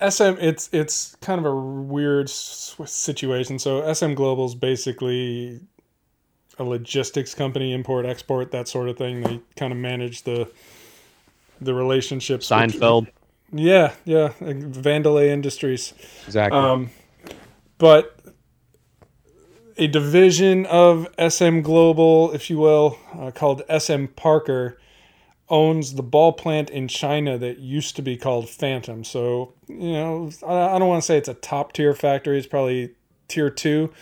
SM. 0.00 0.34
It's 0.40 0.68
it's 0.72 1.16
kind 1.20 1.38
of 1.38 1.46
a 1.46 1.54
weird 1.54 2.28
situation. 2.28 3.58
So 3.58 3.92
SM 3.92 4.14
Global 4.14 4.46
is 4.46 4.54
basically 4.54 5.60
a 6.58 6.64
logistics 6.64 7.34
company, 7.34 7.72
import 7.72 8.06
export 8.06 8.50
that 8.52 8.68
sort 8.68 8.88
of 8.88 8.96
thing. 8.96 9.22
They 9.22 9.40
kind 9.56 9.72
of 9.72 9.78
manage 9.78 10.22
the 10.22 10.50
the 11.60 11.74
relationships. 11.74 12.48
Seinfeld. 12.48 13.06
With, 13.06 13.60
yeah, 13.60 13.92
yeah, 14.04 14.32
Vandelay 14.40 15.28
Industries. 15.28 15.94
Exactly. 16.26 16.58
Um, 16.58 16.90
but 17.78 18.18
a 19.78 19.86
division 19.86 20.66
of 20.66 21.08
SM 21.18 21.60
Global, 21.60 22.32
if 22.32 22.50
you 22.50 22.58
will, 22.58 22.98
uh, 23.18 23.30
called 23.30 23.62
SM 23.78 24.06
Parker, 24.16 24.78
owns 25.48 25.94
the 25.94 26.02
ball 26.02 26.32
plant 26.32 26.70
in 26.70 26.88
China 26.88 27.38
that 27.38 27.58
used 27.58 27.96
to 27.96 28.02
be 28.02 28.16
called 28.16 28.48
Phantom. 28.48 29.04
So, 29.04 29.54
you 29.68 29.92
know, 29.92 30.30
I, 30.46 30.78
don't 30.78 30.88
want 30.88 31.02
to 31.02 31.06
say 31.06 31.18
it's 31.18 31.28
a 31.28 31.34
top 31.34 31.72
tier 31.72 31.94
factory. 31.94 32.38
It's 32.38 32.46
probably 32.46 32.94
tier 33.28 33.50
two, 33.50 33.92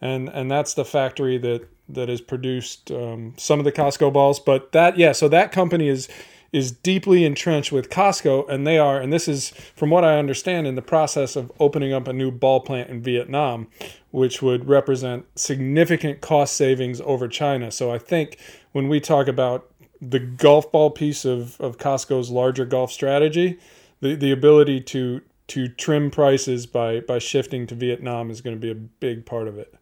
and 0.00 0.28
and 0.28 0.50
that's 0.50 0.74
the 0.74 0.84
factory 0.84 1.38
that 1.38 1.68
that 1.88 2.08
has 2.08 2.20
produced 2.20 2.90
um, 2.90 3.34
some 3.36 3.58
of 3.58 3.64
the 3.64 3.72
Costco 3.72 4.12
balls. 4.12 4.38
But 4.40 4.72
that, 4.72 4.96
yeah, 4.96 5.12
so 5.12 5.28
that 5.28 5.52
company 5.52 5.88
is 5.88 6.08
is 6.52 6.70
deeply 6.70 7.24
entrenched 7.24 7.72
with 7.72 7.88
Costco, 7.88 8.46
and 8.48 8.66
they 8.66 8.78
are, 8.78 9.00
and 9.00 9.10
this 9.10 9.26
is 9.26 9.50
from 9.74 9.88
what 9.88 10.04
I 10.04 10.18
understand, 10.18 10.66
in 10.66 10.74
the 10.74 10.82
process 10.82 11.34
of 11.34 11.50
opening 11.58 11.94
up 11.94 12.06
a 12.06 12.12
new 12.12 12.30
ball 12.30 12.60
plant 12.60 12.90
in 12.90 13.02
Vietnam, 13.02 13.68
which 14.10 14.42
would 14.42 14.68
represent 14.68 15.24
significant 15.34 16.20
cost 16.20 16.54
savings 16.54 17.00
over 17.00 17.26
China. 17.26 17.70
So 17.70 17.90
I 17.90 17.96
think 17.96 18.36
when 18.72 18.88
we 18.88 19.00
talk 19.00 19.28
about 19.28 19.71
the 20.02 20.18
golf 20.18 20.70
ball 20.72 20.90
piece 20.90 21.24
of, 21.24 21.58
of 21.60 21.78
Costco's 21.78 22.28
larger 22.28 22.64
golf 22.64 22.90
strategy, 22.90 23.58
the, 24.00 24.16
the 24.16 24.32
ability 24.32 24.80
to 24.80 25.22
to 25.48 25.68
trim 25.68 26.10
prices 26.10 26.66
by 26.66 27.00
by 27.00 27.18
shifting 27.18 27.66
to 27.68 27.74
Vietnam 27.74 28.30
is 28.30 28.40
going 28.40 28.56
to 28.56 28.60
be 28.60 28.70
a 28.70 28.74
big 28.74 29.24
part 29.24 29.48
of 29.48 29.58
it. 29.58 29.74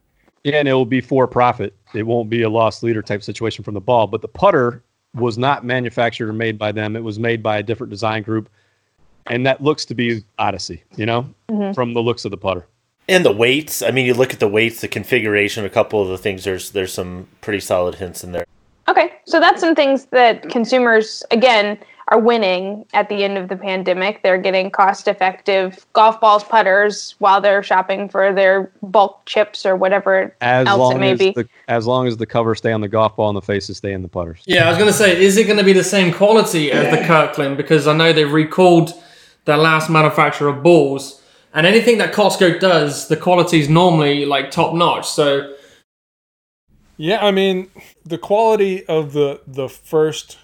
Yeah, 0.43 0.57
and 0.57 0.67
it 0.67 0.73
will 0.73 0.85
be 0.85 1.01
for 1.01 1.27
profit. 1.27 1.75
It 1.93 2.03
won't 2.03 2.29
be 2.29 2.43
a 2.43 2.49
loss 2.49 2.83
leader 2.83 3.01
type 3.01 3.23
situation 3.23 3.63
from 3.63 3.73
the 3.73 3.81
ball. 3.81 4.07
But 4.07 4.21
the 4.21 4.27
putter 4.27 4.83
was 5.13 5.37
not 5.37 5.63
manufactured 5.63 6.29
or 6.29 6.33
made 6.33 6.57
by 6.57 6.71
them. 6.71 6.95
It 6.95 7.03
was 7.03 7.19
made 7.19 7.43
by 7.43 7.57
a 7.57 7.63
different 7.63 7.91
design 7.91 8.23
group. 8.23 8.49
And 9.27 9.45
that 9.45 9.61
looks 9.61 9.85
to 9.85 9.95
be 9.95 10.23
Odyssey, 10.39 10.83
you 10.95 11.05
know, 11.05 11.29
mm-hmm. 11.47 11.73
from 11.73 11.93
the 11.93 12.01
looks 12.01 12.25
of 12.25 12.31
the 12.31 12.37
putter. 12.37 12.65
And 13.07 13.23
the 13.23 13.31
weights. 13.31 13.83
I 13.83 13.91
mean, 13.91 14.07
you 14.07 14.15
look 14.15 14.33
at 14.33 14.39
the 14.39 14.47
weights, 14.47 14.81
the 14.81 14.87
configuration, 14.87 15.63
a 15.63 15.69
couple 15.69 16.01
of 16.01 16.09
the 16.09 16.17
things. 16.17 16.43
There's 16.43 16.71
there's 16.71 16.93
some 16.93 17.27
pretty 17.41 17.59
solid 17.59 17.95
hints 17.95 18.23
in 18.23 18.31
there. 18.31 18.45
Okay, 18.87 19.13
so 19.25 19.39
that's 19.39 19.61
some 19.61 19.75
things 19.75 20.05
that 20.05 20.49
consumers, 20.49 21.23
again, 21.31 21.77
are 22.07 22.19
winning 22.19 22.85
at 22.93 23.07
the 23.07 23.23
end 23.23 23.37
of 23.37 23.47
the 23.47 23.55
pandemic. 23.55 24.21
They're 24.21 24.37
getting 24.37 24.69
cost 24.69 25.07
effective 25.07 25.85
golf 25.93 26.19
balls, 26.19 26.43
putters 26.43 27.15
while 27.19 27.39
they're 27.39 27.63
shopping 27.63 28.09
for 28.09 28.33
their 28.33 28.71
bulk 28.83 29.25
chips 29.25 29.65
or 29.65 29.77
whatever 29.77 30.35
as 30.41 30.67
else 30.67 30.93
it 30.93 30.97
may 30.97 31.13
be. 31.15 31.31
The, 31.31 31.47
as 31.69 31.87
long 31.87 32.07
as 32.07 32.17
the 32.17 32.25
covers 32.25 32.57
stay 32.57 32.73
on 32.73 32.81
the 32.81 32.89
golf 32.89 33.15
ball 33.15 33.29
and 33.29 33.37
the 33.37 33.41
faces 33.41 33.77
stay 33.77 33.93
in 33.93 34.01
the 34.01 34.09
putters. 34.09 34.43
Yeah, 34.45 34.65
I 34.65 34.69
was 34.69 34.77
going 34.77 34.91
to 34.91 34.97
say, 34.97 35.23
is 35.23 35.37
it 35.37 35.45
going 35.45 35.59
to 35.59 35.63
be 35.63 35.73
the 35.73 35.85
same 35.85 36.11
quality 36.13 36.71
as 36.71 36.91
the 36.91 37.05
Kirkland? 37.05 37.55
Because 37.55 37.87
I 37.87 37.95
know 37.95 38.11
they've 38.11 38.31
recalled 38.31 38.93
their 39.45 39.57
last 39.57 39.89
manufacturer 39.89 40.49
of 40.49 40.61
balls. 40.63 41.21
And 41.53 41.65
anything 41.65 41.97
that 41.99 42.13
Costco 42.13 42.59
does, 42.59 43.07
the 43.07 43.17
quality 43.17 43.59
is 43.59 43.69
normally 43.69 44.25
like 44.25 44.51
top 44.51 44.73
notch. 44.73 45.07
So, 45.07 45.55
yeah, 47.01 47.25
I 47.25 47.31
mean, 47.31 47.71
the 48.05 48.19
quality 48.19 48.85
of 48.85 49.13
the 49.13 49.41
the 49.47 49.67
first 49.67 50.37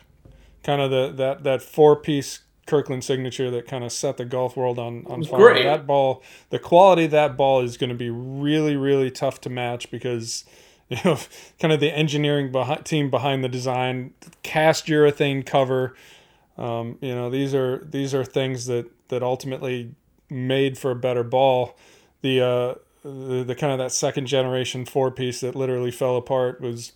kind 0.63 0.81
of 0.81 0.89
the 0.89 1.11
that 1.15 1.43
that 1.43 1.61
four 1.61 1.95
piece 1.95 2.39
Kirkland 2.65 3.03
signature 3.03 3.51
that 3.51 3.67
kind 3.67 3.83
of 3.83 3.91
set 3.91 4.17
the 4.17 4.25
golf 4.25 4.57
world 4.57 4.79
on 4.79 5.05
on 5.05 5.23
fire. 5.23 5.39
Great. 5.39 5.63
That 5.63 5.85
ball, 5.85 6.23
the 6.49 6.57
quality 6.57 7.05
of 7.05 7.11
that 7.11 7.37
ball 7.37 7.61
is 7.61 7.77
going 7.77 7.91
to 7.91 7.95
be 7.95 8.09
really 8.09 8.75
really 8.75 9.11
tough 9.11 9.39
to 9.41 9.51
match 9.51 9.91
because 9.91 10.45
you 10.89 10.97
know 11.05 11.19
kind 11.59 11.71
of 11.71 11.79
the 11.79 11.95
engineering 11.95 12.51
behind, 12.51 12.85
team 12.85 13.11
behind 13.11 13.43
the 13.43 13.49
design, 13.49 14.15
cast 14.41 14.87
urethane 14.87 15.45
cover. 15.45 15.95
Um, 16.57 16.97
you 17.01 17.13
know 17.13 17.29
these 17.29 17.53
are 17.53 17.85
these 17.87 18.15
are 18.15 18.25
things 18.25 18.65
that 18.65 18.89
that 19.09 19.21
ultimately 19.21 19.93
made 20.27 20.79
for 20.79 20.89
a 20.89 20.95
better 20.95 21.23
ball. 21.23 21.77
The 22.21 22.41
uh, 22.41 22.75
the, 23.11 23.43
the 23.43 23.55
kind 23.55 23.71
of 23.73 23.79
that 23.79 23.91
second 23.91 24.27
generation 24.27 24.85
four 24.85 25.11
piece 25.11 25.41
that 25.41 25.55
literally 25.55 25.91
fell 25.91 26.17
apart 26.17 26.61
was 26.61 26.93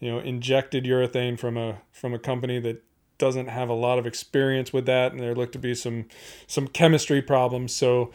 you 0.00 0.10
know 0.10 0.18
injected 0.18 0.84
urethane 0.84 1.38
from 1.38 1.56
a 1.56 1.78
from 1.92 2.12
a 2.12 2.18
company 2.18 2.58
that 2.60 2.82
doesn't 3.18 3.46
have 3.46 3.68
a 3.68 3.74
lot 3.74 3.98
of 4.00 4.06
experience 4.06 4.72
with 4.72 4.86
that 4.86 5.12
and 5.12 5.20
there 5.20 5.34
looked 5.34 5.52
to 5.52 5.58
be 5.58 5.74
some 5.74 6.06
some 6.46 6.66
chemistry 6.66 7.22
problems. 7.22 7.72
So 7.74 8.10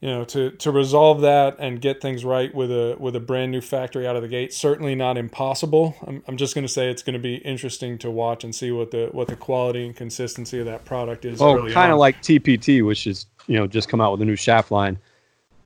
you 0.00 0.08
know 0.10 0.24
to 0.26 0.50
to 0.50 0.70
resolve 0.70 1.22
that 1.22 1.56
and 1.58 1.80
get 1.80 2.02
things 2.02 2.22
right 2.22 2.54
with 2.54 2.70
a 2.70 2.96
with 3.00 3.16
a 3.16 3.20
brand 3.20 3.50
new 3.50 3.62
factory 3.62 4.06
out 4.06 4.14
of 4.14 4.20
the 4.20 4.28
gate 4.28 4.52
certainly 4.52 4.94
not 4.94 5.16
impossible. 5.16 5.96
I'm, 6.06 6.22
I'm 6.28 6.36
just 6.36 6.54
going 6.54 6.66
to 6.66 6.72
say 6.72 6.90
it's 6.90 7.02
going 7.02 7.14
to 7.14 7.18
be 7.18 7.36
interesting 7.36 7.96
to 7.98 8.10
watch 8.10 8.44
and 8.44 8.54
see 8.54 8.70
what 8.70 8.90
the 8.90 9.08
what 9.12 9.28
the 9.28 9.36
quality 9.36 9.86
and 9.86 9.96
consistency 9.96 10.60
of 10.60 10.66
that 10.66 10.84
product 10.84 11.24
is. 11.24 11.40
Oh 11.40 11.66
kind 11.70 11.92
of 11.92 11.98
like 11.98 12.20
tpt 12.20 12.84
which 12.84 13.06
is 13.06 13.24
you 13.46 13.56
know 13.56 13.66
just 13.66 13.88
come 13.88 14.02
out 14.02 14.12
with 14.12 14.20
a 14.20 14.26
new 14.26 14.36
shaft 14.36 14.70
line 14.70 14.98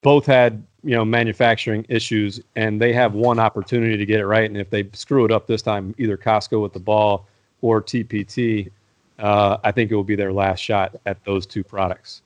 both 0.02 0.26
had 0.26 0.62
you 0.82 0.94
know 0.94 1.04
manufacturing 1.04 1.84
issues 1.88 2.40
and 2.56 2.80
they 2.80 2.92
have 2.92 3.14
one 3.14 3.38
opportunity 3.38 3.96
to 3.96 4.06
get 4.06 4.20
it 4.20 4.26
right 4.26 4.48
and 4.48 4.56
if 4.56 4.70
they 4.70 4.88
screw 4.92 5.24
it 5.24 5.30
up 5.30 5.46
this 5.46 5.60
time 5.62 5.94
either 5.98 6.16
costco 6.16 6.62
with 6.62 6.72
the 6.72 6.80
ball 6.80 7.26
or 7.60 7.82
tpt 7.82 8.70
uh, 9.18 9.58
i 9.62 9.70
think 9.70 9.90
it 9.90 9.94
will 9.94 10.02
be 10.02 10.16
their 10.16 10.32
last 10.32 10.60
shot 10.60 10.96
at 11.04 11.22
those 11.24 11.44
two 11.44 11.62
products 11.62 12.22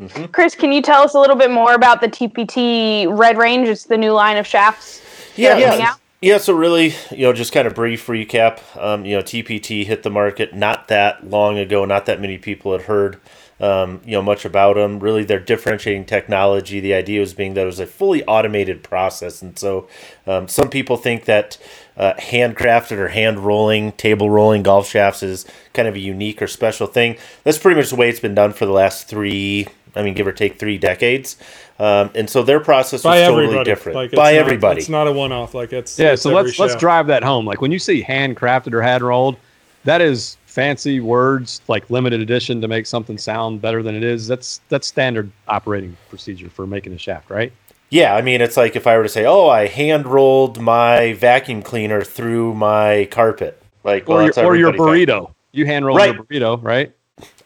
mm-hmm. 0.00 0.26
chris 0.26 0.54
can 0.54 0.70
you 0.70 0.80
tell 0.80 1.02
us 1.02 1.14
a 1.14 1.18
little 1.18 1.34
bit 1.34 1.50
more 1.50 1.74
about 1.74 2.00
the 2.00 2.08
tpt 2.08 3.06
red 3.18 3.36
range 3.36 3.68
it's 3.68 3.84
the 3.84 3.98
new 3.98 4.12
line 4.12 4.36
of 4.36 4.46
shafts 4.46 5.02
Yeah, 5.36 5.76
yeah. 5.78 5.94
Yeah, 6.22 6.38
so 6.38 6.54
really, 6.54 6.94
you 7.10 7.24
know, 7.26 7.32
just 7.34 7.52
kind 7.52 7.66
of 7.66 7.74
brief 7.74 8.06
recap. 8.06 8.60
Um, 8.82 9.04
you 9.04 9.16
know, 9.16 9.22
TPT 9.22 9.84
hit 9.84 10.02
the 10.02 10.10
market 10.10 10.54
not 10.54 10.88
that 10.88 11.28
long 11.28 11.58
ago. 11.58 11.84
Not 11.84 12.06
that 12.06 12.20
many 12.22 12.38
people 12.38 12.72
had 12.72 12.82
heard, 12.82 13.20
um, 13.60 14.00
you 14.04 14.12
know, 14.12 14.22
much 14.22 14.44
about 14.44 14.76
them. 14.76 15.00
Really, 15.00 15.24
their 15.24 15.40
differentiating 15.40 16.04
technology. 16.04 16.80
The 16.80 16.94
idea 16.94 17.20
was 17.20 17.34
being 17.34 17.54
that 17.54 17.62
it 17.62 17.66
was 17.66 17.80
a 17.80 17.86
fully 17.86 18.24
automated 18.24 18.82
process, 18.82 19.42
and 19.42 19.58
so 19.58 19.88
um, 20.26 20.48
some 20.48 20.68
people 20.68 20.96
think 20.96 21.24
that 21.24 21.58
uh, 21.96 22.14
handcrafted 22.18 22.98
or 22.98 23.08
hand 23.08 23.40
rolling, 23.40 23.92
table 23.92 24.28
rolling 24.30 24.62
golf 24.62 24.88
shafts 24.88 25.22
is 25.22 25.46
kind 25.72 25.88
of 25.88 25.94
a 25.94 26.00
unique 26.00 26.42
or 26.42 26.46
special 26.46 26.86
thing. 26.86 27.16
That's 27.44 27.58
pretty 27.58 27.78
much 27.80 27.90
the 27.90 27.96
way 27.96 28.08
it's 28.10 28.20
been 28.20 28.34
done 28.34 28.52
for 28.52 28.66
the 28.66 28.72
last 28.72 29.08
three. 29.08 29.66
I 29.94 30.02
mean, 30.02 30.12
give 30.12 30.26
or 30.26 30.32
take 30.32 30.58
three 30.58 30.76
decades. 30.76 31.36
Um, 31.78 32.10
and 32.14 32.28
so 32.28 32.42
their 32.42 32.60
process 32.60 33.02
by 33.02 33.20
was 33.20 33.28
totally 33.28 33.44
everybody. 33.44 33.70
different. 33.70 33.96
Like, 33.96 34.06
it's 34.12 34.16
by 34.16 34.32
not- 34.32 34.38
everybody. 34.40 34.80
It's 34.80 34.88
not 34.90 35.06
a 35.08 35.12
one-off. 35.12 35.54
Like 35.54 35.72
it's 35.72 35.98
Yeah, 35.98 36.12
it's 36.12 36.22
so 36.22 36.32
let's 36.32 36.58
let's 36.58 36.76
drive 36.76 37.06
that 37.06 37.24
home. 37.24 37.46
Like 37.46 37.62
when 37.62 37.72
you 37.72 37.78
see 37.78 38.02
handcrafted 38.02 38.74
or 38.74 38.82
hand 38.82 39.02
rolled, 39.02 39.36
that 39.84 40.02
is 40.02 40.36
fancy 40.56 41.00
words 41.00 41.60
like 41.68 41.90
limited 41.90 42.18
edition 42.18 42.62
to 42.62 42.66
make 42.66 42.86
something 42.86 43.18
sound 43.18 43.60
better 43.60 43.82
than 43.82 43.94
it 43.94 44.02
is. 44.02 44.26
That's 44.26 44.62
that's 44.70 44.86
standard 44.86 45.30
operating 45.48 45.94
procedure 46.08 46.48
for 46.48 46.66
making 46.66 46.94
a 46.94 46.98
shaft, 46.98 47.28
right? 47.28 47.52
Yeah, 47.90 48.16
I 48.16 48.22
mean, 48.22 48.40
it's 48.40 48.56
like 48.56 48.74
if 48.74 48.86
I 48.86 48.96
were 48.96 49.02
to 49.02 49.08
say, 49.08 49.26
"Oh, 49.26 49.48
I 49.50 49.66
hand 49.66 50.06
rolled 50.06 50.58
my 50.58 51.12
vacuum 51.12 51.60
cleaner 51.60 52.02
through 52.02 52.54
my 52.54 53.06
carpet," 53.10 53.62
like, 53.84 54.08
well, 54.08 54.20
or 54.20 54.32
your, 54.32 54.44
or 54.46 54.56
your 54.56 54.72
burrito. 54.72 55.34
You 55.52 55.66
hand 55.66 55.84
roll 55.84 55.98
Right. 55.98 56.14
your 56.14 56.24
burrito, 56.24 56.62
right? 56.64 56.90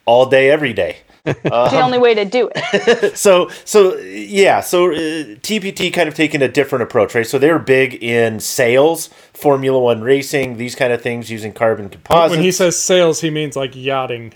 all 0.06 0.26
day, 0.26 0.48
every 0.48 0.72
day. 0.72 0.98
It's 1.24 1.42
the 1.42 1.80
only 1.80 1.98
way 1.98 2.14
to 2.14 2.24
do 2.24 2.50
it. 2.54 3.16
So, 3.16 3.48
so 3.64 3.96
yeah, 3.98 4.60
so 4.60 4.90
uh, 4.92 4.96
TPT 5.42 5.92
kind 5.92 6.08
of 6.08 6.14
taking 6.14 6.40
a 6.42 6.48
different 6.48 6.82
approach, 6.82 7.14
right? 7.14 7.26
So 7.26 7.38
they're 7.38 7.58
big 7.58 8.02
in 8.02 8.40
sails, 8.40 9.08
Formula 9.34 9.78
One 9.78 10.00
racing, 10.02 10.56
these 10.56 10.74
kind 10.74 10.92
of 10.92 11.02
things 11.02 11.30
using 11.30 11.52
carbon 11.52 11.88
composites. 11.88 12.30
When 12.30 12.40
he 12.44 12.52
says 12.52 12.78
sails, 12.78 13.20
he 13.20 13.30
means 13.30 13.56
like 13.56 13.74
yachting. 13.74 14.32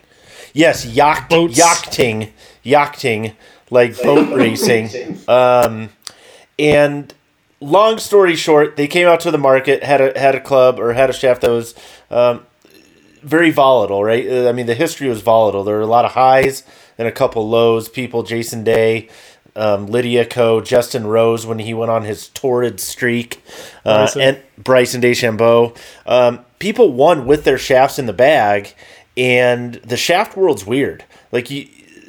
Yes, 0.52 0.84
yacht, 0.86 1.28
Boats. 1.30 1.56
yachting, 1.56 2.32
yachting, 2.62 3.32
like 3.70 4.00
boat 4.02 4.36
racing. 4.36 5.18
Um, 5.26 5.88
and 6.58 7.12
long 7.60 7.98
story 7.98 8.36
short, 8.36 8.76
they 8.76 8.86
came 8.86 9.08
out 9.08 9.20
to 9.20 9.30
the 9.30 9.38
market, 9.38 9.82
had 9.82 10.00
a 10.00 10.18
had 10.18 10.34
a 10.34 10.40
club 10.40 10.78
or 10.78 10.92
had 10.92 11.10
a 11.10 11.12
shaft 11.12 11.40
that 11.40 11.50
was 11.50 11.74
um, 12.10 12.46
very 13.24 13.50
volatile, 13.50 14.04
right? 14.04 14.26
Uh, 14.28 14.48
I 14.48 14.52
mean, 14.52 14.66
the 14.66 14.74
history 14.74 15.08
was 15.08 15.22
volatile. 15.22 15.64
There 15.64 15.76
were 15.76 15.82
a 15.82 15.86
lot 15.86 16.04
of 16.04 16.12
highs 16.12 16.62
and 16.98 17.08
a 17.08 17.12
couple 17.12 17.48
lows. 17.48 17.88
People, 17.88 18.22
Jason 18.22 18.64
Day. 18.64 19.08
Um, 19.56 19.86
Lydia 19.86 20.26
Ko, 20.26 20.60
Justin 20.60 21.06
Rose 21.06 21.46
when 21.46 21.60
he 21.60 21.74
went 21.74 21.88
on 21.88 22.02
his 22.02 22.26
torrid 22.30 22.80
streak, 22.80 23.40
uh, 23.84 23.98
Bryson. 23.98 24.20
and 24.20 24.42
Bryson 24.58 25.00
DeChambeau. 25.00 25.78
Um, 26.06 26.44
people 26.58 26.92
won 26.92 27.24
with 27.24 27.44
their 27.44 27.56
shafts 27.56 27.96
in 27.96 28.06
the 28.06 28.12
bag, 28.12 28.74
and 29.16 29.74
the 29.74 29.96
shaft 29.96 30.36
world's 30.36 30.66
weird. 30.66 31.04
Like 31.30 31.52
you, 31.52 31.68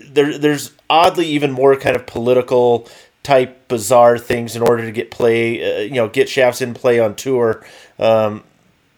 there, 0.10 0.40
there's 0.40 0.72
oddly 0.90 1.28
even 1.28 1.52
more 1.52 1.76
kind 1.76 1.96
of 1.96 2.08
political 2.08 2.90
type 3.22 3.68
bizarre 3.68 4.18
things 4.18 4.56
in 4.56 4.62
order 4.62 4.84
to 4.84 4.92
get 4.92 5.12
play, 5.12 5.62
uh, 5.62 5.82
you 5.82 5.96
know, 5.96 6.08
get 6.08 6.30
shafts 6.30 6.62
in 6.62 6.74
play 6.74 7.00
on 7.00 7.16
tour. 7.16 7.64
Um, 8.00 8.44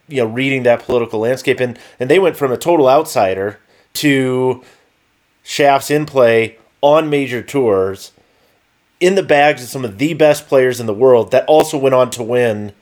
you 0.08 0.18
know, 0.18 0.26
reading 0.26 0.64
that 0.64 0.84
political 0.84 1.20
landscape, 1.20 1.60
and 1.60 1.78
and 2.00 2.10
they 2.10 2.20
went 2.20 2.38
from 2.38 2.52
a 2.52 2.58
total 2.58 2.90
outsider 2.90 3.60
to 3.94 4.64
shafts 5.44 5.90
in 5.90 6.06
play 6.06 6.58
on 6.82 7.10
major 7.10 7.42
tours 7.42 8.12
in 9.00 9.16
the 9.16 9.24
bags 9.24 9.64
of 9.64 9.70
some 9.70 9.86
of 9.86 9.98
the 9.98 10.14
best 10.14 10.48
players 10.48 10.80
in 10.80 10.86
the 10.86 10.94
world 10.94 11.32
that 11.32 11.46
also 11.46 11.78
went 11.78 11.96
on 11.96 12.10
to 12.10 12.24
win 12.24 12.74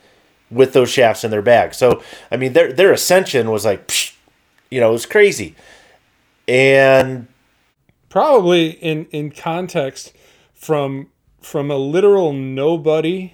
with 0.50 0.74
those 0.74 0.90
shafts 0.90 1.24
in 1.24 1.32
their 1.32 1.42
bag. 1.42 1.74
So, 1.74 2.02
I 2.32 2.38
mean, 2.38 2.54
their 2.54 2.72
their 2.72 2.92
ascension 2.92 3.52
was 3.52 3.66
like, 3.66 3.88
psh, 3.88 4.16
you 4.70 4.80
know, 4.80 4.90
it 4.90 4.94
was 4.94 5.06
crazy. 5.06 5.56
And 6.48 7.28
probably 8.10 8.70
in 8.72 9.06
in 9.12 9.32
context 9.32 10.14
from 10.54 11.10
from 11.42 11.70
a 11.70 11.78
literal 11.78 12.34
nobody 12.34 13.34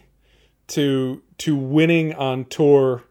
to 0.68 1.22
to 1.40 1.56
winning 1.56 2.14
on 2.16 2.46
tour 2.46 3.04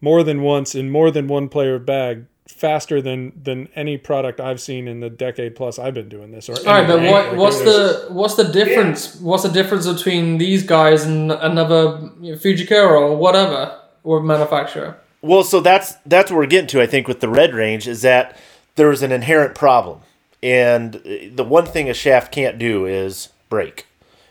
more 0.00 0.22
than 0.22 0.42
once 0.42 0.74
in 0.74 0.90
more 0.90 1.10
than 1.10 1.26
one 1.28 1.48
player 1.48 1.78
bag 1.78 2.24
faster 2.48 3.00
than 3.02 3.32
than 3.40 3.68
any 3.74 3.96
product 3.98 4.40
I've 4.40 4.60
seen 4.60 4.88
in 4.88 5.00
the 5.00 5.10
decade 5.10 5.54
plus 5.54 5.78
I've 5.78 5.94
been 5.94 6.08
doing 6.08 6.30
this. 6.32 6.48
Or 6.48 6.56
All 6.58 6.64
right, 6.64 6.86
but 6.86 7.00
what, 7.02 7.28
like, 7.28 7.36
what's 7.36 7.58
there's- 7.60 8.06
the 8.06 8.12
what's 8.12 8.34
the 8.36 8.44
difference? 8.44 9.16
What's 9.20 9.42
the 9.42 9.50
difference 9.50 9.86
between 9.86 10.38
these 10.38 10.62
guys 10.62 11.04
and 11.04 11.30
another 11.32 12.10
you 12.20 12.32
know, 12.32 12.38
Fujikura 12.38 13.00
or 13.00 13.16
whatever 13.16 13.78
or 14.02 14.20
manufacturer? 14.22 14.96
Well, 15.20 15.44
so 15.44 15.60
that's 15.60 15.94
that's 16.06 16.30
what 16.30 16.38
we're 16.38 16.46
getting 16.46 16.68
to. 16.68 16.80
I 16.80 16.86
think 16.86 17.06
with 17.08 17.20
the 17.20 17.28
red 17.28 17.54
range 17.54 17.86
is 17.86 18.02
that 18.02 18.36
there 18.76 18.90
is 18.90 19.02
an 19.02 19.12
inherent 19.12 19.54
problem, 19.54 20.00
and 20.42 20.96
uh, 20.96 21.00
the 21.34 21.44
one 21.44 21.66
thing 21.66 21.90
a 21.90 21.94
shaft 21.94 22.32
can't 22.32 22.58
do 22.58 22.86
is 22.86 23.28
break, 23.50 23.86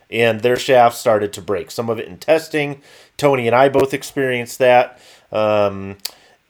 and 0.09 0.41
their 0.41 0.55
shafts 0.55 0.97
started 0.99 1.33
to 1.33 1.41
break. 1.41 1.71
Some 1.71 1.89
of 1.89 1.99
it 1.99 2.07
in 2.07 2.17
testing. 2.17 2.81
Tony 3.17 3.47
and 3.47 3.55
I 3.55 3.67
both 3.67 3.93
experienced 3.93 4.59
that. 4.59 4.99
Um, 5.31 5.97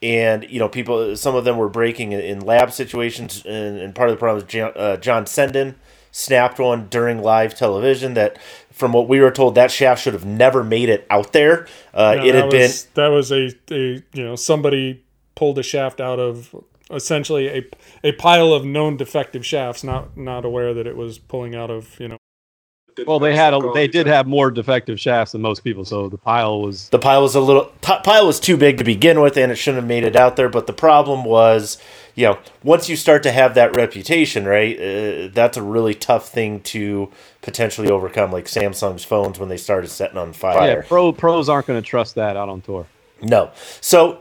and 0.02 0.44
you 0.48 0.58
know, 0.58 0.68
people, 0.68 1.16
some 1.16 1.34
of 1.34 1.44
them 1.44 1.56
were 1.56 1.68
breaking 1.68 2.12
in, 2.12 2.40
lab 2.40 2.72
situations, 2.72 3.44
and, 3.44 3.78
and 3.78 3.94
part 3.94 4.08
of 4.08 4.14
the 4.14 4.18
problem 4.18 4.42
was 4.42 4.52
John, 4.52 4.72
uh, 4.76 4.96
John 4.96 5.24
Senden 5.24 5.74
snapped 6.12 6.58
one 6.58 6.88
during 6.88 7.20
live 7.20 7.54
television 7.54 8.14
that, 8.14 8.38
from 8.70 8.92
what 8.92 9.08
we 9.08 9.20
were 9.20 9.30
told, 9.30 9.54
that 9.56 9.70
shaft 9.70 10.02
should 10.02 10.14
have 10.14 10.24
never 10.24 10.62
made 10.62 10.88
it 10.88 11.06
out 11.10 11.32
there. 11.32 11.66
Uh, 11.92 12.14
No, 12.18 12.24
it 12.24 12.34
had 12.34 12.50
been 12.50 12.70
that 12.94 13.08
was 13.08 13.32
a, 13.32 13.50
a 13.70 14.02
you 14.12 14.24
know 14.24 14.36
somebody 14.36 15.02
pulled 15.34 15.58
a 15.58 15.62
shaft 15.62 16.00
out 16.00 16.20
of 16.20 16.54
essentially 16.90 17.48
a 17.48 17.66
a 18.04 18.12
pile 18.12 18.52
of 18.52 18.64
known 18.64 18.96
defective 18.96 19.44
shafts, 19.44 19.82
not 19.82 20.16
not 20.16 20.44
aware 20.44 20.74
that 20.74 20.86
it 20.86 20.96
was 20.96 21.18
pulling 21.18 21.56
out 21.56 21.70
of 21.70 21.98
you 21.98 22.08
know 22.08 22.17
Well, 23.06 23.18
they 23.18 23.34
had 23.34 23.54
a, 23.54 23.60
they 23.74 23.88
did 23.88 24.06
have 24.06 24.26
more 24.26 24.50
defective 24.50 24.98
shafts 24.98 25.32
than 25.32 25.42
most 25.42 25.64
people, 25.64 25.84
so 25.84 26.08
the 26.08 26.18
pile 26.18 26.60
was 26.60 26.88
the 26.90 26.98
pile 26.98 27.22
was 27.22 27.34
a 27.34 27.40
little 27.40 27.70
t- 27.80 27.98
pile 28.02 28.26
was 28.26 28.40
too 28.40 28.56
big 28.56 28.78
to 28.78 28.84
begin 28.84 29.20
with 29.20 29.36
and 29.36 29.52
it 29.52 29.56
shouldn't 29.56 29.82
have 29.82 29.88
made 29.88 30.04
it 30.04 30.16
out 30.16 30.36
there 30.36 30.48
but 30.48 30.66
the 30.66 30.72
problem 30.72 31.24
was 31.24 31.78
you 32.14 32.26
know 32.26 32.38
once 32.62 32.88
you 32.88 32.96
start 32.96 33.22
to 33.22 33.30
have 33.30 33.54
that 33.54 33.74
reputation 33.76 34.44
right 34.44 34.78
uh, 34.78 35.28
that's 35.32 35.56
a 35.56 35.62
really 35.62 35.94
tough 35.94 36.28
thing 36.28 36.60
to 36.60 37.10
potentially 37.42 37.88
overcome 37.90 38.32
like 38.32 38.46
samsung's 38.46 39.04
phones 39.04 39.38
when 39.38 39.48
they 39.48 39.56
started 39.56 39.88
setting 39.88 40.18
on 40.18 40.28
yeah. 40.28 40.32
fire 40.32 40.82
Pro 40.88 41.12
pros 41.12 41.48
aren't 41.48 41.66
going 41.66 41.80
to 41.80 41.86
trust 41.86 42.14
that 42.16 42.36
out 42.36 42.48
on 42.48 42.60
tour. 42.60 42.86
no 43.22 43.50
so 43.80 44.20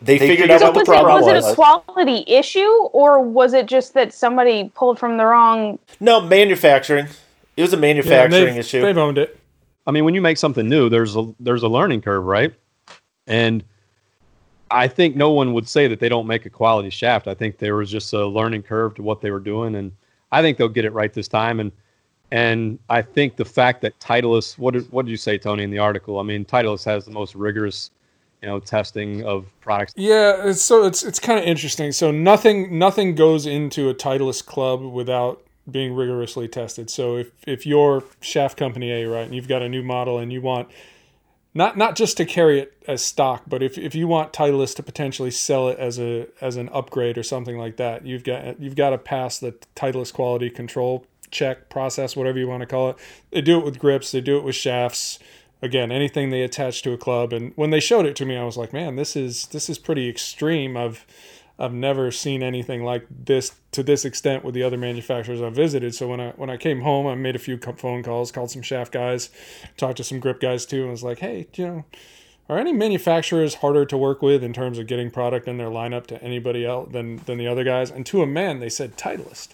they, 0.00 0.18
figured, 0.18 0.38
figured 0.38 0.50
out 0.50 0.60
So 0.60 0.66
what 0.70 0.74
the 0.74 0.78
was 0.78 0.88
it 0.88 1.02
problem 1.02 1.24
was 1.24 1.34
was, 1.34 1.46
it 1.46 1.52
a 1.52 1.54
quality 1.54 2.24
issue 2.26 2.60
or 2.92 3.20
was 3.20 3.52
it 3.52 3.66
just 3.66 3.92
that 3.94 4.14
somebody 4.14 4.70
pulled 4.74 4.98
from 4.98 5.16
the 5.16 5.26
wrong? 5.26 5.78
no 6.00 6.20
manufacturing 6.20 7.06
it 7.58 7.62
was 7.62 7.72
a 7.72 7.76
yeah, 7.76 7.80
manufacturing 7.80 8.30
they've, 8.30 8.58
issue 8.58 8.80
they've 8.80 8.96
owned 8.96 9.18
it. 9.18 9.36
I 9.84 9.90
mean, 9.90 10.04
when 10.04 10.14
you 10.14 10.20
make 10.20 10.38
something 10.38 10.68
new, 10.68 10.88
there's 10.88 11.16
a 11.16 11.34
there's 11.40 11.64
a 11.64 11.68
learning 11.68 12.02
curve, 12.02 12.24
right? 12.24 12.54
And 13.26 13.64
I 14.70 14.86
think 14.86 15.16
no 15.16 15.30
one 15.30 15.52
would 15.54 15.68
say 15.68 15.88
that 15.88 15.98
they 15.98 16.08
don't 16.08 16.28
make 16.28 16.46
a 16.46 16.50
quality 16.50 16.90
shaft. 16.90 17.26
I 17.26 17.34
think 17.34 17.58
there 17.58 17.74
was 17.74 17.90
just 17.90 18.12
a 18.12 18.24
learning 18.24 18.62
curve 18.62 18.94
to 18.94 19.02
what 19.02 19.20
they 19.20 19.32
were 19.32 19.40
doing, 19.40 19.74
and 19.74 19.90
I 20.30 20.40
think 20.40 20.56
they'll 20.56 20.68
get 20.68 20.84
it 20.84 20.92
right 20.92 21.12
this 21.12 21.26
time. 21.26 21.58
And 21.58 21.72
and 22.30 22.78
I 22.88 23.02
think 23.02 23.34
the 23.34 23.44
fact 23.44 23.80
that 23.80 23.98
Titleist, 23.98 24.56
what 24.56 24.74
did, 24.74 24.90
what 24.92 25.06
did 25.06 25.10
you 25.10 25.16
say, 25.16 25.36
Tony, 25.36 25.64
in 25.64 25.70
the 25.70 25.78
article? 25.78 26.20
I 26.20 26.22
mean, 26.22 26.44
Titleist 26.44 26.84
has 26.84 27.06
the 27.06 27.10
most 27.10 27.34
rigorous, 27.34 27.90
you 28.40 28.48
know, 28.48 28.60
testing 28.60 29.24
of 29.24 29.46
products. 29.60 29.94
Yeah, 29.96 30.46
it's, 30.46 30.62
so 30.62 30.84
it's 30.84 31.02
it's 31.02 31.18
kind 31.18 31.40
of 31.40 31.44
interesting. 31.44 31.90
So 31.90 32.12
nothing 32.12 32.78
nothing 32.78 33.16
goes 33.16 33.46
into 33.46 33.88
a 33.88 33.94
Titleist 33.94 34.46
club 34.46 34.80
without 34.80 35.42
being 35.70 35.94
rigorously 35.94 36.48
tested. 36.48 36.90
So 36.90 37.16
if 37.16 37.32
if 37.46 37.66
you're 37.66 38.04
shaft 38.20 38.56
company 38.56 38.90
A, 38.92 39.06
right, 39.06 39.24
and 39.24 39.34
you've 39.34 39.48
got 39.48 39.62
a 39.62 39.68
new 39.68 39.82
model 39.82 40.18
and 40.18 40.32
you 40.32 40.40
want 40.40 40.68
not 41.54 41.76
not 41.76 41.96
just 41.96 42.16
to 42.18 42.24
carry 42.24 42.60
it 42.60 42.74
as 42.86 43.04
stock, 43.04 43.42
but 43.46 43.62
if, 43.62 43.76
if 43.78 43.94
you 43.94 44.06
want 44.06 44.32
Titleist 44.32 44.76
to 44.76 44.82
potentially 44.82 45.30
sell 45.30 45.68
it 45.68 45.78
as 45.78 45.98
a 45.98 46.28
as 46.40 46.56
an 46.56 46.68
upgrade 46.70 47.18
or 47.18 47.22
something 47.22 47.58
like 47.58 47.76
that, 47.76 48.06
you've 48.06 48.24
got 48.24 48.60
you've 48.60 48.76
got 48.76 48.90
to 48.90 48.98
pass 48.98 49.38
the 49.38 49.52
Titleist 49.74 50.12
quality 50.12 50.50
control 50.50 51.06
check 51.30 51.68
process, 51.68 52.16
whatever 52.16 52.38
you 52.38 52.48
want 52.48 52.60
to 52.60 52.66
call 52.66 52.90
it. 52.90 52.96
They 53.30 53.40
do 53.40 53.58
it 53.58 53.64
with 53.64 53.78
grips, 53.78 54.12
they 54.12 54.20
do 54.20 54.38
it 54.38 54.44
with 54.44 54.54
shafts. 54.54 55.18
Again, 55.60 55.90
anything 55.90 56.30
they 56.30 56.42
attach 56.42 56.82
to 56.82 56.92
a 56.92 56.96
club. 56.96 57.32
And 57.32 57.52
when 57.56 57.70
they 57.70 57.80
showed 57.80 58.06
it 58.06 58.14
to 58.16 58.24
me, 58.24 58.36
I 58.36 58.44
was 58.44 58.56
like, 58.56 58.72
man, 58.72 58.94
this 58.94 59.16
is 59.16 59.46
this 59.48 59.68
is 59.68 59.76
pretty 59.76 60.08
extreme. 60.08 60.76
I've 60.76 61.04
I've 61.58 61.72
never 61.72 62.10
seen 62.10 62.42
anything 62.42 62.84
like 62.84 63.06
this 63.10 63.56
to 63.72 63.82
this 63.82 64.04
extent 64.04 64.44
with 64.44 64.54
the 64.54 64.62
other 64.62 64.76
manufacturers 64.76 65.42
I've 65.42 65.54
visited. 65.54 65.94
So 65.94 66.06
when 66.06 66.20
I 66.20 66.30
when 66.36 66.50
I 66.50 66.56
came 66.56 66.82
home, 66.82 67.06
I 67.06 67.14
made 67.14 67.34
a 67.34 67.40
few 67.40 67.58
phone 67.58 68.02
calls, 68.02 68.30
called 68.30 68.50
some 68.50 68.62
shaft 68.62 68.92
guys, 68.92 69.30
talked 69.76 69.96
to 69.96 70.04
some 70.04 70.20
grip 70.20 70.40
guys 70.40 70.64
too, 70.66 70.82
and 70.82 70.90
was 70.90 71.02
like, 71.02 71.18
hey, 71.18 71.48
you 71.54 71.66
know, 71.66 71.84
are 72.48 72.58
any 72.58 72.72
manufacturers 72.72 73.56
harder 73.56 73.84
to 73.86 73.96
work 73.96 74.22
with 74.22 74.44
in 74.44 74.52
terms 74.52 74.78
of 74.78 74.86
getting 74.86 75.10
product 75.10 75.48
in 75.48 75.58
their 75.58 75.68
lineup 75.68 76.06
to 76.08 76.22
anybody 76.22 76.64
else 76.64 76.90
than 76.92 77.16
than 77.26 77.38
the 77.38 77.48
other 77.48 77.64
guys? 77.64 77.90
And 77.90 78.06
to 78.06 78.22
a 78.22 78.26
man, 78.26 78.60
they 78.60 78.70
said 78.70 78.96
Titleist. 78.96 79.48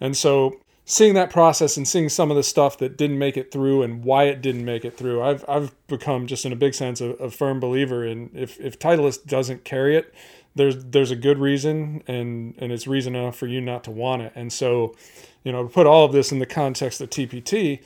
And 0.00 0.16
so 0.16 0.58
seeing 0.84 1.14
that 1.14 1.30
process 1.30 1.76
and 1.76 1.86
seeing 1.86 2.08
some 2.08 2.30
of 2.30 2.36
the 2.36 2.42
stuff 2.42 2.78
that 2.78 2.96
didn't 2.96 3.18
make 3.18 3.36
it 3.36 3.52
through 3.52 3.82
and 3.82 4.02
why 4.04 4.24
it 4.24 4.42
didn't 4.42 4.64
make 4.64 4.84
it 4.84 4.96
through, 4.96 5.22
I've 5.22 5.44
I've 5.48 5.74
become 5.86 6.26
just 6.26 6.44
in 6.44 6.52
a 6.52 6.56
big 6.56 6.74
sense 6.74 7.00
a, 7.00 7.10
a 7.10 7.30
firm 7.30 7.60
believer 7.60 8.04
in 8.04 8.30
if 8.34 8.58
if 8.58 8.78
Titleist 8.78 9.26
doesn't 9.26 9.64
carry 9.64 9.96
it, 9.96 10.12
there's 10.54 10.84
there's 10.84 11.10
a 11.10 11.16
good 11.16 11.38
reason 11.38 12.02
and 12.06 12.54
and 12.58 12.72
it's 12.72 12.86
reason 12.86 13.14
enough 13.14 13.36
for 13.36 13.46
you 13.46 13.60
not 13.60 13.84
to 13.84 13.90
want 13.90 14.22
it. 14.22 14.32
And 14.34 14.52
so, 14.52 14.94
you 15.44 15.52
know, 15.52 15.64
to 15.64 15.68
put 15.68 15.86
all 15.86 16.04
of 16.04 16.12
this 16.12 16.32
in 16.32 16.38
the 16.38 16.46
context 16.46 17.00
of 17.00 17.10
TPT, 17.10 17.80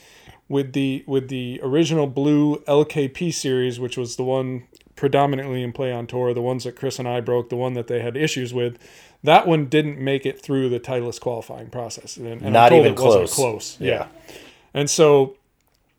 with 0.48 0.72
the 0.72 1.04
with 1.06 1.28
the 1.28 1.60
original 1.62 2.06
blue 2.06 2.58
LKP 2.68 3.32
series, 3.32 3.80
which 3.80 3.96
was 3.96 4.16
the 4.16 4.24
one 4.24 4.66
predominantly 4.94 5.62
in 5.62 5.72
play 5.72 5.92
on 5.92 6.06
tour, 6.06 6.32
the 6.32 6.42
ones 6.42 6.64
that 6.64 6.74
Chris 6.74 6.98
and 6.98 7.06
I 7.06 7.20
broke, 7.20 7.50
the 7.50 7.56
one 7.56 7.74
that 7.74 7.86
they 7.86 8.00
had 8.00 8.16
issues 8.16 8.54
with, 8.54 8.78
that 9.22 9.46
one 9.46 9.66
didn't 9.66 9.98
make 9.98 10.24
it 10.24 10.40
through 10.40 10.70
the 10.70 10.80
Titleist 10.80 11.20
qualifying 11.20 11.68
process. 11.68 12.16
And, 12.16 12.40
and 12.42 12.52
Not 12.52 12.72
even 12.72 12.94
close. 12.94 13.34
close. 13.34 13.76
Yeah. 13.78 13.90
yeah. 13.90 14.34
And 14.72 14.88
so, 14.88 15.36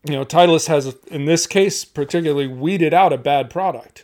you 0.04 0.14
know, 0.14 0.26
Titleist 0.26 0.68
has, 0.68 0.96
in 1.08 1.26
this 1.26 1.46
case, 1.46 1.86
particularly 1.86 2.48
weeded 2.48 2.94
out 2.94 3.14
a 3.14 3.18
bad 3.18 3.50
product, 3.52 4.04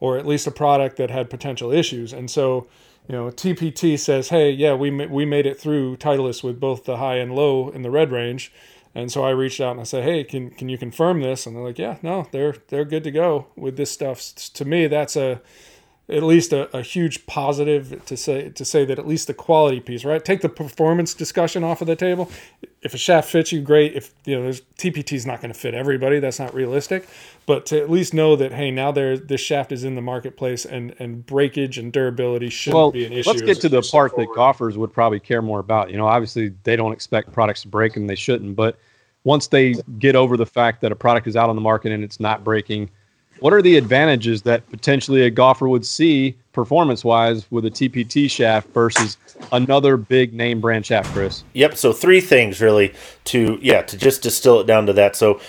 or 0.00 0.18
at 0.18 0.26
least 0.26 0.46
a 0.46 0.50
product 0.50 0.96
that 0.96 1.10
had 1.10 1.30
potential 1.30 1.72
issues. 1.72 2.12
And 2.12 2.30
so, 2.30 2.66
you 3.08 3.14
know, 3.14 3.30
TPT 3.30 3.98
says, 3.98 4.28
hey, 4.28 4.50
yeah, 4.50 4.74
we, 4.74 4.90
we 5.06 5.24
made 5.24 5.46
it 5.46 5.58
through 5.58 5.96
Titleist 5.96 6.42
with 6.42 6.60
both 6.60 6.84
the 6.84 6.98
high 6.98 7.16
and 7.16 7.34
low 7.34 7.68
in 7.68 7.82
the 7.82 7.90
red 7.90 8.12
range 8.12 8.52
and 8.94 9.12
so 9.12 9.22
I 9.24 9.30
reached 9.30 9.60
out 9.60 9.72
and 9.72 9.80
I 9.80 9.84
said, 9.84 10.04
"Hey, 10.04 10.24
can 10.24 10.50
can 10.50 10.68
you 10.68 10.78
confirm 10.78 11.20
this?" 11.20 11.46
And 11.46 11.54
they're 11.54 11.62
like, 11.62 11.78
"Yeah, 11.78 11.98
no, 12.02 12.26
they're 12.32 12.56
they're 12.68 12.84
good 12.84 13.04
to 13.04 13.10
go 13.10 13.46
with 13.56 13.76
this 13.76 13.90
stuff." 13.90 14.34
To 14.54 14.64
me, 14.64 14.86
that's 14.86 15.14
a 15.14 15.40
at 16.10 16.22
least 16.22 16.54
a, 16.54 16.74
a 16.74 16.80
huge 16.80 17.26
positive 17.26 18.02
to 18.06 18.16
say 18.16 18.48
to 18.48 18.64
say 18.64 18.84
that 18.86 18.98
at 18.98 19.06
least 19.06 19.26
the 19.26 19.34
quality 19.34 19.78
piece, 19.78 20.04
right? 20.04 20.24
Take 20.24 20.40
the 20.40 20.48
performance 20.48 21.12
discussion 21.12 21.62
off 21.62 21.82
of 21.82 21.86
the 21.86 21.96
table. 21.96 22.30
If 22.80 22.94
a 22.94 22.98
shaft 22.98 23.28
fits 23.28 23.52
you, 23.52 23.60
great. 23.60 23.94
If 23.94 24.14
you 24.24 24.36
know, 24.36 24.44
there's 24.44 24.62
TPT 24.78 25.12
is 25.12 25.26
not 25.26 25.42
going 25.42 25.52
to 25.52 25.58
fit 25.58 25.74
everybody. 25.74 26.18
That's 26.18 26.38
not 26.38 26.54
realistic. 26.54 27.06
But 27.44 27.66
to 27.66 27.80
at 27.80 27.90
least 27.90 28.14
know 28.14 28.36
that 28.36 28.52
hey, 28.52 28.70
now 28.70 28.90
there 28.90 29.18
this 29.18 29.42
shaft 29.42 29.70
is 29.70 29.84
in 29.84 29.96
the 29.96 30.02
marketplace, 30.02 30.64
and 30.64 30.94
and 30.98 31.26
breakage 31.26 31.76
and 31.76 31.92
durability 31.92 32.48
shouldn't 32.48 32.76
well, 32.76 32.90
be 32.90 33.04
an 33.04 33.12
issue. 33.12 33.28
Let's 33.28 33.42
get 33.42 33.60
to 33.60 33.68
the 33.68 33.82
part 33.82 34.16
that 34.16 34.28
golfers 34.34 34.78
would 34.78 34.92
probably 34.92 35.20
care 35.20 35.42
more 35.42 35.58
about. 35.58 35.90
You 35.90 35.98
know, 35.98 36.06
obviously 36.06 36.54
they 36.62 36.76
don't 36.76 36.92
expect 36.92 37.32
products 37.32 37.62
to 37.62 37.68
break, 37.68 37.96
and 37.96 38.08
they 38.08 38.14
shouldn't. 38.14 38.56
But 38.56 38.78
once 39.24 39.48
they 39.48 39.74
get 39.98 40.16
over 40.16 40.38
the 40.38 40.46
fact 40.46 40.80
that 40.80 40.90
a 40.90 40.96
product 40.96 41.26
is 41.26 41.36
out 41.36 41.50
on 41.50 41.56
the 41.56 41.60
market 41.60 41.92
and 41.92 42.02
it's 42.02 42.18
not 42.18 42.44
breaking, 42.44 42.88
what 43.40 43.52
are 43.52 43.62
the 43.62 43.76
advantages 43.76 44.42
that 44.42 44.68
potentially 44.70 45.22
a 45.22 45.30
golfer 45.30 45.68
would 45.68 45.86
see 45.86 46.36
performance 46.52 47.04
wise 47.04 47.50
with 47.50 47.64
a 47.64 47.70
TPT 47.70 48.30
shaft 48.30 48.68
versus 48.70 49.16
another 49.52 49.96
big 49.96 50.34
name 50.34 50.60
brand 50.60 50.84
shaft, 50.84 51.12
Chris? 51.12 51.44
Yep. 51.54 51.76
So 51.76 51.92
three 51.92 52.20
things 52.20 52.60
really 52.60 52.94
to 53.24 53.58
yeah 53.62 53.82
to 53.82 53.96
just 53.96 54.22
distill 54.22 54.60
it 54.60 54.66
down 54.66 54.86
to 54.86 54.92
that. 54.94 55.16
So 55.16 55.40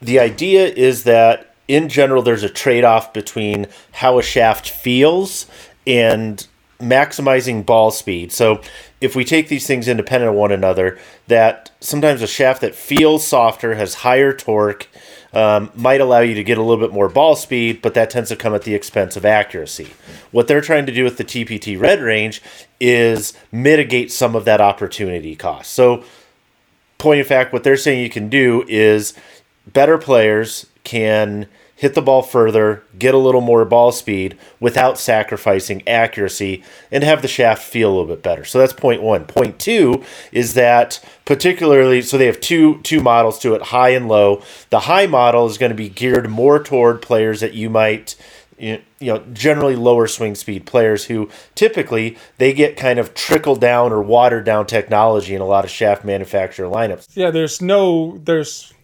the 0.00 0.20
idea 0.20 0.68
is 0.68 1.04
that 1.04 1.54
in 1.66 1.88
general 1.88 2.22
there's 2.22 2.44
a 2.44 2.48
trade 2.48 2.84
off 2.84 3.12
between 3.12 3.66
how 3.92 4.18
a 4.18 4.22
shaft 4.22 4.70
feels 4.70 5.46
and 5.86 6.46
maximizing 6.80 7.64
ball 7.66 7.90
speed. 7.90 8.32
So 8.32 8.60
if 9.00 9.16
we 9.16 9.24
take 9.24 9.48
these 9.48 9.66
things 9.66 9.88
independent 9.88 10.30
of 10.30 10.36
one 10.36 10.52
another, 10.52 10.98
that 11.26 11.70
sometimes 11.80 12.22
a 12.22 12.26
shaft 12.26 12.60
that 12.60 12.74
feels 12.74 13.26
softer, 13.26 13.74
has 13.74 13.94
higher 13.94 14.32
torque, 14.32 14.88
um, 15.32 15.70
might 15.74 16.00
allow 16.00 16.20
you 16.20 16.34
to 16.34 16.44
get 16.44 16.58
a 16.58 16.62
little 16.62 16.82
bit 16.82 16.92
more 16.92 17.08
ball 17.08 17.36
speed, 17.36 17.82
but 17.82 17.94
that 17.94 18.10
tends 18.10 18.30
to 18.30 18.36
come 18.36 18.54
at 18.54 18.62
the 18.62 18.74
expense 18.74 19.16
of 19.16 19.24
accuracy. 19.24 19.88
What 20.30 20.48
they're 20.48 20.60
trying 20.60 20.86
to 20.86 20.92
do 20.92 21.04
with 21.04 21.18
the 21.18 21.24
TPT 21.24 21.78
Red 21.78 22.00
range 22.00 22.42
is 22.80 23.34
mitigate 23.52 24.10
some 24.10 24.34
of 24.34 24.44
that 24.46 24.60
opportunity 24.60 25.36
cost. 25.36 25.72
So, 25.72 26.04
point 26.96 27.20
of 27.20 27.26
fact, 27.26 27.52
what 27.52 27.64
they're 27.64 27.76
saying 27.76 28.02
you 28.02 28.10
can 28.10 28.28
do 28.28 28.64
is 28.68 29.14
better 29.66 29.98
players 29.98 30.66
can 30.84 31.46
hit 31.78 31.94
the 31.94 32.02
ball 32.02 32.22
further, 32.22 32.82
get 32.98 33.14
a 33.14 33.18
little 33.18 33.40
more 33.40 33.64
ball 33.64 33.92
speed 33.92 34.36
without 34.58 34.98
sacrificing 34.98 35.86
accuracy, 35.86 36.60
and 36.90 37.04
have 37.04 37.22
the 37.22 37.28
shaft 37.28 37.62
feel 37.62 37.88
a 37.88 37.94
little 37.94 38.06
bit 38.06 38.20
better. 38.20 38.44
So 38.44 38.58
that's 38.58 38.72
point 38.72 39.00
one. 39.00 39.26
Point 39.26 39.60
two 39.60 40.02
is 40.32 40.54
that 40.54 41.02
particularly 41.24 42.02
so 42.02 42.18
they 42.18 42.26
have 42.26 42.40
two 42.40 42.80
two 42.82 43.00
models 43.00 43.38
to 43.40 43.54
it, 43.54 43.62
high 43.62 43.90
and 43.90 44.08
low. 44.08 44.42
The 44.70 44.80
high 44.80 45.06
model 45.06 45.46
is 45.46 45.56
going 45.56 45.70
to 45.70 45.76
be 45.76 45.88
geared 45.88 46.28
more 46.28 46.60
toward 46.60 47.00
players 47.00 47.40
that 47.40 47.54
you 47.54 47.70
might 47.70 48.16
you 48.58 48.80
know 49.00 49.22
generally 49.32 49.76
lower 49.76 50.08
swing 50.08 50.34
speed 50.34 50.66
players 50.66 51.04
who 51.04 51.30
typically 51.54 52.18
they 52.38 52.52
get 52.52 52.76
kind 52.76 52.98
of 52.98 53.14
trickle 53.14 53.54
down 53.54 53.92
or 53.92 54.02
watered 54.02 54.44
down 54.44 54.66
technology 54.66 55.32
in 55.32 55.40
a 55.40 55.46
lot 55.46 55.64
of 55.64 55.70
shaft 55.70 56.04
manufacturer 56.04 56.68
lineups. 56.68 57.06
Yeah, 57.14 57.30
there's 57.30 57.62
no 57.62 58.18
there's 58.24 58.74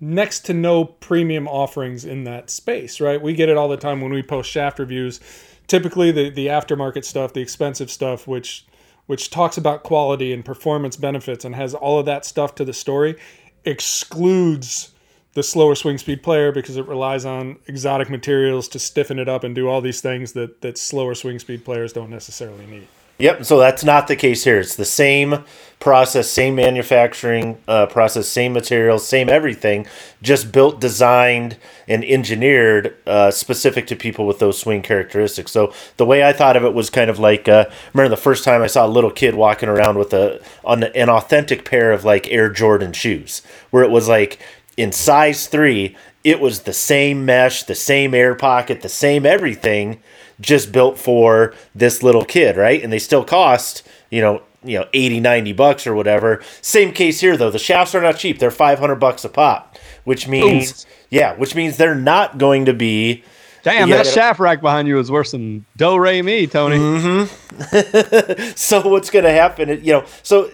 next 0.00 0.40
to 0.46 0.54
no 0.54 0.84
premium 0.84 1.46
offerings 1.46 2.04
in 2.04 2.24
that 2.24 2.50
space, 2.50 3.00
right? 3.00 3.20
We 3.20 3.34
get 3.34 3.48
it 3.48 3.56
all 3.56 3.68
the 3.68 3.76
time 3.76 4.00
when 4.00 4.12
we 4.12 4.22
post 4.22 4.50
shaft 4.50 4.78
reviews. 4.78 5.20
Typically, 5.66 6.10
the, 6.10 6.30
the 6.30 6.46
aftermarket 6.46 7.04
stuff, 7.04 7.32
the 7.32 7.40
expensive 7.40 7.90
stuff, 7.90 8.26
which 8.26 8.66
which 9.06 9.28
talks 9.28 9.56
about 9.58 9.82
quality 9.82 10.32
and 10.32 10.44
performance 10.44 10.96
benefits 10.96 11.44
and 11.44 11.56
has 11.56 11.74
all 11.74 11.98
of 11.98 12.06
that 12.06 12.24
stuff 12.24 12.54
to 12.54 12.64
the 12.64 12.72
story, 12.72 13.16
excludes 13.64 14.92
the 15.34 15.42
slower 15.42 15.74
swing 15.74 15.98
speed 15.98 16.22
player 16.22 16.52
because 16.52 16.76
it 16.76 16.86
relies 16.86 17.24
on 17.24 17.58
exotic 17.66 18.08
materials 18.08 18.68
to 18.68 18.78
stiffen 18.78 19.18
it 19.18 19.28
up 19.28 19.42
and 19.42 19.54
do 19.54 19.68
all 19.68 19.80
these 19.80 20.00
things 20.00 20.32
that, 20.32 20.60
that 20.60 20.78
slower 20.78 21.14
swing 21.16 21.40
speed 21.40 21.64
players 21.64 21.92
don't 21.92 22.10
necessarily 22.10 22.66
need. 22.66 22.86
Yep. 23.20 23.44
So 23.44 23.58
that's 23.58 23.84
not 23.84 24.08
the 24.08 24.16
case 24.16 24.44
here. 24.44 24.58
It's 24.58 24.76
the 24.76 24.84
same 24.86 25.44
process, 25.78 26.28
same 26.30 26.54
manufacturing 26.54 27.58
uh, 27.68 27.86
process, 27.86 28.28
same 28.28 28.52
materials, 28.54 29.06
same 29.06 29.28
everything, 29.28 29.86
just 30.22 30.52
built, 30.52 30.80
designed, 30.80 31.58
and 31.86 32.02
engineered 32.02 32.96
uh, 33.06 33.30
specific 33.30 33.86
to 33.88 33.96
people 33.96 34.26
with 34.26 34.38
those 34.38 34.58
swing 34.58 34.80
characteristics. 34.80 35.52
So 35.52 35.72
the 35.98 36.06
way 36.06 36.24
I 36.24 36.32
thought 36.32 36.56
of 36.56 36.64
it 36.64 36.72
was 36.72 36.88
kind 36.88 37.10
of 37.10 37.18
like 37.18 37.46
uh, 37.46 37.66
remember 37.92 38.08
the 38.08 38.20
first 38.20 38.42
time 38.42 38.62
I 38.62 38.66
saw 38.66 38.86
a 38.86 38.88
little 38.88 39.10
kid 39.10 39.34
walking 39.34 39.68
around 39.68 39.98
with 39.98 40.14
a 40.14 40.42
on 40.64 40.82
an 40.82 41.10
authentic 41.10 41.64
pair 41.66 41.92
of 41.92 42.04
like 42.04 42.30
Air 42.30 42.48
Jordan 42.48 42.92
shoes, 42.94 43.42
where 43.70 43.82
it 43.82 43.90
was 43.90 44.08
like 44.08 44.38
in 44.78 44.92
size 44.92 45.46
three, 45.46 45.94
it 46.24 46.40
was 46.40 46.62
the 46.62 46.72
same 46.72 47.26
mesh, 47.26 47.64
the 47.64 47.74
same 47.74 48.14
air 48.14 48.34
pocket, 48.34 48.80
the 48.80 48.88
same 48.88 49.26
everything 49.26 50.00
just 50.40 50.72
built 50.72 50.98
for 50.98 51.54
this 51.74 52.02
little 52.02 52.24
kid, 52.24 52.56
right? 52.56 52.82
And 52.82 52.92
they 52.92 52.98
still 52.98 53.24
cost, 53.24 53.86
you 54.10 54.20
know, 54.20 54.42
you 54.62 54.78
know 54.78 54.86
80 54.92 55.20
90 55.20 55.52
bucks 55.54 55.86
or 55.86 55.94
whatever 55.94 56.42
same 56.60 56.92
case 56.92 57.20
here 57.20 57.34
though 57.34 57.50
the 57.50 57.58
shafts 57.58 57.94
are 57.94 58.02
not 58.02 58.18
cheap 58.18 58.38
they're 58.38 58.50
500 58.50 58.96
bucks 58.96 59.24
a 59.24 59.30
pop 59.30 59.78
which 60.04 60.28
means 60.28 60.84
Ooh. 60.84 60.88
yeah 61.08 61.34
which 61.34 61.54
means 61.54 61.78
they're 61.78 61.94
not 61.94 62.36
going 62.36 62.66
to 62.66 62.74
be 62.74 63.24
Damn, 63.62 63.90
that 63.90 64.06
shaft 64.06 64.40
rack 64.40 64.60
behind 64.62 64.88
you 64.88 64.98
is 64.98 65.10
worse 65.10 65.32
than 65.32 65.66
Do 65.76 65.98
Re 65.98 66.22
Mi, 66.22 66.46
Tony. 66.46 66.78
Mm-hmm. 66.78 68.52
so 68.56 68.88
what's 68.88 69.10
going 69.10 69.26
to 69.26 69.32
happen? 69.32 69.68
You 69.84 69.92
know, 69.92 70.04
so 70.22 70.50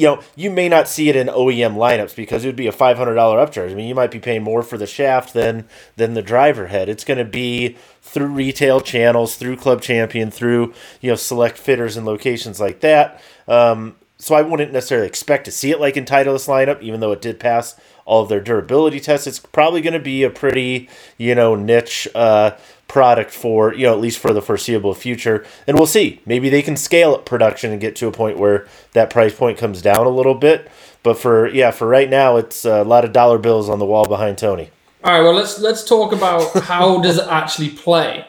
you 0.00 0.06
know, 0.06 0.22
you 0.34 0.50
may 0.50 0.66
not 0.66 0.88
see 0.88 1.10
it 1.10 1.16
in 1.16 1.26
OEM 1.26 1.74
lineups 1.74 2.16
because 2.16 2.42
it 2.42 2.48
would 2.48 2.56
be 2.56 2.66
a 2.66 2.72
five 2.72 2.96
hundred 2.96 3.16
dollar 3.16 3.44
upcharge. 3.44 3.70
I 3.70 3.74
mean, 3.74 3.86
you 3.86 3.94
might 3.94 4.10
be 4.10 4.18
paying 4.18 4.42
more 4.42 4.62
for 4.62 4.78
the 4.78 4.86
shaft 4.86 5.34
than 5.34 5.68
than 5.96 6.14
the 6.14 6.22
driver 6.22 6.68
head. 6.68 6.88
It's 6.88 7.04
going 7.04 7.18
to 7.18 7.24
be 7.26 7.76
through 8.00 8.28
retail 8.28 8.80
channels, 8.80 9.36
through 9.36 9.56
Club 9.58 9.82
Champion, 9.82 10.30
through 10.30 10.72
you 11.02 11.10
know 11.10 11.16
select 11.16 11.58
fitters 11.58 11.98
and 11.98 12.06
locations 12.06 12.58
like 12.58 12.80
that. 12.80 13.20
Um, 13.46 13.96
so 14.16 14.34
I 14.34 14.40
wouldn't 14.40 14.72
necessarily 14.72 15.06
expect 15.06 15.44
to 15.44 15.50
see 15.50 15.70
it 15.70 15.80
like 15.80 15.98
in 15.98 16.06
Titleist 16.06 16.48
lineup, 16.48 16.80
even 16.80 17.00
though 17.00 17.12
it 17.12 17.20
did 17.20 17.38
pass 17.38 17.78
all 18.06 18.22
of 18.22 18.30
their 18.30 18.40
durability 18.40 19.00
tests. 19.00 19.26
It's 19.26 19.38
probably 19.38 19.82
going 19.82 19.92
to 19.92 19.98
be 20.00 20.22
a 20.22 20.30
pretty 20.30 20.88
you 21.18 21.34
know 21.34 21.54
niche. 21.56 22.08
Uh, 22.14 22.52
product 22.90 23.30
for 23.30 23.72
you 23.72 23.86
know 23.86 23.92
at 23.92 24.00
least 24.00 24.18
for 24.18 24.32
the 24.32 24.42
foreseeable 24.42 24.94
future. 24.94 25.46
And 25.66 25.78
we'll 25.78 25.86
see. 25.86 26.20
Maybe 26.26 26.48
they 26.48 26.60
can 26.60 26.76
scale 26.76 27.14
up 27.14 27.24
production 27.24 27.70
and 27.70 27.80
get 27.80 27.94
to 27.96 28.08
a 28.08 28.12
point 28.12 28.36
where 28.36 28.66
that 28.92 29.10
price 29.10 29.34
point 29.34 29.58
comes 29.58 29.80
down 29.80 30.06
a 30.06 30.10
little 30.10 30.34
bit. 30.34 30.68
But 31.02 31.16
for 31.16 31.48
yeah 31.48 31.70
for 31.70 31.86
right 31.86 32.10
now 32.10 32.36
it's 32.36 32.64
a 32.64 32.82
lot 32.82 33.04
of 33.04 33.12
dollar 33.12 33.38
bills 33.38 33.68
on 33.68 33.78
the 33.78 33.86
wall 33.86 34.06
behind 34.06 34.38
tony. 34.38 34.70
All 35.04 35.12
right 35.12 35.22
well 35.22 35.34
let's 35.34 35.58
let's 35.60 35.84
talk 35.84 36.12
about 36.12 36.52
how 36.64 37.00
does 37.00 37.18
it 37.18 37.28
actually 37.28 37.70
play. 37.70 38.26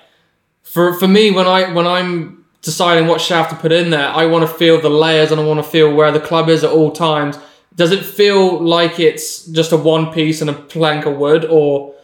For 0.63 0.93
for 0.93 1.07
me 1.07 1.31
when 1.31 1.47
i 1.47 1.73
when 1.73 1.87
i'm 1.87 2.45
deciding 2.61 3.07
what 3.07 3.19
shaft 3.19 3.49
to 3.49 3.55
put 3.55 3.71
in 3.71 3.89
there 3.89 4.07
i 4.09 4.27
want 4.27 4.47
to 4.47 4.55
feel 4.55 4.79
the 4.79 4.87
layers 4.87 5.31
and 5.31 5.41
i 5.41 5.43
want 5.43 5.57
to 5.57 5.63
feel 5.63 5.91
where 5.91 6.11
the 6.11 6.19
club 6.19 6.47
is 6.49 6.63
at 6.63 6.69
all 6.69 6.91
times. 6.91 7.37
Does 7.73 7.91
it 7.91 8.05
feel 8.05 8.61
like 8.61 8.99
it's 8.99 9.45
just 9.47 9.71
a 9.71 9.77
one 9.77 10.13
piece 10.13 10.41
and 10.41 10.49
a 10.49 10.53
plank 10.53 11.05
of 11.05 11.17
wood 11.17 11.45
or 11.45 11.95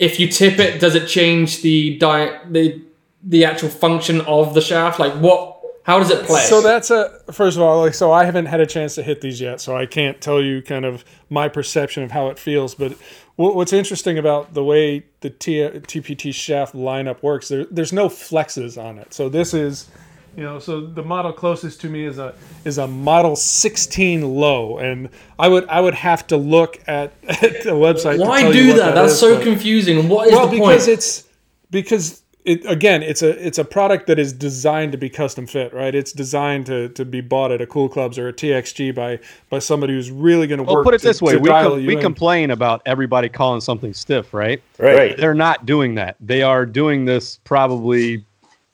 if 0.00 0.18
you 0.18 0.26
tip 0.28 0.58
it, 0.58 0.80
does 0.80 0.94
it 0.96 1.06
change 1.06 1.62
the 1.62 1.96
di- 1.98 2.40
the 2.50 2.82
the 3.22 3.44
actual 3.44 3.68
function 3.68 4.22
of 4.22 4.54
the 4.54 4.60
shaft? 4.60 4.98
Like 4.98 5.12
what? 5.12 5.58
How 5.84 5.98
does 5.98 6.10
it 6.10 6.24
play? 6.26 6.40
So 6.40 6.60
that's 6.62 6.90
a 6.90 7.20
first 7.32 7.56
of 7.56 7.62
all. 7.62 7.80
Like, 7.82 7.94
so 7.94 8.10
I 8.10 8.24
haven't 8.24 8.46
had 8.46 8.60
a 8.60 8.66
chance 8.66 8.94
to 8.96 9.02
hit 9.02 9.20
these 9.20 9.40
yet, 9.40 9.60
so 9.60 9.76
I 9.76 9.86
can't 9.86 10.20
tell 10.20 10.42
you 10.42 10.62
kind 10.62 10.84
of 10.84 11.04
my 11.28 11.48
perception 11.48 12.02
of 12.02 12.10
how 12.10 12.28
it 12.28 12.38
feels. 12.38 12.74
But 12.74 12.96
what's 13.36 13.72
interesting 13.72 14.18
about 14.18 14.54
the 14.54 14.64
way 14.64 15.04
the 15.20 15.30
T- 15.30 15.60
TPT 15.60 16.34
shaft 16.34 16.74
lineup 16.74 17.22
works, 17.22 17.48
there, 17.48 17.66
there's 17.70 17.92
no 17.92 18.08
flexes 18.08 18.82
on 18.82 18.98
it. 18.98 19.12
So 19.12 19.28
this 19.28 19.52
is 19.52 19.90
You 20.36 20.44
know, 20.44 20.58
so 20.58 20.80
the 20.86 21.02
model 21.02 21.32
closest 21.32 21.80
to 21.82 21.88
me 21.88 22.04
is 22.04 22.18
a 22.18 22.34
is 22.64 22.78
a 22.78 22.86
Model 22.86 23.34
16 23.36 24.22
low, 24.34 24.78
and 24.78 25.08
I 25.38 25.48
would 25.48 25.68
I 25.68 25.80
would 25.80 25.94
have 25.94 26.26
to 26.28 26.36
look 26.36 26.78
at, 26.86 27.12
at 27.28 27.40
the 27.64 27.72
website. 27.72 28.16
to 28.16 28.22
Why 28.22 28.42
tell 28.42 28.52
do 28.52 28.64
you 28.64 28.72
what 28.72 28.76
that? 28.78 28.94
That's 28.94 29.12
is, 29.14 29.18
so 29.20 29.34
but- 29.36 29.42
confusing. 29.44 30.08
What 30.08 30.28
is 30.28 30.32
well, 30.34 30.46
the 30.46 30.52
because 30.58 30.86
point? 30.86 30.88
it's 30.98 31.24
because 31.70 32.22
it 32.44 32.64
again, 32.64 33.02
it's 33.02 33.22
a 33.22 33.30
it's 33.46 33.58
a 33.58 33.64
product 33.64 34.06
that 34.06 34.18
is 34.18 34.32
designed 34.32 34.92
to 34.92 34.98
be 34.98 35.10
custom 35.10 35.46
fit, 35.46 35.74
right? 35.74 35.94
It's 35.94 36.12
designed 36.12 36.66
to, 36.66 36.88
to 36.90 37.04
be 37.04 37.20
bought 37.20 37.52
at 37.52 37.60
a 37.60 37.66
Cool 37.66 37.88
Clubs 37.90 38.16
or 38.16 38.28
a 38.28 38.32
TXG 38.32 38.94
by 38.94 39.18
by 39.50 39.58
somebody 39.58 39.92
who's 39.92 40.10
really 40.10 40.46
going 40.46 40.58
to 40.58 40.62
work. 40.62 40.68
Well, 40.68 40.76
work. 40.76 40.84
put 40.84 40.94
it 40.94 41.00
to- 41.00 41.08
this 41.08 41.20
way: 41.20 41.32
to 41.34 41.38
we, 41.38 41.48
com- 41.50 41.84
we 41.86 41.94
in. 41.96 42.00
complain 42.00 42.50
about 42.50 42.80
everybody 42.86 43.28
calling 43.28 43.60
something 43.60 43.92
stiff, 43.92 44.32
right? 44.32 44.62
Right. 44.78 45.16
They're 45.16 45.34
not 45.34 45.66
doing 45.66 45.96
that. 45.96 46.16
They 46.20 46.42
are 46.42 46.64
doing 46.64 47.04
this 47.04 47.40
probably 47.44 48.24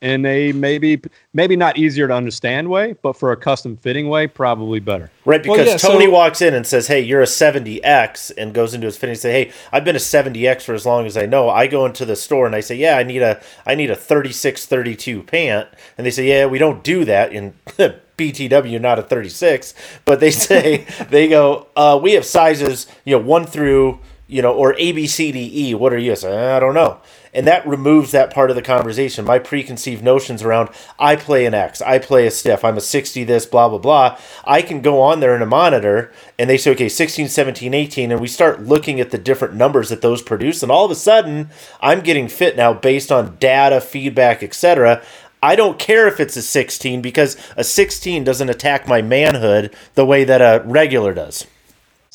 in 0.01 0.25
a 0.27 0.51
maybe 0.51 1.01
maybe 1.33 1.55
not 1.55 1.77
easier 1.77 2.07
to 2.07 2.13
understand 2.13 2.69
way, 2.69 2.93
but 3.01 3.13
for 3.13 3.31
a 3.31 3.37
custom 3.37 3.75
fitting 3.77 4.09
way, 4.09 4.27
probably 4.27 4.79
better. 4.79 5.09
Right, 5.25 5.45
Well, 5.45 5.57
because 5.57 5.71
yeah, 5.71 5.77
so- 5.77 5.93
Tony 5.93 6.07
walks 6.07 6.41
in 6.41 6.53
and 6.53 6.67
says, 6.67 6.87
"Hey, 6.87 7.01
you're 7.01 7.21
a 7.21 7.25
70X," 7.27 8.31
and 8.37 8.53
goes 8.53 8.73
into 8.75 8.85
his 8.85 8.95
fitting 8.97 9.13
and 9.13 9.19
say, 9.19 9.31
"Hey, 9.31 9.51
I've 9.71 9.83
been 9.83 9.95
a 9.95 9.99
70X 9.99 10.63
for 10.63 10.73
as 10.75 10.85
long 10.85 11.05
as 11.07 11.17
I 11.17 11.25
know." 11.25 11.49
I 11.49 11.65
go 11.67 11.85
into 11.85 12.05
the 12.05 12.15
store 12.15 12.45
and 12.45 12.55
I 12.55 12.59
say, 12.59 12.75
"Yeah, 12.75 12.97
I 12.97 13.03
need 13.03 13.23
a 13.23 13.41
I 13.65 13.73
need 13.73 13.89
a 13.89 13.95
36 13.95 14.65
32 14.67 15.23
pant," 15.23 15.67
and 15.97 16.05
they 16.05 16.11
say, 16.11 16.27
"Yeah, 16.27 16.45
we 16.45 16.59
don't 16.59 16.83
do 16.83 17.03
that 17.05 17.33
in 17.33 17.53
BTW, 18.17 18.79
not 18.79 18.99
a 18.99 19.01
36." 19.01 19.73
But 20.05 20.19
they 20.19 20.31
say 20.47 20.85
they 21.09 21.27
go, 21.27 21.67
uh, 21.75 21.99
"We 22.01 22.13
have 22.13 22.25
sizes, 22.25 22.85
you 23.03 23.17
know, 23.17 23.23
one 23.23 23.45
through." 23.45 23.99
You 24.29 24.41
know, 24.41 24.51
or 24.53 24.73
A, 24.77 24.91
B, 24.91 25.07
C, 25.07 25.31
D, 25.31 25.69
E. 25.69 25.73
What 25.73 25.93
are 25.93 25.97
you? 25.97 26.11
I 26.11 26.15
say, 26.15 26.37
I 26.51 26.59
don't 26.59 26.73
know. 26.73 26.97
And 27.37 27.45
that 27.45 27.67
removes 27.67 28.11
that 28.11 28.33
part 28.33 28.49
of 28.49 28.55
the 28.55 28.63
conversation. 28.63 29.23
My 29.23 29.37
preconceived 29.37 30.03
notions 30.03 30.41
around 30.41 30.69
I 30.97 31.15
play 31.15 31.45
an 31.45 31.53
X, 31.53 31.83
I 31.83 31.99
play 31.99 32.25
a 32.25 32.31
stiff, 32.31 32.65
I'm 32.65 32.77
a 32.77 32.81
60 32.81 33.23
this, 33.25 33.45
blah, 33.45 33.69
blah, 33.69 33.77
blah. 33.77 34.19
I 34.43 34.63
can 34.63 34.81
go 34.81 34.99
on 34.99 35.19
there 35.19 35.35
in 35.35 35.43
a 35.43 35.45
monitor 35.45 36.11
and 36.39 36.49
they 36.49 36.57
say, 36.57 36.71
okay, 36.71 36.89
16, 36.89 37.27
17, 37.27 37.75
18, 37.75 38.11
and 38.11 38.19
we 38.19 38.27
start 38.27 38.63
looking 38.63 38.99
at 38.99 39.11
the 39.11 39.19
different 39.19 39.53
numbers 39.53 39.89
that 39.89 40.01
those 40.01 40.23
produce. 40.23 40.63
And 40.63 40.71
all 40.71 40.85
of 40.85 40.89
a 40.89 40.95
sudden, 40.95 41.51
I'm 41.79 42.01
getting 42.01 42.27
fit 42.27 42.57
now 42.57 42.73
based 42.73 43.11
on 43.11 43.37
data, 43.37 43.81
feedback, 43.81 44.41
etc. 44.41 45.03
I 45.43 45.55
don't 45.55 45.77
care 45.77 46.07
if 46.07 46.19
it's 46.19 46.37
a 46.37 46.41
16 46.41 47.03
because 47.03 47.37
a 47.55 47.63
16 47.63 48.23
doesn't 48.23 48.49
attack 48.49 48.87
my 48.87 49.03
manhood 49.03 49.75
the 49.93 50.07
way 50.07 50.23
that 50.23 50.41
a 50.41 50.67
regular 50.67 51.13
does. 51.13 51.45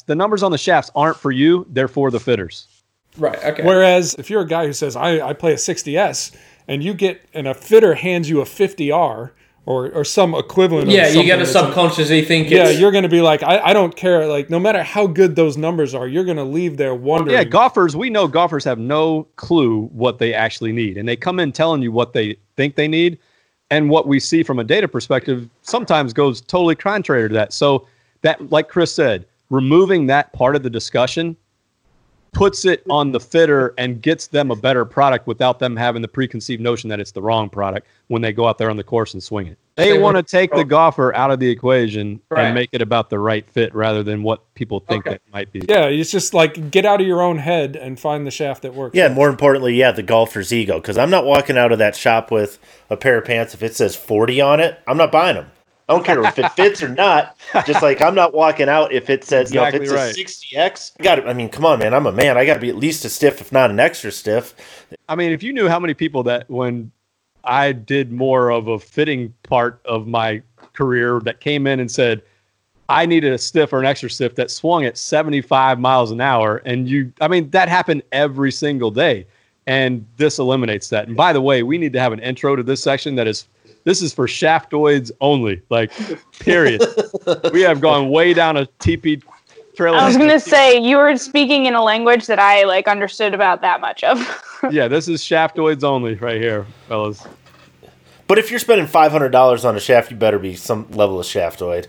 The 0.06 0.16
numbers 0.16 0.42
on 0.42 0.50
the 0.50 0.58
shafts 0.58 0.90
aren't 0.96 1.16
for 1.16 1.30
you; 1.30 1.64
they're 1.70 1.86
for 1.86 2.10
the 2.10 2.18
fitters. 2.18 2.66
Right. 3.16 3.42
Okay. 3.44 3.64
Whereas 3.64 4.14
if 4.14 4.30
you're 4.30 4.42
a 4.42 4.46
guy 4.46 4.66
who 4.66 4.72
says 4.72 4.96
I, 4.96 5.28
I 5.28 5.32
play 5.32 5.52
a 5.52 5.56
60s 5.56 6.34
and 6.68 6.82
you 6.82 6.94
get 6.94 7.24
and 7.34 7.46
a 7.46 7.54
fitter 7.54 7.94
hands 7.94 8.28
you 8.28 8.40
a 8.40 8.44
50R 8.44 9.30
or 9.64 9.90
or 9.90 10.04
some 10.04 10.34
equivalent. 10.34 10.88
yeah, 10.88 11.06
of 11.06 11.14
you 11.14 11.22
get 11.22 11.38
something 11.38 11.38
to 11.38 11.44
that's 11.44 11.54
an- 11.54 11.66
subconsciously 11.66 12.24
think 12.24 12.50
Yeah, 12.50 12.68
it's 12.68 12.80
you're 12.80 12.90
going 12.90 13.04
to 13.04 13.08
be 13.08 13.22
like, 13.22 13.42
I, 13.42 13.58
I 13.58 13.72
don't 13.72 13.94
care. 13.94 14.26
Like, 14.26 14.50
no 14.50 14.58
matter 14.58 14.82
how 14.82 15.06
good 15.06 15.36
those 15.36 15.56
numbers 15.56 15.94
are, 15.94 16.08
you're 16.08 16.24
going 16.24 16.36
to 16.36 16.44
leave 16.44 16.76
there 16.76 16.94
wondering. 16.94 17.36
Yeah, 17.36 17.44
golfers, 17.44 17.94
we 17.94 18.10
know 18.10 18.26
golfers 18.26 18.64
have 18.64 18.78
no 18.78 19.28
clue 19.36 19.86
what 19.92 20.18
they 20.18 20.34
actually 20.34 20.72
need. 20.72 20.96
And 20.98 21.08
they 21.08 21.16
come 21.16 21.38
in 21.38 21.52
telling 21.52 21.82
you 21.82 21.92
what 21.92 22.12
they 22.12 22.36
think 22.56 22.74
they 22.74 22.88
need. 22.88 23.18
And 23.70 23.88
what 23.88 24.06
we 24.06 24.20
see 24.20 24.42
from 24.42 24.58
a 24.58 24.64
data 24.64 24.86
perspective 24.86 25.48
sometimes 25.62 26.12
goes 26.12 26.40
totally 26.42 26.74
contrary 26.74 27.28
to 27.28 27.34
that. 27.34 27.52
So, 27.52 27.86
that, 28.22 28.50
like 28.50 28.68
Chris 28.68 28.94
said, 28.94 29.26
removing 29.50 30.06
that 30.06 30.32
part 30.32 30.56
of 30.56 30.62
the 30.62 30.70
discussion 30.70 31.36
puts 32.32 32.64
it 32.64 32.82
on 32.88 33.12
the 33.12 33.20
fitter 33.20 33.74
and 33.76 34.00
gets 34.00 34.26
them 34.28 34.50
a 34.50 34.56
better 34.56 34.84
product 34.84 35.26
without 35.26 35.58
them 35.58 35.76
having 35.76 36.00
the 36.02 36.08
preconceived 36.08 36.62
notion 36.62 36.88
that 36.88 36.98
it's 36.98 37.12
the 37.12 37.20
wrong 37.22 37.48
product 37.50 37.86
when 38.08 38.22
they 38.22 38.32
go 38.32 38.46
out 38.48 38.56
there 38.58 38.70
on 38.70 38.76
the 38.76 38.82
course 38.84 39.12
and 39.12 39.22
swing 39.22 39.46
it. 39.46 39.58
They 39.74 39.98
want 39.98 40.16
to 40.18 40.22
take 40.22 40.50
the 40.52 40.64
golfer 40.64 41.14
out 41.14 41.30
of 41.30 41.40
the 41.40 41.48
equation 41.48 42.20
Right. 42.30 42.44
and 42.44 42.54
make 42.54 42.70
it 42.72 42.82
about 42.82 43.08
the 43.10 43.18
right 43.18 43.48
fit 43.50 43.74
rather 43.74 44.02
than 44.02 44.22
what 44.22 44.42
people 44.54 44.80
think 44.80 45.06
Okay. 45.06 45.14
that 45.14 45.32
might 45.32 45.52
be. 45.52 45.62
Yeah, 45.68 45.86
it's 45.86 46.10
just 46.10 46.34
like 46.34 46.70
get 46.70 46.84
out 46.84 47.00
of 47.00 47.06
your 47.06 47.22
own 47.22 47.38
head 47.38 47.76
and 47.76 47.98
find 47.98 48.26
the 48.26 48.30
shaft 48.30 48.62
that 48.62 48.74
works. 48.74 48.94
Yeah, 48.96 49.08
more 49.08 49.28
importantly, 49.30 49.74
yeah, 49.74 49.92
the 49.92 50.02
golfer's 50.02 50.52
ego. 50.52 50.78
Because 50.78 50.98
I'm 50.98 51.10
not 51.10 51.24
walking 51.24 51.56
out 51.56 51.72
of 51.72 51.78
that 51.78 51.96
shop 51.96 52.30
with 52.30 52.58
a 52.90 52.96
pair 52.96 53.18
of 53.18 53.24
pants 53.24 53.54
if 53.54 53.62
it 53.62 53.74
says 53.74 53.96
40 53.96 54.40
on 54.42 54.60
it. 54.60 54.78
I'm 54.86 54.96
not 54.98 55.10
buying 55.12 55.36
them. 55.36 55.46
I 55.88 55.94
don't 55.94 56.04
care 56.04 56.22
if 56.22 56.38
it 56.38 56.50
fits 56.52 56.82
or 56.82 56.88
not. 56.88 57.36
Just 57.66 57.82
like 57.82 58.00
I'm 58.00 58.14
not 58.14 58.32
walking 58.32 58.68
out 58.68 58.92
if 58.92 59.10
it 59.10 59.24
says, 59.24 59.50
Exactly 59.50 59.80
you 59.80 59.86
know, 59.86 59.92
if 59.92 59.98
right. 59.98 60.16
it's 60.16 60.42
a 60.42 60.56
60X. 60.56 60.98
Got 60.98 61.18
it. 61.18 61.26
I 61.26 61.32
mean, 61.32 61.48
come 61.48 61.64
on, 61.64 61.78
man. 61.78 61.92
I'm 61.92 62.06
a 62.06 62.12
man. 62.12 62.38
I 62.38 62.44
got 62.44 62.54
to 62.54 62.60
be 62.60 62.68
at 62.68 62.76
least 62.76 63.04
a 63.04 63.08
stiff, 63.08 63.40
if 63.40 63.52
not 63.52 63.70
an 63.70 63.80
extra 63.80 64.12
stiff. 64.12 64.54
I 65.08 65.16
mean, 65.16 65.32
if 65.32 65.42
you 65.42 65.52
knew 65.52 65.68
how 65.68 65.80
many 65.80 65.94
people 65.94 66.22
that 66.24 66.48
when 66.48 66.92
I 67.44 67.72
did 67.72 68.12
more 68.12 68.50
of 68.50 68.68
a 68.68 68.78
fitting 68.78 69.34
part 69.42 69.80
of 69.84 70.06
my 70.06 70.42
career 70.72 71.20
that 71.24 71.40
came 71.40 71.66
in 71.66 71.80
and 71.80 71.90
said, 71.90 72.22
I 72.88 73.06
needed 73.06 73.32
a 73.32 73.38
stiff 73.38 73.72
or 73.72 73.80
an 73.80 73.86
extra 73.86 74.10
stiff 74.10 74.34
that 74.36 74.50
swung 74.50 74.84
at 74.84 74.98
75 74.98 75.80
miles 75.80 76.10
an 76.10 76.20
hour. 76.20 76.58
And 76.64 76.88
you, 76.88 77.12
I 77.20 77.28
mean, 77.28 77.50
that 77.50 77.68
happened 77.68 78.02
every 78.12 78.52
single 78.52 78.90
day. 78.90 79.26
And 79.66 80.04
this 80.16 80.38
eliminates 80.38 80.88
that. 80.88 81.06
And 81.06 81.16
by 81.16 81.32
the 81.32 81.40
way, 81.40 81.62
we 81.62 81.78
need 81.78 81.92
to 81.92 82.00
have 82.00 82.12
an 82.12 82.18
intro 82.18 82.56
to 82.56 82.62
this 82.62 82.82
section 82.82 83.14
that 83.14 83.28
is, 83.28 83.46
this 83.84 84.02
is 84.02 84.12
for 84.14 84.26
shaftoids 84.26 85.10
only, 85.20 85.62
like, 85.70 85.90
period. 86.38 86.82
we 87.52 87.60
have 87.62 87.80
gone 87.80 88.08
way 88.10 88.32
down 88.34 88.56
a 88.56 88.66
TP 88.80 89.22
trail. 89.76 89.94
I 89.94 90.06
was 90.06 90.16
gonna 90.16 90.38
say 90.40 90.78
you 90.78 90.96
were 90.96 91.16
speaking 91.16 91.66
in 91.66 91.74
a 91.74 91.82
language 91.82 92.26
that 92.26 92.38
I 92.38 92.64
like 92.64 92.88
understood 92.88 93.34
about 93.34 93.60
that 93.62 93.80
much 93.80 94.04
of. 94.04 94.18
yeah, 94.70 94.88
this 94.88 95.08
is 95.08 95.20
shaftoids 95.22 95.82
only 95.84 96.14
right 96.14 96.40
here, 96.40 96.66
fellas. 96.88 97.26
But 98.28 98.38
if 98.38 98.50
you're 98.50 98.60
spending 98.60 98.86
$500 98.86 99.64
on 99.68 99.76
a 99.76 99.80
shaft, 99.80 100.10
you 100.10 100.16
better 100.16 100.38
be 100.38 100.54
some 100.54 100.90
level 100.92 101.20
of 101.20 101.26
shaftoid. 101.26 101.86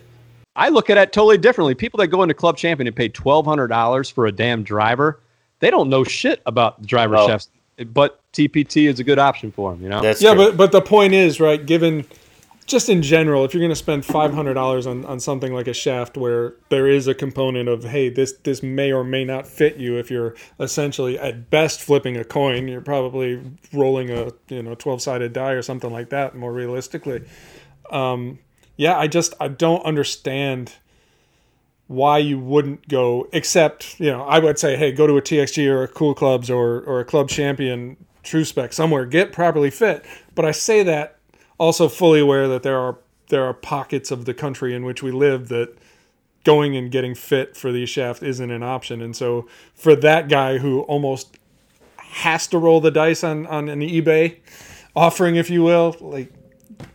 I 0.56 0.70
look 0.70 0.90
at 0.90 0.98
it 0.98 1.14
totally 1.14 1.38
differently. 1.38 1.74
People 1.74 1.98
that 2.00 2.08
go 2.08 2.22
into 2.22 2.36
Club 2.36 2.58
Champion 2.58 2.86
and 2.88 2.96
pay 2.96 3.08
twelve 3.10 3.46
hundred 3.46 3.68
dollars 3.70 4.08
for 4.10 4.28
a 4.28 4.32
damn 4.32 4.62
driver, 4.64 5.20
they 5.60 5.72
don't 5.72 5.90
know 5.90 6.04
shit 6.04 6.42
about 6.46 6.86
driver 6.86 7.16
Oh. 7.18 7.28
shafts. 7.28 7.50
But 7.88 8.20
TPT 8.34 8.88
is 8.88 9.00
a 9.00 9.04
good 9.04 9.20
option 9.20 9.52
for 9.52 9.72
them. 9.72 9.82
You 9.82 9.90
know, 9.90 10.02
That's 10.02 10.22
yeah, 10.22 10.34
true. 10.34 10.46
but 10.46 10.58
but 10.58 10.72
the 10.72 10.82
point 10.82 11.14
is, 11.14 11.40
right? 11.40 11.64
Given 11.64 12.06
just 12.66 12.88
in 12.88 13.02
general, 13.02 13.44
if 13.44 13.54
you're 13.54 13.62
going 13.62 13.72
to 13.72 13.76
spend 13.76 14.06
five 14.06 14.34
hundred 14.34 14.54
dollars 14.54 14.88
on, 14.88 15.06
on 15.06 15.20
something 15.20 15.54
like 15.54 15.68
a 15.68 15.74
shaft, 15.74 16.18
where 16.18 16.54
there 16.70 16.88
is 16.88 17.08
a 17.08 17.14
component 17.14 17.68
of 17.68 17.84
hey, 17.84 18.10
this 18.10 18.34
this 18.44 18.64
may 18.64 18.92
or 18.92 19.04
may 19.04 19.26
not 19.26 19.48
fit 19.48 19.78
you. 19.78 19.98
If 19.98 20.10
you're 20.10 20.36
essentially 20.60 21.18
at 21.20 21.50
best 21.50 21.82
flipping 21.82 22.16
a 22.18 22.24
coin, 22.24 22.68
you're 22.68 22.82
probably 22.82 23.42
rolling 23.74 24.10
a 24.12 24.32
you 24.50 24.64
know 24.64 24.76
twelve 24.76 25.02
sided 25.02 25.34
die 25.34 25.52
or 25.52 25.62
something 25.62 25.92
like 25.92 26.10
that. 26.10 26.36
More 26.36 26.54
realistically, 26.54 27.24
um, 27.92 28.40
yeah, 28.78 28.98
I 28.98 29.08
just 29.08 29.34
I 29.40 29.48
don't 29.50 29.84
understand 29.84 30.74
why 31.94 32.18
you 32.18 32.40
wouldn't 32.40 32.88
go 32.88 33.28
except 33.32 34.00
you 34.00 34.12
know 34.12 34.24
i 34.24 34.40
would 34.40 34.58
say 34.58 34.76
hey 34.76 34.92
go 34.92 35.08
to 35.08 35.18
a 35.18 35.22
txg 35.22 35.68
or 35.68 35.84
a 35.84 35.88
cool 35.88 36.14
clubs 36.14 36.50
or, 36.50 36.82
or 36.82 37.00
a 37.00 37.06
club 37.06 37.30
champion 37.30 37.98
true 38.24 38.46
spec 38.46 38.74
somewhere. 38.74 39.06
Get 39.06 39.32
properly 39.32 39.70
fit. 39.70 40.04
But 40.34 40.46
i 40.46 40.52
say 40.52 40.82
that 40.84 41.20
also 41.60 41.88
fully 41.88 42.20
aware 42.20 42.48
that 42.48 42.64
there 42.64 42.80
are 42.80 42.98
there 43.28 43.44
are 43.44 43.54
pockets 43.54 44.12
of 44.12 44.26
the 44.26 44.34
country 44.34 44.74
in 44.74 44.84
which 44.84 45.04
we 45.04 45.12
live 45.12 45.50
that 45.50 45.76
going 46.44 46.76
and 46.76 46.92
getting 46.92 47.16
fit 47.16 47.56
for 47.56 47.72
these 47.72 47.90
shaft 47.90 48.22
isn't 48.22 48.52
an 48.52 48.64
option. 48.64 49.02
And 49.02 49.16
so 49.16 49.48
for 49.74 49.96
that 49.96 50.28
guy 50.28 50.58
who 50.58 50.82
almost 50.82 51.38
has 51.98 52.48
to 52.48 52.58
roll 52.58 52.82
the 52.82 52.92
dice 52.92 53.24
on 53.24 53.46
on 53.48 53.70
an 53.70 53.82
ebay 53.82 54.38
offering 54.96 55.36
if 55.36 55.50
you 55.50 55.64
will 55.64 55.96
like 56.00 56.32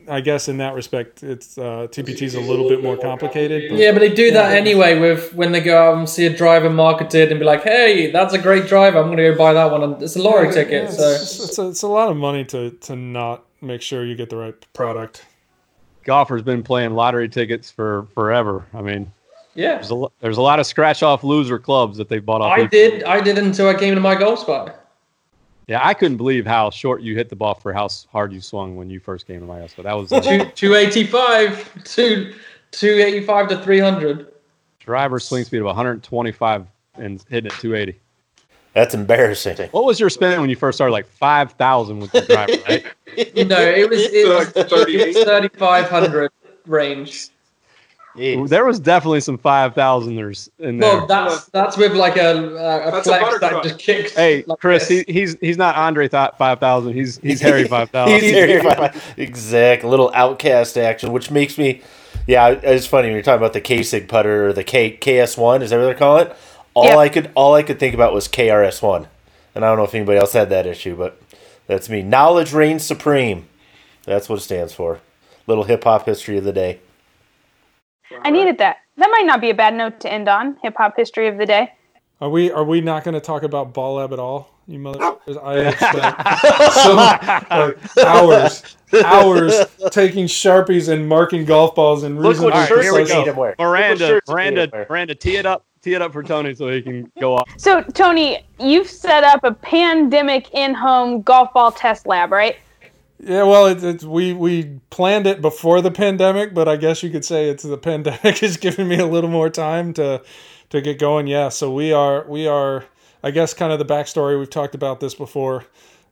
i 0.08 0.20
guess 0.20 0.48
in 0.48 0.58
that 0.58 0.74
respect 0.74 1.22
it's 1.22 1.58
uh 1.58 1.86
tpt's 1.90 2.34
a 2.34 2.40
little 2.40 2.68
bit 2.68 2.82
more 2.82 2.96
complicated 2.96 3.70
but- 3.70 3.78
Yeah, 3.78 3.92
but 3.92 4.00
they 4.00 4.12
do 4.14 4.30
that 4.32 4.52
anyway 4.52 4.98
with 4.98 5.34
when 5.34 5.52
they 5.52 5.60
go 5.60 5.76
out 5.82 5.98
and 5.98 6.08
see 6.08 6.26
a 6.26 6.34
driver 6.36 6.70
marketed 6.70 7.30
and 7.30 7.38
be 7.40 7.44
like, 7.46 7.62
"Hey, 7.62 8.10
that's 8.10 8.34
a 8.34 8.38
great 8.38 8.66
driver. 8.66 8.98
I'm 8.98 9.06
going 9.06 9.18
to 9.18 9.30
go 9.32 9.36
buy 9.36 9.52
that 9.52 9.70
one." 9.70 9.82
And 9.82 10.02
it's 10.02 10.16
a 10.16 10.22
lorry 10.22 10.52
ticket. 10.52 10.84
Yeah, 10.84 10.90
So 10.90 11.08
it's, 11.10 11.44
it's, 11.44 11.58
a, 11.58 11.68
it's 11.68 11.82
a 11.82 11.88
lot 11.88 12.10
of 12.10 12.16
money 12.16 12.44
to 12.46 12.70
to 12.70 12.96
not 12.96 13.44
make 13.60 13.82
sure 13.82 14.04
you 14.04 14.14
get 14.14 14.30
the 14.30 14.36
right 14.36 14.54
product. 14.72 15.24
golfers 16.04 16.42
been 16.42 16.62
playing 16.62 16.94
lottery 16.94 17.28
tickets 17.28 17.70
for 17.70 18.06
forever. 18.14 18.64
I 18.74 18.80
mean, 18.82 19.12
yeah, 19.54 19.74
there's 19.76 19.90
a 19.90 20.06
there's 20.20 20.38
a 20.38 20.42
lot 20.42 20.58
of 20.60 20.66
scratch 20.66 21.02
off 21.02 21.22
loser 21.24 21.58
clubs 21.58 21.98
that 21.98 22.08
they 22.08 22.18
bought 22.18 22.40
off. 22.40 22.52
I 22.58 22.62
eBay. 22.66 22.70
did. 22.70 23.04
I 23.04 23.20
did 23.20 23.38
until 23.38 23.68
I 23.68 23.74
came 23.74 23.90
into 23.90 24.00
my 24.00 24.14
golf 24.14 24.38
spot. 24.40 24.77
Yeah, 25.68 25.80
I 25.86 25.92
couldn't 25.92 26.16
believe 26.16 26.46
how 26.46 26.70
short 26.70 27.02
you 27.02 27.14
hit 27.14 27.28
the 27.28 27.36
ball 27.36 27.54
for 27.54 27.74
how 27.74 27.88
hard 28.10 28.32
you 28.32 28.40
swung 28.40 28.74
when 28.76 28.88
you 28.88 28.98
first 29.00 29.26
came 29.26 29.38
to 29.40 29.46
my 29.46 29.60
house. 29.60 29.74
But 29.76 29.82
that 29.84 29.92
was 29.92 30.10
uh, 30.10 30.20
Two 31.84 32.34
two 32.70 32.94
eighty-five 33.00 33.48
to 33.48 33.62
three 33.62 33.78
hundred. 33.78 34.32
driver 34.80 35.20
swing 35.20 35.44
speed 35.44 35.58
of 35.58 35.66
125 35.66 36.66
and 36.94 37.22
hitting 37.28 37.50
at 37.50 37.58
280. 37.58 37.98
That's 38.72 38.94
embarrassing. 38.94 39.68
What 39.72 39.84
was 39.84 40.00
your 40.00 40.08
spin 40.10 40.40
when 40.40 40.48
you 40.50 40.56
first 40.56 40.76
started? 40.78 40.92
Like 40.92 41.06
5,000 41.06 42.00
with 42.00 42.12
the 42.12 42.22
driver, 42.22 42.52
right? 42.68 42.84
No, 43.48 43.60
it 43.60 43.90
was 43.90 44.00
it 44.00 44.28
was, 44.28 44.52
it 44.56 45.06
was 45.16 45.24
thirty 45.24 45.48
five 45.48 45.88
hundred 45.90 46.30
range. 46.66 47.30
Jeez. 48.16 48.48
There 48.48 48.64
was 48.64 48.80
definitely 48.80 49.20
some 49.20 49.38
five 49.38 49.74
thousanders 49.74 50.50
in 50.58 50.78
there. 50.78 51.00
No, 51.00 51.06
that's 51.06 51.44
that's 51.46 51.76
with 51.76 51.92
like 51.92 52.16
a, 52.16 52.36
a, 52.56 52.98
a 52.98 53.02
flex 53.02 53.36
a 53.36 53.38
that 53.38 53.62
just 53.62 53.78
kicks. 53.78 54.14
Hey, 54.14 54.42
like 54.46 54.58
Chris, 54.58 54.88
he, 54.88 55.04
he's 55.06 55.36
he's 55.40 55.56
not 55.56 55.76
Andre 55.76 56.08
thought 56.08 56.36
five 56.36 56.58
thousand. 56.58 56.94
He's 56.94 57.18
he's 57.18 57.40
Harry 57.40 57.64
five 57.68 57.90
thousand. 57.90 58.20
he's 58.20 58.32
Harry 58.32 58.60
five. 58.60 59.14
Exact 59.16 59.84
little 59.84 60.10
OutKast 60.10 60.76
action, 60.76 61.12
which 61.12 61.30
makes 61.30 61.58
me, 61.58 61.82
yeah, 62.26 62.48
it's 62.48 62.86
funny 62.86 63.08
when 63.08 63.14
you're 63.14 63.22
talking 63.22 63.38
about 63.38 63.52
the 63.52 63.60
K-Sig 63.60 64.08
putter 64.08 64.48
or 64.48 64.52
the 64.52 64.64
K 64.64 64.90
KS 64.90 65.36
one. 65.36 65.62
Is 65.62 65.70
that 65.70 65.78
what 65.78 65.86
they 65.86 65.94
call 65.94 66.18
it? 66.18 66.34
All 66.74 66.84
yep. 66.84 66.96
I 66.96 67.08
could 67.08 67.30
all 67.34 67.54
I 67.54 67.62
could 67.62 67.78
think 67.78 67.94
about 67.94 68.14
was 68.14 68.26
KRS 68.26 68.82
one, 68.82 69.06
and 69.54 69.64
I 69.64 69.68
don't 69.68 69.78
know 69.78 69.84
if 69.84 69.94
anybody 69.94 70.18
else 70.18 70.32
had 70.32 70.48
that 70.50 70.66
issue, 70.66 70.96
but 70.96 71.20
that's 71.66 71.88
me. 71.88 72.02
Knowledge 72.02 72.52
reigns 72.52 72.84
supreme. 72.84 73.48
That's 74.04 74.28
what 74.28 74.38
it 74.38 74.42
stands 74.42 74.72
for. 74.72 75.00
Little 75.46 75.64
hip 75.64 75.84
hop 75.84 76.06
history 76.06 76.38
of 76.38 76.44
the 76.44 76.52
day. 76.52 76.80
I 78.22 78.30
needed 78.30 78.58
that. 78.58 78.78
That 78.96 79.10
might 79.10 79.26
not 79.26 79.40
be 79.40 79.50
a 79.50 79.54
bad 79.54 79.74
note 79.74 80.00
to 80.00 80.12
end 80.12 80.28
on. 80.28 80.56
Hip 80.62 80.74
hop 80.76 80.94
history 80.96 81.28
of 81.28 81.38
the 81.38 81.46
day. 81.46 81.72
Are 82.20 82.28
we 82.28 82.50
are 82.50 82.64
we 82.64 82.80
not 82.80 83.04
going 83.04 83.14
to 83.14 83.20
talk 83.20 83.44
about 83.44 83.72
Ball 83.72 83.94
Lab 83.94 84.12
at 84.12 84.18
all? 84.18 84.58
You 84.66 84.80
motherfuckers! 84.80 85.42
I 85.42 85.70
spent 85.76 86.72
so, 86.74 86.94
like, 86.94 88.04
hours, 88.04 88.76
hours 89.04 89.60
taking 89.90 90.26
sharpies 90.26 90.92
and 90.92 91.08
marking 91.08 91.44
golf 91.44 91.74
balls 91.74 92.02
and 92.02 92.20
Look 92.20 92.38
what 92.40 92.52
right, 92.52 92.68
here 92.68 92.92
we 92.92 93.06
go. 93.06 93.54
Miranda, 93.58 94.20
Miranda, 94.28 94.68
Miranda, 94.90 95.14
tee 95.14 95.36
it 95.36 95.46
up, 95.46 95.64
tee 95.80 95.94
it 95.94 96.02
up 96.02 96.12
for 96.12 96.22
Tony 96.22 96.54
so 96.54 96.68
he 96.68 96.82
can 96.82 97.10
go 97.20 97.36
off. 97.36 97.48
So 97.56 97.82
Tony, 97.82 98.44
you've 98.58 98.88
set 98.90 99.24
up 99.24 99.44
a 99.44 99.54
pandemic 99.54 100.52
in-home 100.52 101.22
golf 101.22 101.52
ball 101.54 101.72
test 101.72 102.06
lab, 102.06 102.32
right? 102.32 102.56
Yeah, 103.20 103.42
well, 103.42 103.66
it's, 103.66 103.82
it's 103.82 104.04
we 104.04 104.32
we 104.32 104.80
planned 104.90 105.26
it 105.26 105.40
before 105.40 105.80
the 105.80 105.90
pandemic, 105.90 106.54
but 106.54 106.68
I 106.68 106.76
guess 106.76 107.02
you 107.02 107.10
could 107.10 107.24
say 107.24 107.48
it's 107.48 107.64
the 107.64 107.78
pandemic 107.90 108.42
is 108.42 108.56
giving 108.56 108.88
me 108.88 108.98
a 108.98 109.06
little 109.06 109.30
more 109.30 109.50
time 109.50 109.92
to 109.94 110.22
to 110.70 110.80
get 110.80 110.98
going. 110.98 111.26
Yeah, 111.26 111.48
so 111.48 111.72
we 111.72 111.92
are 111.92 112.24
we 112.28 112.46
are 112.46 112.84
I 113.22 113.30
guess 113.30 113.54
kind 113.54 113.72
of 113.72 113.78
the 113.78 113.84
backstory. 113.84 114.38
We've 114.38 114.48
talked 114.48 114.74
about 114.74 115.00
this 115.00 115.14
before. 115.14 115.66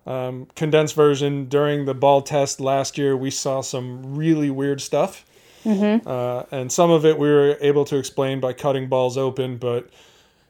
Um, 0.04 0.46
condensed 0.54 0.94
version 0.94 1.46
during 1.46 1.84
the 1.84 1.94
ball 1.94 2.22
test 2.22 2.60
last 2.60 2.96
year, 2.96 3.16
we 3.16 3.30
saw 3.30 3.60
some 3.60 4.14
really 4.14 4.50
weird 4.50 4.80
stuff, 4.80 5.24
mm-hmm. 5.64 6.06
uh, 6.08 6.44
and 6.52 6.70
some 6.70 6.92
of 6.92 7.04
it 7.04 7.18
we 7.18 7.28
were 7.28 7.56
able 7.60 7.84
to 7.86 7.96
explain 7.96 8.38
by 8.38 8.52
cutting 8.52 8.88
balls 8.88 9.18
open. 9.18 9.56
But 9.56 9.90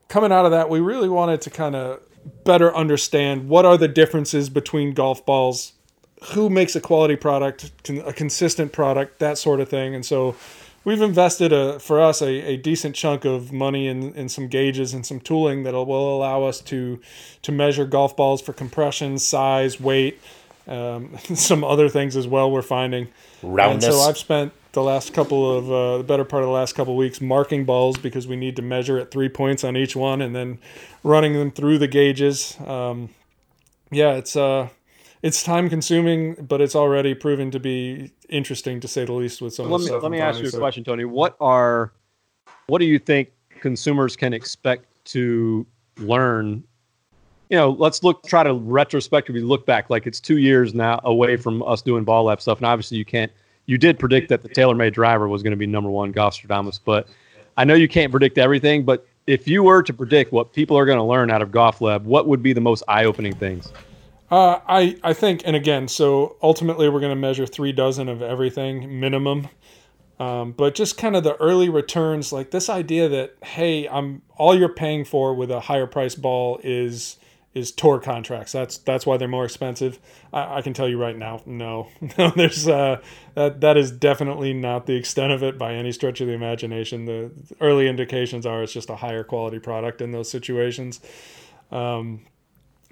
coming 0.08 0.30
out 0.30 0.44
of 0.44 0.50
that, 0.50 0.68
we 0.68 0.80
really 0.80 1.08
wanted 1.08 1.40
to 1.42 1.50
kind 1.50 1.74
of 1.74 2.00
better 2.44 2.74
understand 2.74 3.48
what 3.48 3.64
are 3.64 3.78
the 3.78 3.88
differences 3.88 4.50
between 4.50 4.92
golf 4.92 5.24
balls 5.24 5.72
who 6.32 6.50
makes 6.50 6.74
a 6.74 6.80
quality 6.80 7.16
product, 7.16 7.70
a 7.88 8.12
consistent 8.12 8.72
product, 8.72 9.18
that 9.18 9.38
sort 9.38 9.60
of 9.60 9.68
thing. 9.68 9.94
And 9.94 10.04
so 10.04 10.34
we've 10.84 11.02
invested 11.02 11.52
a, 11.52 11.78
for 11.78 12.00
us 12.00 12.22
a, 12.22 12.28
a 12.28 12.56
decent 12.56 12.96
chunk 12.96 13.24
of 13.24 13.52
money 13.52 13.86
in, 13.88 14.14
in 14.14 14.28
some 14.28 14.48
gauges 14.48 14.94
and 14.94 15.04
some 15.04 15.20
tooling 15.20 15.64
that 15.64 15.74
will 15.74 16.16
allow 16.16 16.44
us 16.44 16.60
to 16.62 17.00
to 17.42 17.52
measure 17.52 17.84
golf 17.84 18.16
balls 18.16 18.40
for 18.40 18.52
compression, 18.52 19.18
size, 19.18 19.80
weight, 19.80 20.20
um, 20.66 21.16
some 21.34 21.62
other 21.62 21.88
things 21.88 22.16
as 22.16 22.26
well. 22.26 22.50
We're 22.50 22.62
finding 22.62 23.08
roundness. 23.42 23.84
And 23.84 23.94
so 23.94 24.00
I've 24.00 24.18
spent 24.18 24.52
the 24.72 24.82
last 24.82 25.14
couple 25.14 25.58
of 25.58 25.70
uh, 25.70 25.98
the 25.98 26.04
better 26.04 26.24
part 26.24 26.42
of 26.42 26.48
the 26.48 26.52
last 26.52 26.74
couple 26.74 26.94
of 26.94 26.98
weeks 26.98 27.20
marking 27.20 27.64
balls 27.64 27.98
because 27.98 28.26
we 28.26 28.36
need 28.36 28.56
to 28.56 28.62
measure 28.62 28.98
at 28.98 29.10
three 29.10 29.28
points 29.28 29.64
on 29.64 29.76
each 29.76 29.96
one 29.96 30.20
and 30.20 30.34
then 30.34 30.58
running 31.02 31.34
them 31.34 31.50
through 31.50 31.78
the 31.78 31.88
gauges. 31.88 32.56
Um, 32.66 33.10
yeah, 33.90 34.14
it's 34.14 34.36
uh 34.36 34.68
it's 35.22 35.42
time 35.42 35.68
consuming, 35.68 36.34
but 36.34 36.60
it's 36.60 36.76
already 36.76 37.14
proven 37.14 37.50
to 37.50 37.60
be 37.60 38.12
interesting 38.28 38.80
to 38.80 38.88
say 38.88 39.04
the 39.04 39.12
least 39.12 39.40
with 39.40 39.54
some. 39.54 39.70
Let 39.70 39.80
me 39.80 39.90
let 39.90 40.10
me 40.10 40.20
ask 40.20 40.40
you 40.40 40.46
a 40.46 40.50
so. 40.50 40.58
question, 40.58 40.84
Tony. 40.84 41.04
What 41.04 41.36
are 41.40 41.92
what 42.66 42.78
do 42.78 42.84
you 42.84 42.98
think 42.98 43.30
consumers 43.60 44.16
can 44.16 44.32
expect 44.32 44.86
to 45.06 45.66
learn? 45.98 46.62
You 47.48 47.56
know, 47.56 47.70
let's 47.70 48.02
look 48.02 48.24
try 48.24 48.42
to 48.42 48.54
retrospectively 48.54 49.42
look 49.42 49.66
back. 49.66 49.88
Like 49.90 50.06
it's 50.06 50.20
two 50.20 50.38
years 50.38 50.74
now 50.74 51.00
away 51.04 51.36
from 51.36 51.62
us 51.62 51.82
doing 51.82 52.04
ball 52.04 52.24
lab 52.24 52.40
stuff, 52.40 52.58
and 52.58 52.66
obviously 52.66 52.98
you 52.98 53.04
can't. 53.04 53.32
You 53.68 53.78
did 53.78 53.98
predict 53.98 54.28
that 54.28 54.42
the 54.42 54.48
TaylorMade 54.48 54.92
driver 54.92 55.26
was 55.26 55.42
going 55.42 55.50
to 55.50 55.56
be 55.56 55.66
number 55.66 55.90
one 55.90 56.12
Golfstradamus, 56.12 56.78
but 56.84 57.08
I 57.56 57.64
know 57.64 57.74
you 57.74 57.88
can't 57.88 58.12
predict 58.12 58.38
everything. 58.38 58.84
But 58.84 59.06
if 59.26 59.48
you 59.48 59.64
were 59.64 59.82
to 59.82 59.92
predict 59.92 60.32
what 60.32 60.52
people 60.52 60.78
are 60.78 60.86
going 60.86 60.98
to 60.98 61.04
learn 61.04 61.32
out 61.32 61.42
of 61.42 61.50
Golf 61.50 61.80
Lab, 61.80 62.04
what 62.04 62.28
would 62.28 62.42
be 62.44 62.52
the 62.52 62.60
most 62.60 62.84
eye-opening 62.86 63.34
things? 63.34 63.72
Uh, 64.30 64.60
I 64.66 64.96
I 65.02 65.12
think, 65.12 65.42
and 65.44 65.54
again, 65.54 65.88
so 65.88 66.36
ultimately 66.42 66.88
we're 66.88 67.00
going 67.00 67.10
to 67.10 67.20
measure 67.20 67.46
three 67.46 67.72
dozen 67.72 68.08
of 68.08 68.22
everything 68.22 68.98
minimum. 69.00 69.48
Um, 70.18 70.52
but 70.52 70.74
just 70.74 70.96
kind 70.96 71.14
of 71.14 71.24
the 71.24 71.36
early 71.36 71.68
returns, 71.68 72.32
like 72.32 72.50
this 72.50 72.68
idea 72.68 73.08
that 73.08 73.36
hey, 73.44 73.88
I'm 73.88 74.22
all 74.36 74.58
you're 74.58 74.68
paying 74.68 75.04
for 75.04 75.34
with 75.34 75.50
a 75.50 75.60
higher 75.60 75.86
price 75.86 76.14
ball 76.14 76.58
is 76.64 77.18
is 77.54 77.70
tour 77.70 78.00
contracts. 78.00 78.52
That's 78.52 78.78
that's 78.78 79.06
why 79.06 79.16
they're 79.16 79.28
more 79.28 79.44
expensive. 79.44 79.98
I, 80.32 80.56
I 80.58 80.62
can 80.62 80.74
tell 80.74 80.88
you 80.88 80.98
right 80.98 81.16
now, 81.16 81.42
no, 81.46 81.88
no. 82.18 82.30
There's 82.30 82.66
uh, 82.66 83.00
that 83.34 83.60
that 83.60 83.76
is 83.76 83.92
definitely 83.92 84.52
not 84.52 84.86
the 84.86 84.94
extent 84.94 85.32
of 85.32 85.42
it 85.42 85.56
by 85.56 85.74
any 85.74 85.92
stretch 85.92 86.20
of 86.20 86.26
the 86.26 86.32
imagination. 86.32 87.04
The 87.04 87.30
early 87.60 87.86
indications 87.86 88.44
are 88.44 88.62
it's 88.62 88.72
just 88.72 88.90
a 88.90 88.96
higher 88.96 89.22
quality 89.22 89.58
product 89.60 90.00
in 90.00 90.10
those 90.10 90.30
situations. 90.30 91.00
Um, 91.70 92.26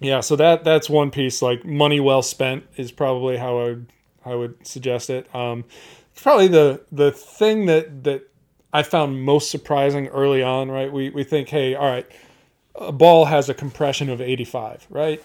yeah, 0.01 0.21
so 0.21 0.37
that 0.37 0.65
that's 0.65 0.91
one 0.91 1.11
piece. 1.11 1.41
Like 1.41 1.65
money 1.65 2.01
well 2.01 2.23
spent 2.23 2.67
is 2.77 2.91
probably 2.91 3.37
how 3.37 3.59
I 3.59 3.65
would 3.65 3.87
I 4.25 4.35
would 4.35 4.67
suggest 4.67 5.11
it. 5.11 5.33
Um, 5.35 5.65
probably 6.17 6.49
the 6.49 6.83
the 6.91 7.13
thing 7.13 7.67
that 7.67 8.05
that 8.05 8.29
I 8.73 8.83
found 8.83 9.23
most 9.23 9.51
surprising 9.51 10.09
early 10.09 10.43
on. 10.43 10.71
Right, 10.71 10.93
we 10.93 11.11
we 11.11 11.25
think, 11.25 11.49
hey, 11.49 11.75
all 11.75 11.89
right, 11.89 12.07
a 12.75 12.93
ball 12.93 13.27
has 13.27 13.49
a 13.49 13.55
compression 13.55 14.09
of 14.11 14.21
85, 14.21 14.87
right? 14.91 15.23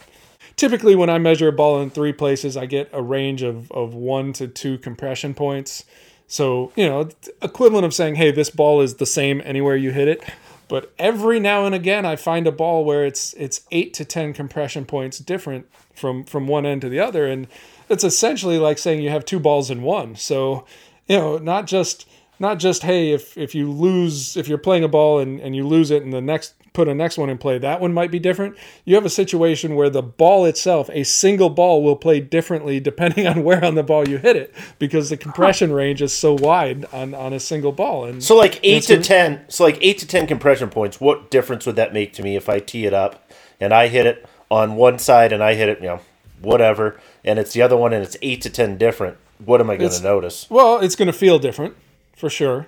Typically, 0.55 0.95
when 0.95 1.09
I 1.09 1.17
measure 1.17 1.47
a 1.47 1.53
ball 1.53 1.81
in 1.81 1.89
three 1.89 2.13
places, 2.13 2.55
I 2.55 2.65
get 2.65 2.89
a 2.93 3.01
range 3.01 3.41
of 3.41 3.71
of 3.71 3.95
one 3.95 4.33
to 4.33 4.47
two 4.47 4.77
compression 4.77 5.33
points. 5.33 5.83
So 6.27 6.71
you 6.75 6.87
know, 6.87 7.09
equivalent 7.41 7.85
of 7.85 7.93
saying, 7.93 8.15
hey, 8.15 8.29
this 8.29 8.51
ball 8.51 8.81
is 8.81 8.95
the 8.95 9.07
same 9.07 9.41
anywhere 9.43 9.75
you 9.75 9.91
hit 9.91 10.07
it. 10.07 10.23
But 10.69 10.93
every 10.99 11.39
now 11.39 11.65
and 11.65 11.73
again, 11.73 12.05
I 12.05 12.15
find 12.15 12.47
a 12.47 12.51
ball 12.51 12.85
where 12.85 13.05
it's 13.05 13.33
it's 13.33 13.61
eight 13.71 13.93
to 13.95 14.05
ten 14.05 14.33
compression 14.33 14.85
points 14.85 15.17
different 15.17 15.67
from 15.93 16.23
from 16.23 16.47
one 16.47 16.65
end 16.65 16.81
to 16.81 16.89
the 16.89 16.99
other, 16.99 17.25
and 17.25 17.47
it's 17.89 18.03
essentially 18.03 18.59
like 18.59 18.77
saying 18.77 19.01
you 19.01 19.09
have 19.09 19.25
two 19.25 19.39
balls 19.39 19.71
in 19.71 19.81
one. 19.81 20.15
So, 20.15 20.65
you 21.07 21.17
know, 21.17 21.37
not 21.39 21.65
just 21.65 22.07
not 22.37 22.59
just 22.59 22.83
hey, 22.83 23.11
if 23.11 23.35
if 23.35 23.55
you 23.55 23.69
lose 23.69 24.37
if 24.37 24.47
you're 24.47 24.59
playing 24.59 24.83
a 24.83 24.87
ball 24.87 25.17
and 25.17 25.39
and 25.39 25.55
you 25.55 25.67
lose 25.67 25.89
it, 25.89 26.03
and 26.03 26.13
the 26.13 26.21
next 26.21 26.53
put 26.79 26.87
a 26.87 26.95
next 26.95 27.17
one 27.17 27.29
in 27.29 27.37
play, 27.37 27.57
that 27.57 27.81
one 27.81 27.93
might 27.93 28.09
be 28.09 28.19
different. 28.19 28.55
You 28.85 28.95
have 28.95 29.03
a 29.03 29.09
situation 29.09 29.75
where 29.75 29.89
the 29.89 30.01
ball 30.01 30.45
itself, 30.45 30.89
a 30.93 31.03
single 31.03 31.49
ball, 31.49 31.83
will 31.83 31.97
play 31.97 32.21
differently 32.21 32.79
depending 32.79 33.27
on 33.27 33.43
where 33.43 33.65
on 33.65 33.75
the 33.75 33.83
ball 33.83 34.07
you 34.07 34.17
hit 34.17 34.37
it 34.37 34.55
because 34.79 35.09
the 35.09 35.17
compression 35.17 35.73
range 35.73 36.01
is 36.01 36.13
so 36.13 36.33
wide 36.33 36.85
on, 36.93 37.13
on 37.13 37.33
a 37.33 37.39
single 37.39 37.73
ball. 37.73 38.05
And 38.05 38.23
so, 38.23 38.37
like 38.37 38.61
eight 38.63 38.83
to 38.83 39.01
ten, 39.01 39.43
so 39.49 39.65
like 39.65 39.77
eight 39.81 39.97
to 39.97 40.07
ten 40.07 40.25
compression 40.25 40.69
points. 40.69 41.01
What 41.01 41.29
difference 41.29 41.65
would 41.65 41.75
that 41.75 41.93
make 41.93 42.13
to 42.13 42.23
me 42.23 42.37
if 42.37 42.47
I 42.47 42.59
tee 42.59 42.85
it 42.85 42.93
up 42.93 43.29
and 43.59 43.73
I 43.73 43.89
hit 43.89 44.05
it 44.05 44.25
on 44.49 44.77
one 44.77 44.99
side 44.99 45.33
and 45.33 45.43
I 45.43 45.55
hit 45.55 45.67
it, 45.67 45.79
you 45.79 45.87
know, 45.87 45.99
whatever, 46.39 46.97
and 47.25 47.39
it's 47.39 47.51
the 47.51 47.61
other 47.61 47.75
one 47.75 47.91
and 47.91 48.01
it's 48.05 48.15
eight 48.21 48.41
to 48.43 48.49
ten 48.49 48.77
different? 48.77 49.17
What 49.43 49.59
am 49.59 49.69
I 49.69 49.75
going 49.75 49.91
to 49.91 50.01
notice? 50.01 50.49
Well, 50.49 50.79
it's 50.79 50.95
going 50.95 51.07
to 51.07 51.13
feel 51.13 51.39
different 51.39 51.75
for 52.15 52.29
sure. 52.29 52.67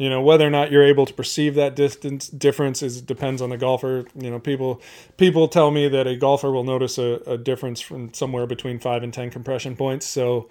You 0.00 0.08
know 0.08 0.22
whether 0.22 0.46
or 0.46 0.50
not 0.50 0.72
you're 0.72 0.82
able 0.82 1.04
to 1.04 1.12
perceive 1.12 1.56
that 1.56 1.76
distance 1.76 2.28
difference 2.28 2.82
is 2.82 3.02
depends 3.02 3.42
on 3.42 3.50
the 3.50 3.58
golfer. 3.58 4.06
You 4.14 4.30
know 4.30 4.38
people 4.38 4.80
people 5.18 5.46
tell 5.46 5.70
me 5.70 5.88
that 5.88 6.06
a 6.06 6.16
golfer 6.16 6.50
will 6.50 6.64
notice 6.64 6.96
a, 6.96 7.20
a 7.26 7.36
difference 7.36 7.82
from 7.82 8.14
somewhere 8.14 8.46
between 8.46 8.78
five 8.78 9.02
and 9.02 9.12
ten 9.12 9.30
compression 9.30 9.76
points. 9.76 10.06
So 10.06 10.48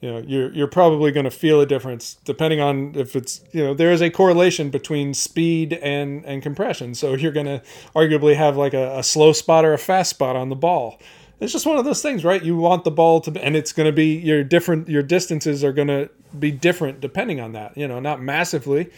you 0.00 0.10
know 0.10 0.24
you're 0.26 0.50
you're 0.54 0.66
probably 0.66 1.12
going 1.12 1.24
to 1.24 1.30
feel 1.30 1.60
a 1.60 1.66
difference 1.66 2.16
depending 2.24 2.62
on 2.62 2.94
if 2.94 3.14
it's 3.14 3.42
you 3.52 3.62
know 3.62 3.74
there 3.74 3.92
is 3.92 4.00
a 4.00 4.08
correlation 4.08 4.70
between 4.70 5.12
speed 5.12 5.74
and 5.74 6.24
and 6.24 6.42
compression. 6.42 6.94
So 6.94 7.12
you're 7.12 7.32
going 7.32 7.44
to 7.44 7.62
arguably 7.94 8.34
have 8.34 8.56
like 8.56 8.72
a, 8.72 8.98
a 9.00 9.02
slow 9.02 9.34
spot 9.34 9.66
or 9.66 9.74
a 9.74 9.78
fast 9.78 10.08
spot 10.08 10.36
on 10.36 10.48
the 10.48 10.56
ball 10.56 10.98
it's 11.40 11.52
just 11.52 11.66
one 11.66 11.78
of 11.78 11.84
those 11.84 12.02
things, 12.02 12.24
right? 12.24 12.42
You 12.42 12.56
want 12.56 12.84
the 12.84 12.90
ball 12.90 13.20
to, 13.22 13.42
and 13.42 13.56
it's 13.56 13.72
going 13.72 13.86
to 13.86 13.92
be 13.92 14.16
your 14.16 14.44
different. 14.44 14.88
Your 14.88 15.02
distances 15.02 15.64
are 15.64 15.72
going 15.72 15.88
to 15.88 16.10
be 16.38 16.50
different 16.52 17.00
depending 17.00 17.40
on 17.40 17.52
that. 17.52 17.76
You 17.76 17.88
know, 17.88 17.98
not 17.98 18.20
massively, 18.20 18.90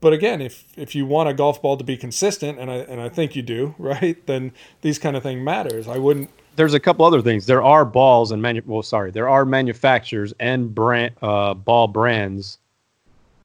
but 0.00 0.12
again, 0.12 0.40
if 0.40 0.64
if 0.76 0.94
you 0.94 1.04
want 1.04 1.28
a 1.28 1.34
golf 1.34 1.60
ball 1.60 1.76
to 1.76 1.84
be 1.84 1.96
consistent, 1.96 2.58
and 2.58 2.70
I 2.70 2.76
and 2.76 3.00
I 3.00 3.08
think 3.08 3.36
you 3.36 3.42
do, 3.42 3.74
right? 3.78 4.24
Then 4.26 4.52
these 4.80 4.98
kind 4.98 5.16
of 5.16 5.22
thing 5.22 5.44
matters. 5.44 5.86
I 5.86 5.98
wouldn't. 5.98 6.30
There's 6.56 6.74
a 6.74 6.80
couple 6.80 7.04
other 7.04 7.22
things. 7.22 7.46
There 7.46 7.62
are 7.62 7.84
balls 7.84 8.32
and 8.32 8.42
manu- 8.42 8.62
well, 8.66 8.82
sorry, 8.82 9.10
there 9.10 9.28
are 9.28 9.44
manufacturers 9.44 10.34
and 10.40 10.74
brand 10.74 11.14
uh, 11.22 11.54
ball 11.54 11.86
brands 11.86 12.58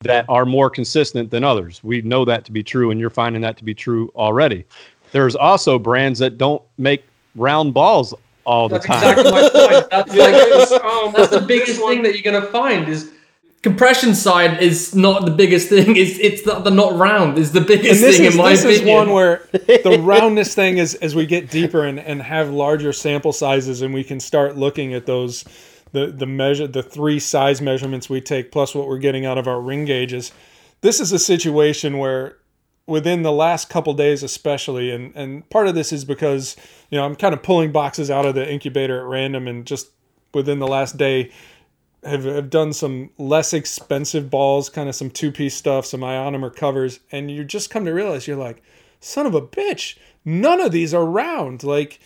that 0.02 0.26
are 0.28 0.46
more 0.46 0.70
consistent 0.70 1.32
than 1.32 1.44
others. 1.44 1.84
We 1.84 2.02
know 2.02 2.26
that 2.26 2.46
to 2.46 2.52
be 2.52 2.64
true, 2.64 2.92
and 2.92 3.00
you're 3.00 3.10
finding 3.10 3.42
that 3.42 3.58
to 3.58 3.64
be 3.64 3.74
true 3.74 4.12
already. 4.16 4.66
There's 5.12 5.36
also 5.36 5.80
brands 5.80 6.20
that 6.20 6.38
don't 6.38 6.62
make 6.78 7.06
round 7.36 7.74
balls 7.74 8.14
all 8.46 8.70
the 8.70 8.76
that's 8.76 8.86
time. 8.86 9.20
Exactly 9.20 9.32
my 9.32 9.50
point. 9.50 9.90
That's 9.92 10.16
like 10.16 10.84
um, 10.84 11.14
that's 11.16 11.32
the 11.32 11.44
biggest 11.48 11.80
thing 11.82 12.04
that 12.04 12.14
you're 12.14 12.34
gonna 12.34 12.48
find 12.52 12.88
is 12.88 13.12
compression 13.64 14.14
side 14.14 14.62
is 14.62 14.94
not 14.94 15.26
the 15.26 15.32
biggest 15.32 15.70
thing. 15.70 15.96
It's 16.04 16.20
it's 16.20 16.42
the, 16.44 16.60
the 16.60 16.70
not 16.70 16.96
round 16.96 17.38
is 17.38 17.52
the 17.52 17.62
biggest 17.62 18.02
thing 18.02 18.24
is, 18.26 18.36
in 18.36 18.38
my 18.38 18.52
this 18.52 18.64
opinion. 18.64 18.88
is 18.88 18.96
one 18.96 19.10
where 19.12 19.48
the 19.52 20.00
roundness 20.04 20.54
thing 20.54 20.78
is 20.78 20.94
as 20.96 21.16
we 21.16 21.26
get 21.26 21.50
deeper 21.50 21.84
and, 21.84 22.00
and 22.00 22.22
have 22.22 22.50
larger 22.52 22.94
sample 22.94 23.34
sizes 23.34 23.82
and 23.82 23.94
we 23.94 24.04
can 24.04 24.20
start 24.20 24.56
looking 24.56 24.94
at 24.94 25.06
those 25.08 25.44
the 25.94 26.08
the 26.08 26.28
measure 26.28 26.68
the 26.68 26.84
three 26.84 27.20
size 27.20 27.62
measurements 27.62 28.08
we 28.10 28.22
take 28.22 28.52
plus 28.52 28.76
what 28.76 28.88
we're 28.88 29.00
getting 29.00 29.26
out 29.26 29.38
of 29.40 29.48
our 29.48 29.60
ring 29.60 29.86
gauges. 29.86 30.32
This 30.82 31.00
is 31.00 31.12
a 31.12 31.20
situation 31.20 31.98
where 31.98 32.38
within 32.88 33.24
the 33.24 33.32
last 33.32 33.70
couple 33.70 33.94
days 33.94 34.22
especially 34.22 34.92
and 34.92 35.16
and 35.16 35.50
part 35.50 35.68
of 35.68 35.74
this 35.76 35.92
is 35.92 36.06
because 36.06 36.56
you 36.90 36.98
know 36.98 37.06
I'm 37.06 37.16
kind 37.16 37.34
of 37.34 37.42
pulling 37.42 37.72
boxes 37.72 38.12
out 38.12 38.26
of 38.26 38.36
the 38.36 38.50
incubator 38.50 39.00
at 39.00 39.06
random 39.06 39.48
and 39.48 39.66
just 39.66 39.90
within 40.34 40.60
the 40.60 40.68
last 40.68 40.98
day 40.98 41.32
have, 42.06 42.24
have 42.24 42.50
done 42.50 42.72
some 42.72 43.10
less 43.18 43.54
expensive 43.54 44.30
balls, 44.30 44.70
kind 44.70 44.88
of 44.88 44.96
some 44.96 45.10
two 45.10 45.32
piece 45.32 45.56
stuff, 45.56 45.86
some 45.86 46.02
ionomer 46.02 46.56
covers, 46.56 47.00
and 47.12 47.32
you 47.32 47.44
just 47.44 47.70
come 47.70 47.86
to 47.86 47.92
realize 47.92 48.28
you're 48.28 48.38
like, 48.38 48.62
son 49.00 49.26
of 49.26 49.34
a 49.34 49.42
bitch, 49.42 49.98
none 50.24 50.62
of 50.62 50.72
these 50.72 50.94
are 50.94 51.06
round. 51.06 51.64
Like, 51.64 52.00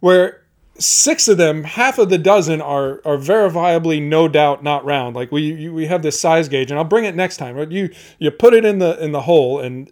where 0.00 0.42
six 0.78 1.28
of 1.28 1.36
them, 1.36 1.64
half 1.64 1.98
of 1.98 2.08
the 2.08 2.18
dozen 2.18 2.60
are 2.60 3.00
are 3.04 3.18
verifiably 3.18 4.00
no 4.00 4.28
doubt 4.28 4.62
not 4.62 4.84
round. 4.84 5.14
Like 5.14 5.30
we 5.30 5.42
you, 5.42 5.74
we 5.74 5.86
have 5.86 6.02
this 6.02 6.20
size 6.20 6.48
gauge, 6.48 6.70
and 6.70 6.78
I'll 6.78 6.84
bring 6.84 7.04
it 7.04 7.14
next 7.14 7.36
time. 7.36 7.56
But 7.56 7.72
you 7.72 7.90
you 8.18 8.30
put 8.30 8.54
it 8.54 8.64
in 8.64 8.78
the 8.78 9.02
in 9.02 9.12
the 9.12 9.22
hole, 9.22 9.60
and 9.60 9.90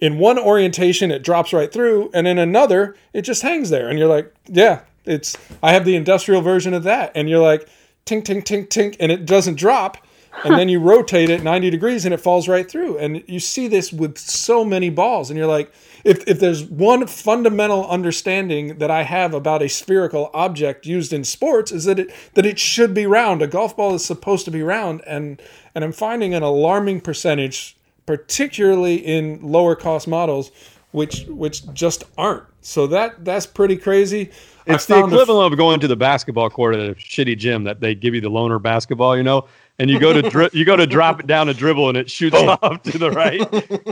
in 0.00 0.18
one 0.18 0.38
orientation 0.38 1.10
it 1.10 1.22
drops 1.22 1.52
right 1.52 1.72
through, 1.72 2.10
and 2.14 2.26
in 2.26 2.38
another 2.38 2.96
it 3.12 3.22
just 3.22 3.42
hangs 3.42 3.70
there, 3.70 3.88
and 3.88 3.98
you're 3.98 4.08
like, 4.08 4.34
yeah, 4.46 4.80
it's 5.04 5.36
I 5.62 5.72
have 5.72 5.84
the 5.84 5.96
industrial 5.96 6.42
version 6.42 6.74
of 6.74 6.82
that, 6.84 7.12
and 7.14 7.28
you're 7.28 7.40
like 7.42 7.68
tink, 8.06 8.24
tink, 8.24 8.44
tink, 8.44 8.68
tink, 8.68 8.96
and 8.98 9.12
it 9.12 9.26
doesn't 9.26 9.56
drop. 9.56 9.96
And 10.44 10.54
then 10.54 10.68
you 10.68 10.80
rotate 10.80 11.28
it 11.28 11.42
90 11.42 11.70
degrees 11.70 12.04
and 12.04 12.14
it 12.14 12.20
falls 12.20 12.48
right 12.48 12.68
through. 12.68 12.98
And 12.98 13.22
you 13.26 13.40
see 13.40 13.68
this 13.68 13.92
with 13.92 14.16
so 14.18 14.64
many 14.64 14.90
balls. 14.90 15.30
And 15.30 15.36
you're 15.36 15.48
like, 15.48 15.72
if, 16.04 16.26
if 16.26 16.40
there's 16.40 16.64
one 16.64 17.06
fundamental 17.06 17.88
understanding 17.88 18.78
that 18.78 18.90
I 18.90 19.02
have 19.02 19.34
about 19.34 19.62
a 19.62 19.68
spherical 19.68 20.30
object 20.32 20.86
used 20.86 21.12
in 21.12 21.24
sports 21.24 21.72
is 21.72 21.84
that 21.84 21.98
it 21.98 22.10
that 22.34 22.46
it 22.46 22.58
should 22.58 22.94
be 22.94 23.06
round. 23.06 23.42
A 23.42 23.46
golf 23.46 23.76
ball 23.76 23.94
is 23.94 24.04
supposed 24.04 24.44
to 24.46 24.50
be 24.50 24.62
round. 24.62 25.02
And 25.06 25.42
and 25.74 25.84
I'm 25.84 25.92
finding 25.92 26.32
an 26.32 26.42
alarming 26.42 27.02
percentage, 27.02 27.76
particularly 28.10 28.96
in 28.96 29.40
lower 29.40 29.76
cost 29.76 30.08
models, 30.08 30.50
which 30.90 31.26
which 31.28 31.72
just 31.72 32.02
aren't. 32.18 32.42
So 32.60 32.88
that 32.88 33.24
that's 33.24 33.46
pretty 33.46 33.76
crazy. 33.76 34.32
It's 34.66 34.86
the 34.86 34.98
equivalent 34.98 35.52
of 35.52 35.56
going 35.56 35.78
to 35.78 35.86
the 35.86 35.94
basketball 35.94 36.50
court 36.50 36.74
at 36.74 36.80
a 36.80 36.94
shitty 36.96 37.38
gym 37.38 37.62
that 37.64 37.80
they 37.80 37.94
give 37.94 38.12
you 38.12 38.20
the 38.20 38.28
loaner 38.28 38.60
basketball, 38.60 39.16
you 39.16 39.22
know, 39.22 39.46
and 39.78 39.88
you 39.88 40.00
go 40.00 40.12
to 40.12 40.28
dri- 40.28 40.50
you 40.52 40.64
go 40.64 40.74
to 40.74 40.88
drop 40.88 41.20
it 41.20 41.28
down 41.28 41.48
a 41.48 41.54
dribble 41.54 41.88
and 41.88 41.96
it 41.96 42.10
shoots 42.10 42.34
off 42.34 42.82
to 42.82 42.98
the 42.98 43.12
right, 43.12 43.38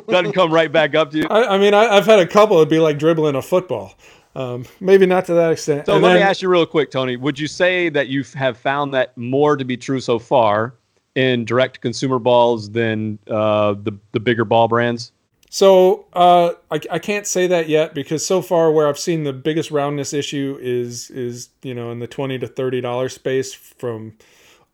doesn't 0.08 0.32
come 0.32 0.52
right 0.52 0.72
back 0.72 0.96
up 0.96 1.12
to 1.12 1.18
you. 1.18 1.28
I, 1.30 1.54
I 1.54 1.58
mean, 1.58 1.74
I, 1.74 1.94
have 1.94 2.06
had 2.06 2.18
a 2.18 2.26
couple. 2.26 2.56
It'd 2.56 2.68
be 2.68 2.80
like 2.80 2.98
dribbling 2.98 3.36
a 3.36 3.42
football. 3.42 3.94
Um, 4.34 4.66
maybe 4.80 5.06
not 5.06 5.26
to 5.26 5.34
that 5.34 5.52
extent. 5.52 5.86
So 5.86 5.94
and 5.94 6.02
let 6.02 6.10
then, 6.10 6.18
me 6.18 6.22
ask 6.22 6.42
you 6.42 6.48
real 6.48 6.66
quick, 6.66 6.90
Tony. 6.90 7.16
Would 7.16 7.38
you 7.38 7.46
say 7.46 7.88
that 7.90 8.08
you 8.08 8.24
have 8.34 8.58
found 8.58 8.92
that 8.94 9.16
more 9.16 9.56
to 9.56 9.64
be 9.64 9.76
true 9.76 10.00
so 10.00 10.18
far 10.18 10.74
in 11.18 11.44
direct 11.44 11.80
consumer 11.80 12.20
balls 12.20 12.70
than 12.70 13.18
uh, 13.28 13.74
the 13.82 13.92
the 14.12 14.20
bigger 14.20 14.44
ball 14.44 14.68
brands? 14.68 15.10
So 15.50 16.06
uh, 16.12 16.52
I, 16.70 16.80
I 16.92 16.98
can't 17.00 17.26
say 17.26 17.48
that 17.48 17.68
yet 17.68 17.92
because 17.92 18.24
so 18.24 18.40
far 18.40 18.70
where 18.70 18.86
I've 18.86 18.98
seen 18.98 19.24
the 19.24 19.32
biggest 19.32 19.72
roundness 19.72 20.12
issue 20.12 20.56
is 20.62 21.10
is 21.10 21.48
you 21.62 21.74
know 21.74 21.90
in 21.90 21.98
the 21.98 22.06
twenty 22.06 22.38
to 22.38 22.46
thirty 22.46 22.80
dollar 22.80 23.08
space 23.08 23.52
from 23.52 24.16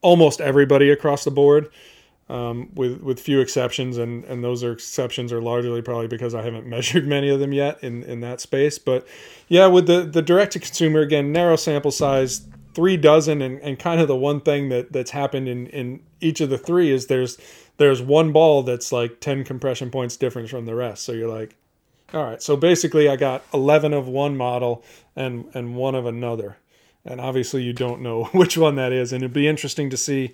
almost 0.03 0.43
everybody 0.43 0.91
across 0.91 1.25
the 1.25 1.31
board, 1.31 1.71
um, 2.29 2.69
with 2.75 3.01
with 3.01 3.21
few 3.21 3.41
exceptions, 3.41 3.97
and 3.97 4.23
and 4.25 4.45
those 4.45 4.63
are 4.63 4.73
exceptions 4.73 5.33
are 5.33 5.41
largely 5.41 5.81
probably 5.81 6.09
because 6.09 6.35
I 6.35 6.43
haven't 6.43 6.67
measured 6.77 7.07
many 7.07 7.31
of 7.31 7.41
them 7.41 7.55
yet 7.55 7.83
in 7.83 8.03
in 8.03 8.21
that 8.21 8.43
space. 8.43 8.79
But 8.79 9.09
yeah, 9.49 9.67
with 9.69 9.87
the 9.87 10.03
the 10.03 10.21
direct 10.21 10.53
to 10.53 10.59
consumer 10.59 11.01
again, 11.01 11.33
narrow 11.33 11.57
sample 11.57 11.91
size, 11.91 12.43
three 12.75 12.97
dozen, 12.97 13.41
and, 13.41 13.61
and 13.61 13.79
kind 13.79 14.01
of 14.01 14.09
the 14.09 14.17
one 14.17 14.41
thing 14.41 14.69
that 14.69 14.93
that's 14.93 15.13
happened 15.13 15.49
in 15.49 15.67
in 15.69 16.01
each 16.21 16.41
of 16.41 16.51
the 16.51 16.59
three 16.59 16.91
is 16.91 17.07
there's 17.07 17.39
there's 17.77 18.03
one 18.03 18.33
ball 18.33 18.63
that's 18.63 18.93
like 18.93 19.21
10 19.21 19.45
compression 19.45 19.91
points 19.91 20.17
different 20.17 20.49
from 20.49 20.67
the 20.67 20.75
rest. 20.75 21.05
So 21.05 21.13
you're 21.13 21.29
like, 21.29 21.57
all 22.13 22.23
right. 22.23 22.43
So 22.43 22.57
basically, 22.57 23.09
I 23.09 23.17
got 23.17 23.45
11 23.53 23.93
of 23.93 24.07
one 24.09 24.37
model 24.37 24.85
and 25.17 25.47
and 25.55 25.75
one 25.77 25.95
of 25.95 26.07
another, 26.07 26.59
and 27.05 27.21
obviously 27.21 27.63
you 27.63 27.73
don't 27.73 28.01
know 28.01 28.25
which 28.33 28.59
one 28.59 28.77
that 28.77 28.93
is, 28.93 29.13
and 29.13 29.23
it'd 29.23 29.33
be 29.33 29.49
interesting 29.49 29.91
to 29.91 29.97
see 29.97 30.33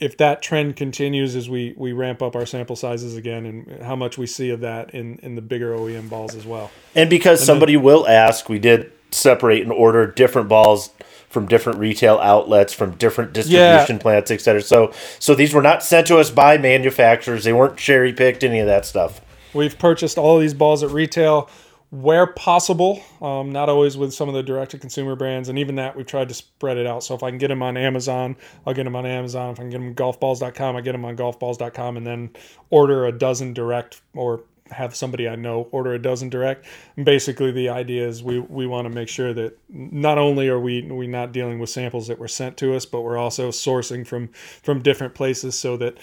if 0.00 0.16
that 0.16 0.42
trend 0.42 0.76
continues 0.76 1.36
as 1.36 1.48
we 1.48 1.74
we 1.76 1.92
ramp 1.92 2.22
up 2.22 2.34
our 2.34 2.46
sample 2.46 2.76
sizes 2.76 3.16
again, 3.16 3.46
and 3.46 3.82
how 3.82 3.96
much 3.96 4.18
we 4.18 4.26
see 4.26 4.50
of 4.50 4.60
that 4.60 4.94
in 4.94 5.18
in 5.18 5.34
the 5.34 5.42
bigger 5.42 5.74
OEM 5.74 6.10
balls 6.10 6.34
as 6.34 6.44
well. 6.44 6.70
And 6.94 7.08
because 7.08 7.40
and 7.40 7.46
somebody 7.46 7.74
then, 7.74 7.84
will 7.84 8.06
ask, 8.06 8.48
we 8.48 8.58
did 8.58 8.92
separate 9.10 9.62
and 9.62 9.72
order 9.72 10.06
different 10.06 10.48
balls 10.48 10.90
from 11.32 11.46
different 11.46 11.78
retail 11.78 12.18
outlets, 12.18 12.74
from 12.74 12.92
different 12.96 13.32
distribution 13.32 13.96
yeah. 13.96 14.02
plants, 14.02 14.30
etc. 14.30 14.60
So, 14.62 14.92
so 15.18 15.34
these 15.34 15.54
were 15.54 15.62
not 15.62 15.82
sent 15.82 16.06
to 16.08 16.18
us 16.18 16.30
by 16.30 16.58
manufacturers. 16.58 17.44
They 17.44 17.54
weren't 17.54 17.78
cherry 17.78 18.12
picked, 18.12 18.44
any 18.44 18.60
of 18.60 18.66
that 18.66 18.84
stuff. 18.84 19.22
We've 19.54 19.78
purchased 19.78 20.18
all 20.18 20.36
of 20.36 20.42
these 20.42 20.54
balls 20.54 20.82
at 20.82 20.90
retail 20.90 21.48
where 21.90 22.26
possible, 22.26 23.02
um, 23.20 23.52
not 23.52 23.68
always 23.68 23.98
with 23.98 24.14
some 24.14 24.26
of 24.26 24.34
the 24.34 24.42
direct 24.42 24.70
to 24.70 24.78
consumer 24.78 25.14
brands. 25.14 25.50
And 25.50 25.58
even 25.58 25.74
that, 25.76 25.94
we've 25.94 26.06
tried 26.06 26.28
to 26.28 26.34
spread 26.34 26.78
it 26.78 26.86
out. 26.86 27.04
So 27.04 27.14
if 27.14 27.22
I 27.22 27.28
can 27.28 27.38
get 27.38 27.48
them 27.48 27.62
on 27.62 27.76
Amazon, 27.76 28.36
I'll 28.66 28.72
get 28.72 28.84
them 28.84 28.96
on 28.96 29.04
Amazon. 29.04 29.52
If 29.52 29.58
I 29.58 29.62
can 29.64 29.70
get 29.70 29.78
them 29.78 29.88
on 29.88 29.94
golfballs.com, 29.94 30.76
I 30.76 30.80
get 30.80 30.92
them 30.92 31.04
on 31.04 31.16
golfballs.com 31.16 31.98
and 31.98 32.06
then 32.06 32.30
order 32.70 33.04
a 33.04 33.12
dozen 33.12 33.52
direct 33.52 34.00
or 34.14 34.44
have 34.72 34.94
somebody 34.94 35.28
I 35.28 35.36
know 35.36 35.68
order 35.70 35.94
a 35.94 35.98
dozen 35.98 36.28
direct. 36.28 36.66
And 36.96 37.04
basically, 37.04 37.50
the 37.52 37.68
idea 37.68 38.06
is 38.06 38.22
we, 38.22 38.38
we 38.40 38.66
want 38.66 38.86
to 38.86 38.90
make 38.90 39.08
sure 39.08 39.32
that 39.34 39.58
not 39.68 40.18
only 40.18 40.48
are 40.48 40.60
we 40.60 40.82
we 40.82 41.06
not 41.06 41.32
dealing 41.32 41.58
with 41.58 41.70
samples 41.70 42.08
that 42.08 42.18
were 42.18 42.28
sent 42.28 42.56
to 42.58 42.74
us, 42.74 42.86
but 42.86 43.02
we're 43.02 43.18
also 43.18 43.50
sourcing 43.50 44.06
from 44.06 44.28
from 44.62 44.82
different 44.82 45.14
places 45.14 45.58
so 45.58 45.76
that 45.76 45.98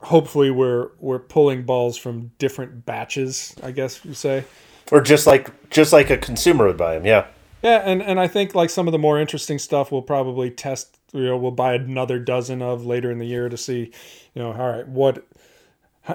hopefully 0.00 0.50
we're 0.50 0.90
we're 0.98 1.18
pulling 1.18 1.64
balls 1.64 1.96
from 1.96 2.30
different 2.38 2.86
batches. 2.86 3.54
I 3.62 3.70
guess 3.70 4.04
you 4.04 4.14
say, 4.14 4.44
or 4.92 5.00
just 5.00 5.26
like 5.26 5.70
just 5.70 5.92
like 5.92 6.10
a 6.10 6.16
consumer 6.16 6.66
would 6.66 6.76
buy 6.76 6.94
them. 6.94 7.06
Yeah. 7.06 7.26
Yeah, 7.60 7.82
and, 7.84 8.00
and 8.00 8.20
I 8.20 8.28
think 8.28 8.54
like 8.54 8.70
some 8.70 8.86
of 8.86 8.92
the 8.92 8.98
more 8.98 9.18
interesting 9.20 9.58
stuff 9.58 9.90
we'll 9.90 10.02
probably 10.02 10.48
test. 10.48 10.96
You 11.12 11.24
know, 11.24 11.36
we'll 11.36 11.50
buy 11.50 11.74
another 11.74 12.18
dozen 12.18 12.62
of 12.62 12.86
later 12.86 13.10
in 13.10 13.18
the 13.18 13.26
year 13.26 13.48
to 13.48 13.56
see, 13.56 13.90
you 14.34 14.42
know, 14.42 14.52
all 14.52 14.70
right, 14.70 14.86
what 14.86 15.26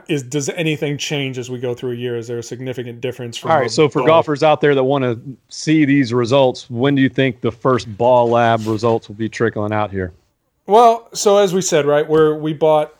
is 0.08 0.24
does 0.24 0.50
anything 0.50 0.98
change 0.98 1.38
as 1.38 1.50
we 1.50 1.60
go 1.60 1.74
through 1.74 1.92
a 1.92 1.96
year? 1.96 2.18
Is 2.18 2.28
there 2.28 2.40
a 2.40 2.44
significant 2.44 3.02
difference? 3.02 3.38
From 3.38 3.52
All 3.52 3.60
right. 3.60 3.72
So 3.72 3.90
for 3.90 4.00
ball? 4.00 4.08
golfers 4.08 4.44
out 4.44 4.62
there 4.62 4.76
that 4.76 4.84
want 4.84 5.04
to 5.04 5.20
see 5.50 5.86
these 5.86 6.14
results, 6.14 6.70
when 6.70 6.96
do 6.96 7.02
you 7.02 7.10
think 7.10 7.42
the 7.42 7.52
first 7.52 7.96
ball 7.98 8.30
lab 8.30 8.66
results 8.66 9.08
will 9.08 9.16
be 9.16 9.30
trickling 9.30 9.74
out 9.74 9.92
here? 9.92 10.14
Well, 10.66 11.10
so 11.14 11.38
as 11.38 11.54
we 11.54 11.62
said, 11.62 11.86
right, 11.86 12.08
where 12.08 12.36
we 12.36 12.54
bought, 12.54 12.96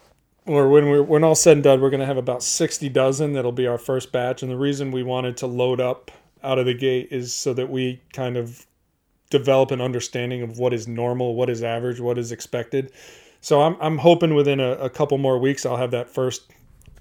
or 0.46 0.68
when 0.70 0.90
we're 0.90 1.04
when 1.04 1.24
all 1.24 1.36
said 1.36 1.58
and 1.58 1.64
done, 1.64 1.82
we're 1.82 1.90
going 1.90 2.02
to 2.02 2.06
have 2.06 2.18
about 2.18 2.44
sixty 2.44 2.90
dozen. 2.90 3.34
That'll 3.34 3.52
be 3.52 3.68
our 3.68 3.78
first 3.78 4.12
batch, 4.12 4.44
and 4.44 4.52
the 4.52 4.58
reason 4.58 4.92
we 4.92 5.04
wanted 5.04 5.38
to 5.38 5.48
load 5.48 5.80
up 5.80 6.12
out 6.44 6.60
of 6.60 6.66
the 6.66 6.74
gate 6.74 7.08
is 7.12 7.34
so 7.34 7.54
that 7.54 7.70
we 7.70 8.02
kind 8.12 8.36
of 8.36 8.66
develop 9.30 9.72
an 9.72 9.82
understanding 9.82 10.42
of 10.44 10.60
what 10.60 10.74
is 10.74 10.88
normal, 10.88 11.36
what 11.36 11.50
is 11.50 11.64
average, 11.64 12.00
what 12.00 12.18
is 12.18 12.32
expected. 12.32 12.92
So 13.40 13.62
I'm 13.62 13.78
I'm 13.80 13.98
hoping 13.98 14.36
within 14.36 14.60
a, 14.60 14.72
a 14.74 14.90
couple 14.90 15.18
more 15.18 15.40
weeks 15.40 15.66
I'll 15.66 15.78
have 15.78 15.92
that 15.92 16.10
first 16.10 16.52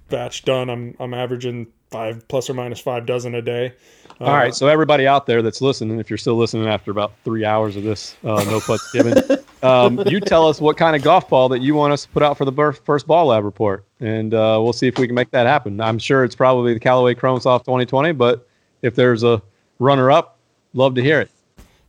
batch 0.09 0.45
done. 0.45 0.71
I'm 0.71 0.97
I'm 0.99 1.15
averaging 1.15 1.69
five 1.91 2.27
plus 2.27 2.51
or 2.51 2.55
minus 2.55 2.81
five 2.81 3.07
dozen 3.07 3.35
a 3.35 3.43
day. 3.43 3.75
Uh, 4.21 4.25
All 4.25 4.35
right, 4.35 4.55
so 4.55 4.69
everybody 4.69 5.07
out 5.07 5.27
there 5.27 5.43
that's 5.43 5.61
listening, 5.61 5.99
if 5.99 6.09
you're 6.09 6.17
still 6.17 6.37
listening 6.37 6.69
after 6.69 6.91
about 6.91 7.13
three 7.25 7.45
hours 7.45 7.77
of 7.77 7.83
this, 7.83 8.17
uh, 8.25 8.45
no 8.45 8.61
putts 8.61 8.91
given, 8.93 9.21
um, 9.63 10.01
you 10.07 10.21
tell 10.21 10.49
us 10.49 10.61
what 10.61 10.77
kind 10.77 10.95
of 10.95 11.03
golf 11.03 11.29
ball 11.29 11.49
that 11.49 11.61
you 11.61 11.75
want 11.75 11.93
us 11.93 12.05
to 12.05 12.09
put 12.11 12.23
out 12.23 12.39
for 12.39 12.45
the 12.45 12.73
first 12.85 13.07
ball 13.07 13.27
lab 13.27 13.45
report, 13.45 13.85
and 14.01 14.33
uh, 14.33 14.61
we'll 14.63 14.73
see 14.73 14.87
if 14.87 14.99
we 14.99 15.07
can 15.07 15.15
make 15.15 15.31
that 15.33 15.47
happen. 15.47 15.81
I'm 15.81 15.99
sure 15.99 16.25
it's 16.25 16.37
probably 16.37 16.73
the 16.73 16.81
Callaway 16.81 17.15
Chrome 17.15 17.41
Soft 17.41 17.65
2020, 17.65 18.13
but 18.13 18.47
if 18.81 18.95
there's 18.95 19.25
a 19.25 19.43
runner-up, 19.79 20.39
love 20.73 20.95
to 20.95 21.03
hear 21.03 21.21
it. 21.21 21.31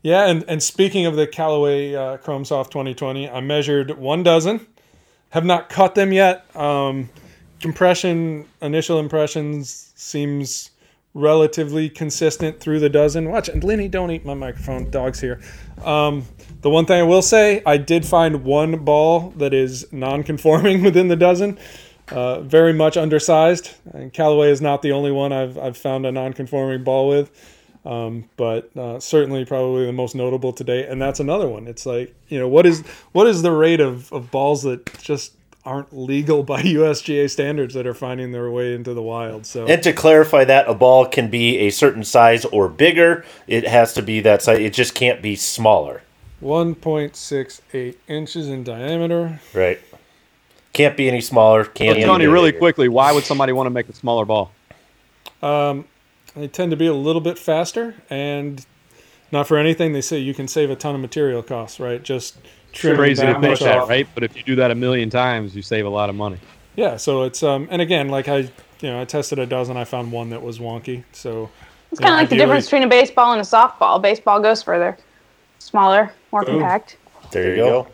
Yeah, 0.01 0.27
and, 0.27 0.43
and 0.47 0.61
speaking 0.61 1.05
of 1.05 1.15
the 1.15 1.27
Callaway 1.27 1.93
uh, 1.93 2.17
Chrome 2.17 2.45
Soft 2.45 2.71
2020, 2.71 3.29
I 3.29 3.41
measured 3.41 3.97
one 3.97 4.23
dozen, 4.23 4.65
have 5.29 5.45
not 5.45 5.69
cut 5.69 5.95
them 5.95 6.11
yet. 6.11 6.45
Um, 6.55 7.09
compression, 7.63 8.45
initial 8.61 8.99
impressions 8.99 9.93
seems 9.95 10.69
relatively 11.13 11.89
consistent 11.89 12.59
through 12.59 12.81
the 12.81 12.89
dozen. 12.89 13.29
Watch, 13.29 13.47
and 13.47 13.63
Lenny, 13.63 13.87
don't 13.87 14.11
eat 14.11 14.25
my 14.25 14.33
microphone. 14.33 14.91
Dog's 14.91 15.21
here. 15.21 15.39
Um, 15.81 16.25
the 16.61 16.69
one 16.69 16.85
thing 16.85 16.99
I 16.99 17.03
will 17.03 17.21
say, 17.21 17.63
I 17.65 17.77
did 17.77 18.05
find 18.05 18.43
one 18.43 18.83
ball 18.83 19.29
that 19.37 19.53
is 19.53 19.91
non-conforming 19.93 20.83
within 20.87 21.07
the 21.07 21.15
dozen. 21.15 21.57
Uh, 22.09 22.41
very 22.41 22.73
much 22.73 22.97
undersized. 22.97 23.71
And 23.93 24.11
Callaway 24.11 24.51
is 24.51 24.59
not 24.59 24.81
the 24.81 24.91
only 24.91 25.13
one 25.13 25.31
I've, 25.31 25.57
I've 25.57 25.77
found 25.77 26.05
a 26.05 26.11
non-conforming 26.11 26.83
ball 26.83 27.07
with. 27.07 27.31
Um, 27.85 28.29
but 28.35 28.75
uh, 28.75 28.99
certainly 28.99 29.45
probably 29.45 29.85
the 29.85 29.93
most 29.93 30.15
notable 30.15 30.51
today. 30.51 30.85
And 30.85 31.01
that's 31.01 31.21
another 31.21 31.47
one. 31.47 31.67
It's 31.67 31.85
like, 31.85 32.13
you 32.27 32.39
know, 32.39 32.47
what 32.47 32.65
is 32.65 32.81
what 33.13 33.27
is 33.27 33.41
the 33.41 33.51
rate 33.51 33.79
of, 33.79 34.11
of 34.11 34.31
balls 34.31 34.63
that 34.63 34.85
just 35.01 35.33
aren't 35.65 35.95
legal 35.95 36.43
by 36.43 36.61
USGA 36.63 37.29
standards 37.29 37.73
that 37.73 37.87
are 37.87 37.93
finding 37.93 38.31
their 38.31 38.49
way 38.51 38.73
into 38.73 38.93
the 38.93 39.01
wild. 39.01 39.45
So 39.45 39.65
And 39.65 39.81
to 39.83 39.93
clarify 39.93 40.43
that, 40.45 40.67
a 40.67 40.73
ball 40.73 41.05
can 41.07 41.29
be 41.29 41.59
a 41.59 41.69
certain 41.69 42.03
size 42.03 42.45
or 42.45 42.67
bigger. 42.69 43.25
It 43.47 43.67
has 43.67 43.93
to 43.93 44.01
be 44.01 44.19
that 44.21 44.41
size. 44.41 44.59
It 44.59 44.73
just 44.73 44.95
can't 44.95 45.21
be 45.21 45.35
smaller. 45.35 46.03
1.68 46.41 47.95
inches 48.07 48.49
in 48.49 48.63
diameter. 48.63 49.39
Right. 49.53 49.79
Can't 50.73 50.97
be 50.97 51.07
any 51.07 51.21
smaller. 51.21 51.63
Can't 51.63 51.97
be 51.97 52.03
Tony, 52.03 52.25
any 52.25 52.33
really 52.33 52.51
bigger. 52.51 52.59
quickly, 52.59 52.89
why 52.89 53.11
would 53.11 53.23
somebody 53.23 53.53
want 53.53 53.67
to 53.67 53.71
make 53.71 53.87
a 53.87 53.93
smaller 53.93 54.25
ball? 54.25 54.51
Um, 55.41 55.85
they 56.35 56.47
tend 56.47 56.71
to 56.71 56.77
be 56.77 56.87
a 56.87 56.93
little 56.93 57.21
bit 57.21 57.37
faster, 57.37 57.95
and 58.09 58.65
not 59.31 59.47
for 59.47 59.57
anything, 59.57 59.93
they 59.93 60.01
say 60.01 60.17
you 60.17 60.33
can 60.33 60.47
save 60.47 60.71
a 60.71 60.75
ton 60.75 60.95
of 60.95 61.01
material 61.01 61.43
costs, 61.43 61.79
right? 61.79 62.01
Just 62.01 62.37
trim 62.37 62.51
Crazy 62.73 63.21
to 63.21 63.27
that 63.27 63.41
think 63.41 63.51
much 63.51 63.59
that, 63.59 63.77
off. 63.79 63.89
right? 63.89 64.07
But 64.13 64.23
if 64.23 64.35
you 64.35 64.43
do 64.43 64.55
that 64.55 64.71
a 64.71 64.75
million 64.75 65.09
times, 65.09 65.55
you 65.55 65.61
save 65.61 65.85
a 65.85 65.89
lot 65.89 66.09
of 66.09 66.15
money. 66.15 66.37
Yeah, 66.75 66.97
so 66.97 67.23
it's 67.23 67.43
um, 67.43 67.67
and 67.69 67.81
again, 67.81 68.09
like 68.09 68.27
I, 68.27 68.37
you 68.37 68.49
know, 68.83 68.99
I 68.99 69.05
tested 69.05 69.39
a 69.39 69.45
dozen, 69.45 69.77
I 69.77 69.83
found 69.83 70.11
one 70.11 70.31
that 70.31 70.41
was 70.41 70.59
wonky. 70.59 71.03
So 71.11 71.49
It's 71.91 71.99
kind 71.99 72.13
of 72.13 72.19
like 72.19 72.29
the 72.29 72.35
difference 72.35 72.65
between 72.65 72.83
a 72.83 72.87
baseball 72.87 73.33
and 73.33 73.41
a 73.41 73.43
softball. 73.43 74.01
Baseball 74.01 74.39
goes 74.39 74.63
further, 74.63 74.97
smaller, 75.59 76.11
more 76.31 76.43
compact. 76.43 76.97
There 77.31 77.51
you 77.51 77.55
go. 77.57 77.87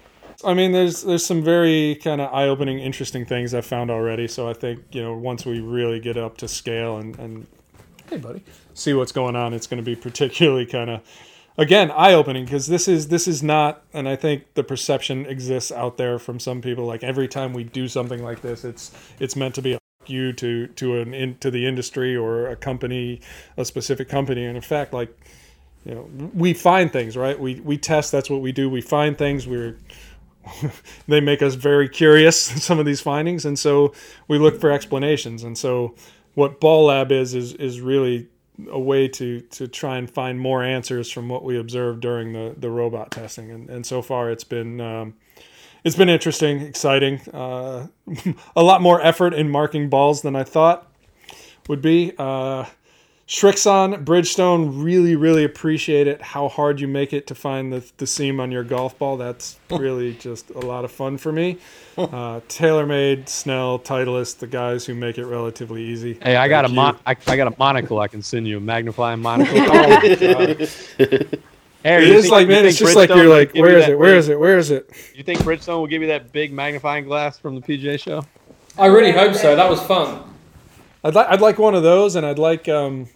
I 0.46 0.54
mean, 0.54 0.72
there's 0.72 1.04
there's 1.04 1.26
some 1.26 1.44
very 1.44 1.96
kind 2.02 2.22
of 2.22 2.34
eye-opening, 2.34 2.80
interesting 2.80 3.26
things 3.26 3.54
I've 3.54 3.66
found 3.66 3.92
already. 3.92 4.28
So 4.28 4.50
I 4.50 4.54
think 4.54 4.84
you 4.92 5.02
know 5.02 5.14
once 5.14 5.46
we 5.46 5.60
really 5.60 6.00
get 6.00 6.16
up 6.16 6.38
to 6.38 6.48
scale 6.48 6.98
and 6.98 7.20
and 7.20 7.48
hey, 8.10 8.18
buddy, 8.18 8.44
see 8.74 8.94
what's 8.94 9.12
going 9.12 9.36
on, 9.36 9.54
it's 9.54 9.68
going 9.68 9.84
to 9.84 9.86
be 9.86 9.96
particularly 9.98 10.66
kind 10.66 10.90
of 10.90 11.02
again 11.60 11.92
eye-opening 11.92 12.46
because 12.46 12.68
this 12.68 12.88
is 12.88 13.10
this 13.10 13.28
is 13.28 13.44
not, 13.44 13.84
and 13.94 14.08
I 14.08 14.16
think 14.16 14.54
the 14.56 14.64
perception 14.64 15.26
exists 15.26 15.72
out 15.72 15.98
there 15.98 16.18
from 16.18 16.40
some 16.40 16.62
people. 16.62 16.86
Like 16.86 17.04
every 17.04 17.28
time 17.28 17.54
we 17.54 17.66
do 17.66 17.88
something 17.88 18.24
like 18.24 18.42
this, 18.42 18.64
it's 18.64 18.92
it's 19.20 19.36
meant 19.36 19.56
to 19.56 19.62
be 19.62 19.74
a 19.74 19.80
you 20.08 20.34
to 20.34 20.68
to 20.68 21.02
an 21.02 21.14
in, 21.14 21.38
to 21.40 21.52
the 21.52 21.68
industry 21.68 22.16
or 22.16 22.48
a 22.48 22.56
company, 22.56 23.22
a 23.58 23.66
specific 23.66 24.10
company, 24.10 24.46
and 24.46 24.56
in 24.56 24.64
fact, 24.64 24.94
like 24.94 25.16
you 25.86 25.94
know, 25.94 26.10
we 26.34 26.54
find 26.54 26.92
things 26.92 27.16
right. 27.16 27.40
We 27.40 27.60
we 27.60 27.78
test. 27.78 28.12
That's 28.12 28.30
what 28.30 28.42
we 28.42 28.52
do. 28.52 28.70
We 28.70 28.82
find 28.82 29.18
things. 29.18 29.46
We're 29.46 29.78
they 31.08 31.20
make 31.20 31.42
us 31.42 31.56
very 31.56 31.90
curious 31.90 32.42
some 32.64 32.80
of 32.80 32.86
these 32.86 33.02
findings 33.02 33.46
and 33.46 33.60
so 33.60 33.94
we 34.30 34.40
look 34.40 34.60
for 34.60 34.72
explanations 34.72 35.44
and 35.44 35.58
so 35.58 35.94
what 36.34 36.62
ball 36.62 36.86
lab 36.86 37.12
is 37.12 37.36
is 37.36 37.54
is 37.56 37.82
really 37.82 38.28
a 38.70 38.80
way 38.80 39.08
to 39.08 39.42
to 39.42 39.68
try 39.68 39.98
and 39.98 40.10
find 40.10 40.40
more 40.40 40.64
answers 40.64 41.12
from 41.12 41.30
what 41.30 41.44
we 41.44 41.58
observed 41.58 42.02
during 42.02 42.34
the 42.34 42.56
the 42.58 42.70
robot 42.70 43.12
testing. 43.12 43.52
And 43.52 43.70
and 43.70 43.86
so 43.86 44.02
far 44.02 44.32
it's 44.32 44.44
been 44.44 44.82
um, 44.82 45.16
it's 45.84 45.96
been 45.96 46.10
interesting 46.10 46.62
exciting. 46.62 47.22
Uh, 47.34 47.88
a 48.56 48.64
lot 48.64 48.82
more 48.82 49.02
effort 49.02 49.34
in 49.34 49.50
marking 49.50 49.90
balls 49.90 50.22
than 50.22 50.36
I 50.36 50.44
thought 50.44 50.92
would 51.68 51.82
be. 51.82 52.14
Uh, 52.18 52.66
Srixon, 53.30 54.04
Bridgestone, 54.04 54.84
really, 54.84 55.16
really 55.16 55.44
appreciate 55.44 56.08
it. 56.08 56.20
How 56.20 56.48
hard 56.50 56.82
you 56.82 56.88
make 56.88 57.14
it 57.14 57.28
to 57.28 57.36
find 57.36 57.72
the, 57.72 57.84
the 57.98 58.08
seam 58.08 58.40
on 58.40 58.52
your 58.52 58.64
golf 58.64 58.98
ball. 58.98 59.18
That's 59.18 59.60
really 59.70 60.16
just 60.16 60.50
a 60.50 60.58
lot 60.62 60.84
of 60.84 60.92
fun 60.92 61.20
for 61.20 61.32
me. 61.32 61.60
Uh, 61.96 62.40
TaylorMade, 62.50 63.30
Snell, 63.30 63.78
Titleist, 63.78 64.40
the 64.40 64.48
guys 64.48 64.84
who 64.88 64.96
make 64.96 65.20
it 65.20 65.28
relatively 65.28 65.84
easy. 65.84 66.18
Hey, 66.24 66.38
I 66.38 66.48
got 66.48 66.66
a 66.66 66.70
mon- 66.70 66.98
I, 67.06 67.16
I 67.28 67.38
got 67.38 67.54
a 67.54 67.56
monocle 67.60 68.00
I 68.00 68.08
can 68.08 68.24
send 68.24 68.48
you, 68.48 68.58
a 68.58 68.60
magnifying 68.60 69.20
monocle. 69.22 69.54
Hey, 69.62 70.58
It 70.98 72.08
you 72.08 72.14
is 72.16 72.24
think- 72.24 72.32
like, 72.32 72.48
man, 72.48 72.66
it's 72.66 72.80
just 72.80 72.96
like 72.96 73.12
Bridgestone 73.12 73.16
you're 73.18 73.28
like, 73.30 73.54
give 73.54 73.62
where 73.62 73.72
you 73.74 73.78
is 73.78 73.88
it? 73.90 74.00
Where 74.00 74.10
big- 74.14 74.18
is 74.20 74.30
it? 74.30 74.40
Where 74.40 74.58
is 74.58 74.72
it? 74.72 74.90
You 75.14 75.24
think 75.24 75.42
Bridgestone 75.42 75.78
will 75.78 75.88
give 75.88 76.02
you 76.02 76.08
that 76.08 76.32
big 76.32 76.52
magnifying 76.52 77.06
glass 77.06 77.38
from 77.38 77.54
the 77.54 77.62
PGA 77.62 78.00
show? 78.00 78.26
I 78.76 78.88
really 78.88 79.12
hope 79.12 79.36
so. 79.36 79.56
That 79.56 79.70
was 79.70 79.80
fun. 79.84 80.24
I'd 81.04 81.14
like 81.14 81.28
I'd 81.28 81.42
like 81.42 81.60
one 81.60 81.76
of 81.76 81.84
those, 81.84 82.16
and 82.16 82.26
I'd 82.26 82.40
like 82.40 82.68
um, 82.68 83.08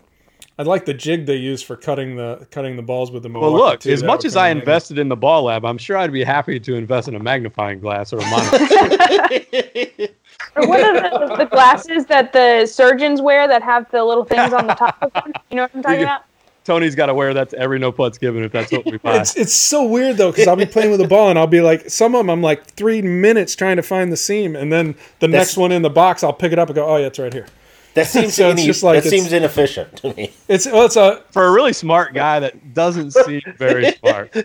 I'd 0.60 0.68
like 0.68 0.86
the 0.86 0.94
jig 0.94 1.26
they 1.26 1.36
use 1.38 1.64
for 1.64 1.76
cutting 1.76 2.16
the 2.16 2.46
cutting 2.52 2.76
the 2.76 2.82
balls 2.84 3.10
with 3.12 3.24
the 3.24 3.30
Well, 3.30 3.42
Milwaukee 3.52 3.64
look, 3.72 3.80
too. 3.82 3.92
as 3.92 4.04
much 4.04 4.24
as 4.24 4.36
I 4.36 4.50
kinda 4.50 4.56
make 4.56 4.62
it- 4.62 4.70
invested 4.70 5.00
in 5.00 5.10
the 5.10 5.16
ball 5.16 5.44
lab, 5.44 5.66
I'm 5.66 5.78
sure 5.80 5.98
I'd 5.98 6.12
be 6.14 6.24
happy 6.24 6.60
to 6.60 6.76
invest 6.76 7.08
in 7.08 7.16
a 7.16 7.20
magnifying 7.20 7.80
glass 7.80 8.14
or 8.14 8.20
a 8.20 8.26
monocle. 8.30 8.60
Or 10.56 10.68
what 10.68 10.82
are 10.82 10.94
the, 11.30 11.36
the 11.38 11.46
glasses 11.46 12.06
that 12.08 12.32
the 12.32 12.68
surgeons 12.68 13.22
wear 13.22 13.48
that 13.48 13.64
have 13.64 13.90
the 13.90 14.04
little 14.04 14.24
things 14.24 14.54
on 14.54 14.68
the 14.68 14.76
top 14.76 14.98
of 15.02 15.12
them? 15.14 15.34
You 15.50 15.56
know 15.58 15.64
what 15.64 15.72
I'm 15.76 15.82
talking 15.84 16.04
about? 16.04 16.26
Tony's 16.64 16.94
got 16.94 17.08
to 17.08 17.14
wear 17.16 17.34
that 17.34 17.50
to 17.50 17.58
every 17.58 17.80
no 17.80 17.92
putts 17.92 18.20
given 18.20 18.44
if 18.44 18.52
that's 18.52 18.72
what 18.72 18.86
we 18.86 18.98
buy. 18.98 19.18
It's 19.18 19.36
it's 19.36 19.54
so 19.56 19.84
weird 19.84 20.18
though 20.18 20.32
because 20.32 20.48
I'll 20.48 20.56
be 20.56 20.66
playing 20.68 20.92
with 20.92 21.00
the 21.00 21.08
ball 21.08 21.30
and 21.30 21.40
I'll 21.40 21.48
be 21.48 21.62
like 21.62 21.90
some 21.90 22.14
of 22.14 22.20
them 22.20 22.30
I'm 22.30 22.42
like 22.44 22.66
three 22.68 23.02
minutes 23.02 23.56
trying 23.56 23.78
to 23.78 23.82
find 23.82 24.12
the 24.12 24.18
seam 24.18 24.56
and 24.56 24.72
then 24.72 24.96
the 25.20 25.28
next 25.28 25.58
one 25.58 25.72
in 25.72 25.82
the 25.82 25.90
box 25.90 26.24
I'll 26.24 26.32
pick 26.34 26.52
it 26.54 26.60
up 26.60 26.70
and 26.70 26.76
go 26.76 26.86
oh 26.86 26.98
yeah 26.98 27.08
it's 27.08 27.18
right 27.20 27.34
here. 27.34 27.48
That 27.96 28.08
seems 28.08 28.34
So 28.36 28.50
it's 28.50 28.62
ine- 28.62 28.66
just 28.66 28.84
like 28.84 29.04
that 29.04 29.10
seems 29.10 29.32
inefficient 29.34 29.98
to 29.98 30.14
me. 30.16 30.32
It's 30.48 30.66
well 30.66 30.86
it's 30.86 30.96
a 30.96 31.24
For 31.32 31.46
a 31.46 31.52
really 31.52 31.74
smart 31.74 32.14
guy 32.14 32.40
that 32.40 32.74
doesn't 32.74 33.12
seem 33.12 33.42
very 33.58 33.92
smart. 34.00 34.36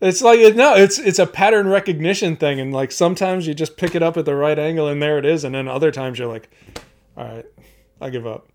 it's 0.00 0.22
like 0.22 0.54
no 0.56 0.74
it's 0.74 0.98
it's 0.98 1.18
a 1.18 1.26
pattern 1.26 1.68
recognition 1.68 2.36
thing 2.36 2.58
and 2.60 2.72
like 2.72 2.90
sometimes 2.92 3.46
you 3.46 3.54
just 3.54 3.76
pick 3.76 3.94
it 3.94 4.02
up 4.02 4.16
at 4.16 4.24
the 4.24 4.34
right 4.34 4.58
angle 4.58 4.88
and 4.88 5.02
there 5.02 5.18
it 5.18 5.24
is 5.26 5.44
and 5.44 5.54
then 5.54 5.68
other 5.68 5.90
times 5.90 6.18
you're 6.18 6.28
like 6.28 6.48
all 7.16 7.24
right 7.24 7.46
I 8.00 8.08
give 8.10 8.26
up. 8.26 8.46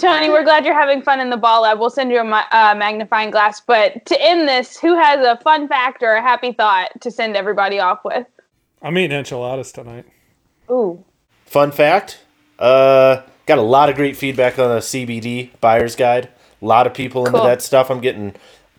Tony, 0.00 0.30
we're 0.30 0.42
glad 0.44 0.64
you're 0.64 0.72
having 0.78 1.02
fun 1.02 1.20
in 1.20 1.28
the 1.28 1.36
ball 1.36 1.60
lab. 1.62 1.78
We'll 1.78 1.90
send 1.90 2.10
you 2.10 2.18
a 2.20 2.24
ma- 2.24 2.46
uh, 2.50 2.74
magnifying 2.74 3.30
glass. 3.30 3.60
But 3.60 4.06
to 4.06 4.18
end 4.18 4.48
this, 4.48 4.80
who 4.80 4.96
has 4.98 5.20
a 5.26 5.36
fun 5.42 5.68
fact 5.68 6.02
or 6.02 6.14
a 6.14 6.22
happy 6.22 6.52
thought 6.52 6.88
to 7.02 7.10
send 7.10 7.36
everybody 7.36 7.78
off 7.78 7.98
with? 8.02 8.26
I'm 8.80 8.96
eating 8.96 9.18
enchiladas 9.18 9.70
tonight. 9.70 10.06
Ooh. 10.70 11.04
Fun 11.44 11.70
fact: 11.72 12.20
uh, 12.58 13.20
got 13.46 13.58
a 13.58 13.62
lot 13.62 13.88
of 13.88 13.96
great 13.96 14.16
feedback 14.16 14.58
on 14.58 14.68
the 14.68 14.80
CBD 14.80 15.50
buyer's 15.60 15.96
guide. 15.96 16.28
A 16.60 16.64
lot 16.64 16.86
of 16.86 16.94
people 16.94 17.26
into 17.26 17.38
Cool. 17.38 17.46
that 17.46 17.62
stuff. 17.62 17.90
I'm 17.90 18.00
getting 18.00 18.34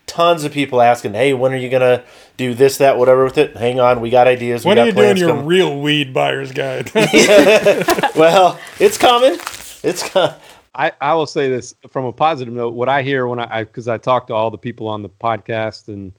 tons 0.07 0.43
of 0.43 0.51
people 0.51 0.81
asking, 0.81 1.13
"Hey, 1.13 1.33
when 1.33 1.53
are 1.53 1.57
you 1.57 1.69
gonna 1.69 2.03
do 2.37 2.53
this, 2.53 2.77
that, 2.77 2.97
whatever 2.97 3.23
with 3.25 3.37
it?" 3.37 3.55
Hang 3.57 3.79
on, 3.79 3.99
we 4.01 4.09
got 4.09 4.27
ideas. 4.27 4.63
We 4.63 4.69
When 4.69 4.75
got 4.77 4.83
are 4.83 4.85
you 4.87 4.91
doing 4.93 5.17
your 5.17 5.29
coming. 5.29 5.45
real 5.45 5.79
weed 5.81 6.13
buyer's 6.13 6.51
guide? 6.51 6.91
well, 8.15 8.59
it's 8.79 8.97
coming. 8.97 9.37
It's 9.83 10.07
coming. 10.09 10.35
I, 10.75 10.91
I 10.99 11.13
will 11.13 11.27
say 11.27 11.49
this 11.49 11.75
from 11.89 12.05
a 12.05 12.11
positive 12.11 12.53
note. 12.53 12.73
What 12.73 12.89
I 12.89 13.03
hear 13.03 13.27
when 13.27 13.39
I, 13.39 13.63
because 13.63 13.87
I, 13.87 13.97
talk 13.99 14.27
to 14.27 14.33
all 14.33 14.49
the 14.49 14.57
people 14.57 14.87
on 14.87 15.03
the 15.03 15.09
podcast 15.09 15.87
and, 15.87 16.11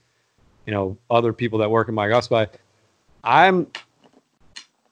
you 0.64 0.72
know, 0.72 0.96
other 1.10 1.32
people 1.32 1.58
that 1.58 1.70
work 1.70 1.88
in 1.88 1.94
MyGolfSpy, 1.96 2.46
I'm, 3.24 3.66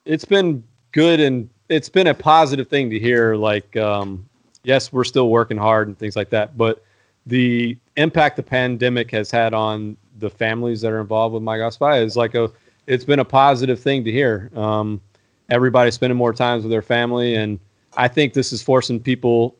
it's 0.03 0.25
been 0.25 0.65
good 0.91 1.21
and 1.21 1.49
it's 1.69 1.89
been 1.89 2.07
a 2.07 2.13
positive 2.13 2.67
thing 2.67 2.89
to 2.89 2.99
hear. 2.99 3.35
Like, 3.35 3.75
um, 3.77 4.27
yes, 4.63 4.91
we're 4.91 5.03
still 5.03 5.29
working 5.29 5.57
hard 5.57 5.87
and 5.87 5.97
things 5.97 6.15
like 6.15 6.29
that, 6.31 6.57
but 6.57 6.83
the 7.25 7.77
impact 7.95 8.35
the 8.35 8.43
pandemic 8.43 9.11
has 9.11 9.31
had 9.31 9.53
on 9.53 9.95
the 10.19 10.29
families 10.29 10.81
that 10.81 10.91
are 10.91 10.99
involved 10.99 11.33
with 11.33 11.43
MyGolfSpy 11.43 12.03
is 12.03 12.17
like 12.17 12.35
a, 12.35 12.51
it's 12.85 13.05
been 13.05 13.19
a 13.19 13.25
positive 13.25 13.79
thing 13.79 14.03
to 14.03 14.11
hear. 14.11 14.51
Um, 14.55 15.01
everybody's 15.49 15.95
spending 15.95 16.17
more 16.17 16.33
times 16.33 16.63
with 16.63 16.71
their 16.71 16.81
family 16.81 17.35
and, 17.35 17.59
I 17.95 18.07
think 18.07 18.33
this 18.33 18.51
is 18.53 18.61
forcing 18.61 18.99
people. 18.99 19.55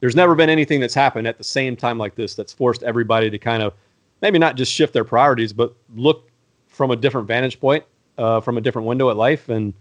There's 0.00 0.16
never 0.16 0.34
been 0.34 0.50
anything 0.50 0.80
that's 0.80 0.94
happened 0.94 1.26
at 1.26 1.38
the 1.38 1.44
same 1.44 1.76
time 1.76 1.98
like 1.98 2.14
this 2.14 2.34
that's 2.34 2.52
forced 2.52 2.82
everybody 2.82 3.30
to 3.30 3.38
kind 3.38 3.62
of 3.62 3.74
maybe 4.22 4.38
not 4.38 4.56
just 4.56 4.72
shift 4.72 4.92
their 4.92 5.04
priorities, 5.04 5.52
but 5.52 5.74
look 5.94 6.30
from 6.66 6.90
a 6.90 6.96
different 6.96 7.28
vantage 7.28 7.60
point, 7.60 7.84
uh, 8.18 8.40
from 8.40 8.58
a 8.58 8.60
different 8.60 8.88
window 8.88 9.10
at 9.10 9.16
life. 9.16 9.48
And 9.48 9.74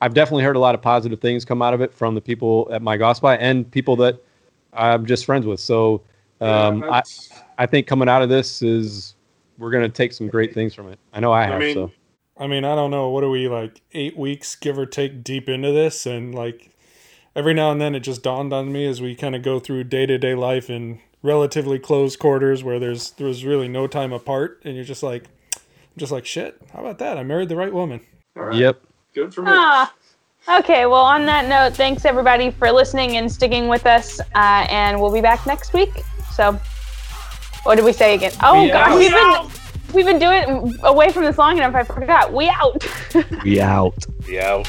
I've 0.00 0.14
definitely 0.14 0.44
heard 0.44 0.56
a 0.56 0.60
lot 0.60 0.74
of 0.74 0.82
positive 0.82 1.20
things 1.20 1.44
come 1.44 1.62
out 1.62 1.74
of 1.74 1.80
it 1.80 1.92
from 1.92 2.14
the 2.14 2.20
people 2.20 2.68
at 2.72 2.82
MyGolfSpy 2.82 3.36
and 3.40 3.70
people 3.70 3.96
that 3.96 4.22
I'm 4.72 5.06
just 5.06 5.24
friends 5.24 5.46
with. 5.46 5.60
So 5.60 6.02
um, 6.40 6.84
I, 6.84 7.02
I 7.58 7.66
think 7.66 7.86
coming 7.86 8.08
out 8.08 8.22
of 8.22 8.28
this 8.28 8.62
is 8.62 9.14
we're 9.58 9.70
going 9.70 9.82
to 9.82 9.88
take 9.88 10.12
some 10.12 10.28
great 10.28 10.54
things 10.54 10.74
from 10.74 10.88
it. 10.88 10.98
I 11.12 11.20
know 11.20 11.32
I 11.32 11.44
have. 11.44 11.60
mean, 11.60 11.74
so 11.74 11.90
I 12.36 12.46
mean, 12.46 12.64
I 12.64 12.74
don't 12.74 12.90
know. 12.90 13.08
What 13.08 13.24
are 13.24 13.30
we 13.30 13.48
like 13.48 13.82
eight 13.92 14.16
weeks, 14.16 14.54
give 14.54 14.78
or 14.78 14.86
take, 14.86 15.24
deep 15.24 15.48
into 15.48 15.72
this? 15.72 16.06
And 16.06 16.34
like 16.34 16.70
every 17.34 17.54
now 17.54 17.72
and 17.72 17.80
then 17.80 17.94
it 17.94 18.00
just 18.00 18.22
dawned 18.22 18.52
on 18.52 18.72
me 18.72 18.86
as 18.86 19.02
we 19.02 19.14
kind 19.14 19.34
of 19.34 19.42
go 19.42 19.58
through 19.58 19.84
day 19.84 20.06
to 20.06 20.18
day 20.18 20.34
life 20.34 20.70
in 20.70 21.00
relatively 21.22 21.80
closed 21.80 22.20
quarters 22.20 22.62
where 22.62 22.78
there's 22.78 23.10
there's 23.12 23.44
really 23.44 23.66
no 23.66 23.88
time 23.88 24.12
apart. 24.12 24.62
And 24.64 24.76
you're 24.76 24.84
just 24.84 25.02
like, 25.02 25.24
I'm 25.54 25.96
just 25.96 26.12
like, 26.12 26.26
shit, 26.26 26.60
how 26.72 26.80
about 26.80 26.98
that? 26.98 27.18
I 27.18 27.24
married 27.24 27.48
the 27.48 27.56
right 27.56 27.72
woman. 27.72 28.00
all 28.36 28.44
right, 28.44 28.56
yep. 28.56 28.80
Good 29.18 29.34
for 29.34 29.42
me. 29.42 29.50
Ah. 29.52 29.92
Okay, 30.60 30.86
well, 30.86 31.00
on 31.02 31.26
that 31.26 31.48
note, 31.48 31.76
thanks 31.76 32.04
everybody 32.04 32.52
for 32.52 32.70
listening 32.70 33.16
and 33.16 33.30
sticking 33.30 33.66
with 33.66 33.84
us. 33.84 34.20
Uh, 34.20 34.64
and 34.70 35.00
we'll 35.00 35.12
be 35.12 35.20
back 35.20 35.44
next 35.44 35.72
week. 35.72 35.90
So, 36.32 36.52
what 37.64 37.74
did 37.74 37.84
we 37.84 37.92
say 37.92 38.14
again? 38.14 38.30
Oh, 38.44 38.62
We 38.62 38.70
gosh, 38.70 38.96
we've 38.96 39.10
been, 39.10 39.50
we've 39.92 40.06
been 40.06 40.20
doing 40.20 40.70
it 40.72 40.80
away 40.84 41.10
from 41.10 41.24
this 41.24 41.36
long 41.36 41.56
enough. 41.58 41.74
I 41.74 41.82
forgot. 41.82 42.32
We 42.32 42.48
out. 42.48 42.86
We 43.42 43.60
out. 43.60 44.06
Yeah. 44.28 44.62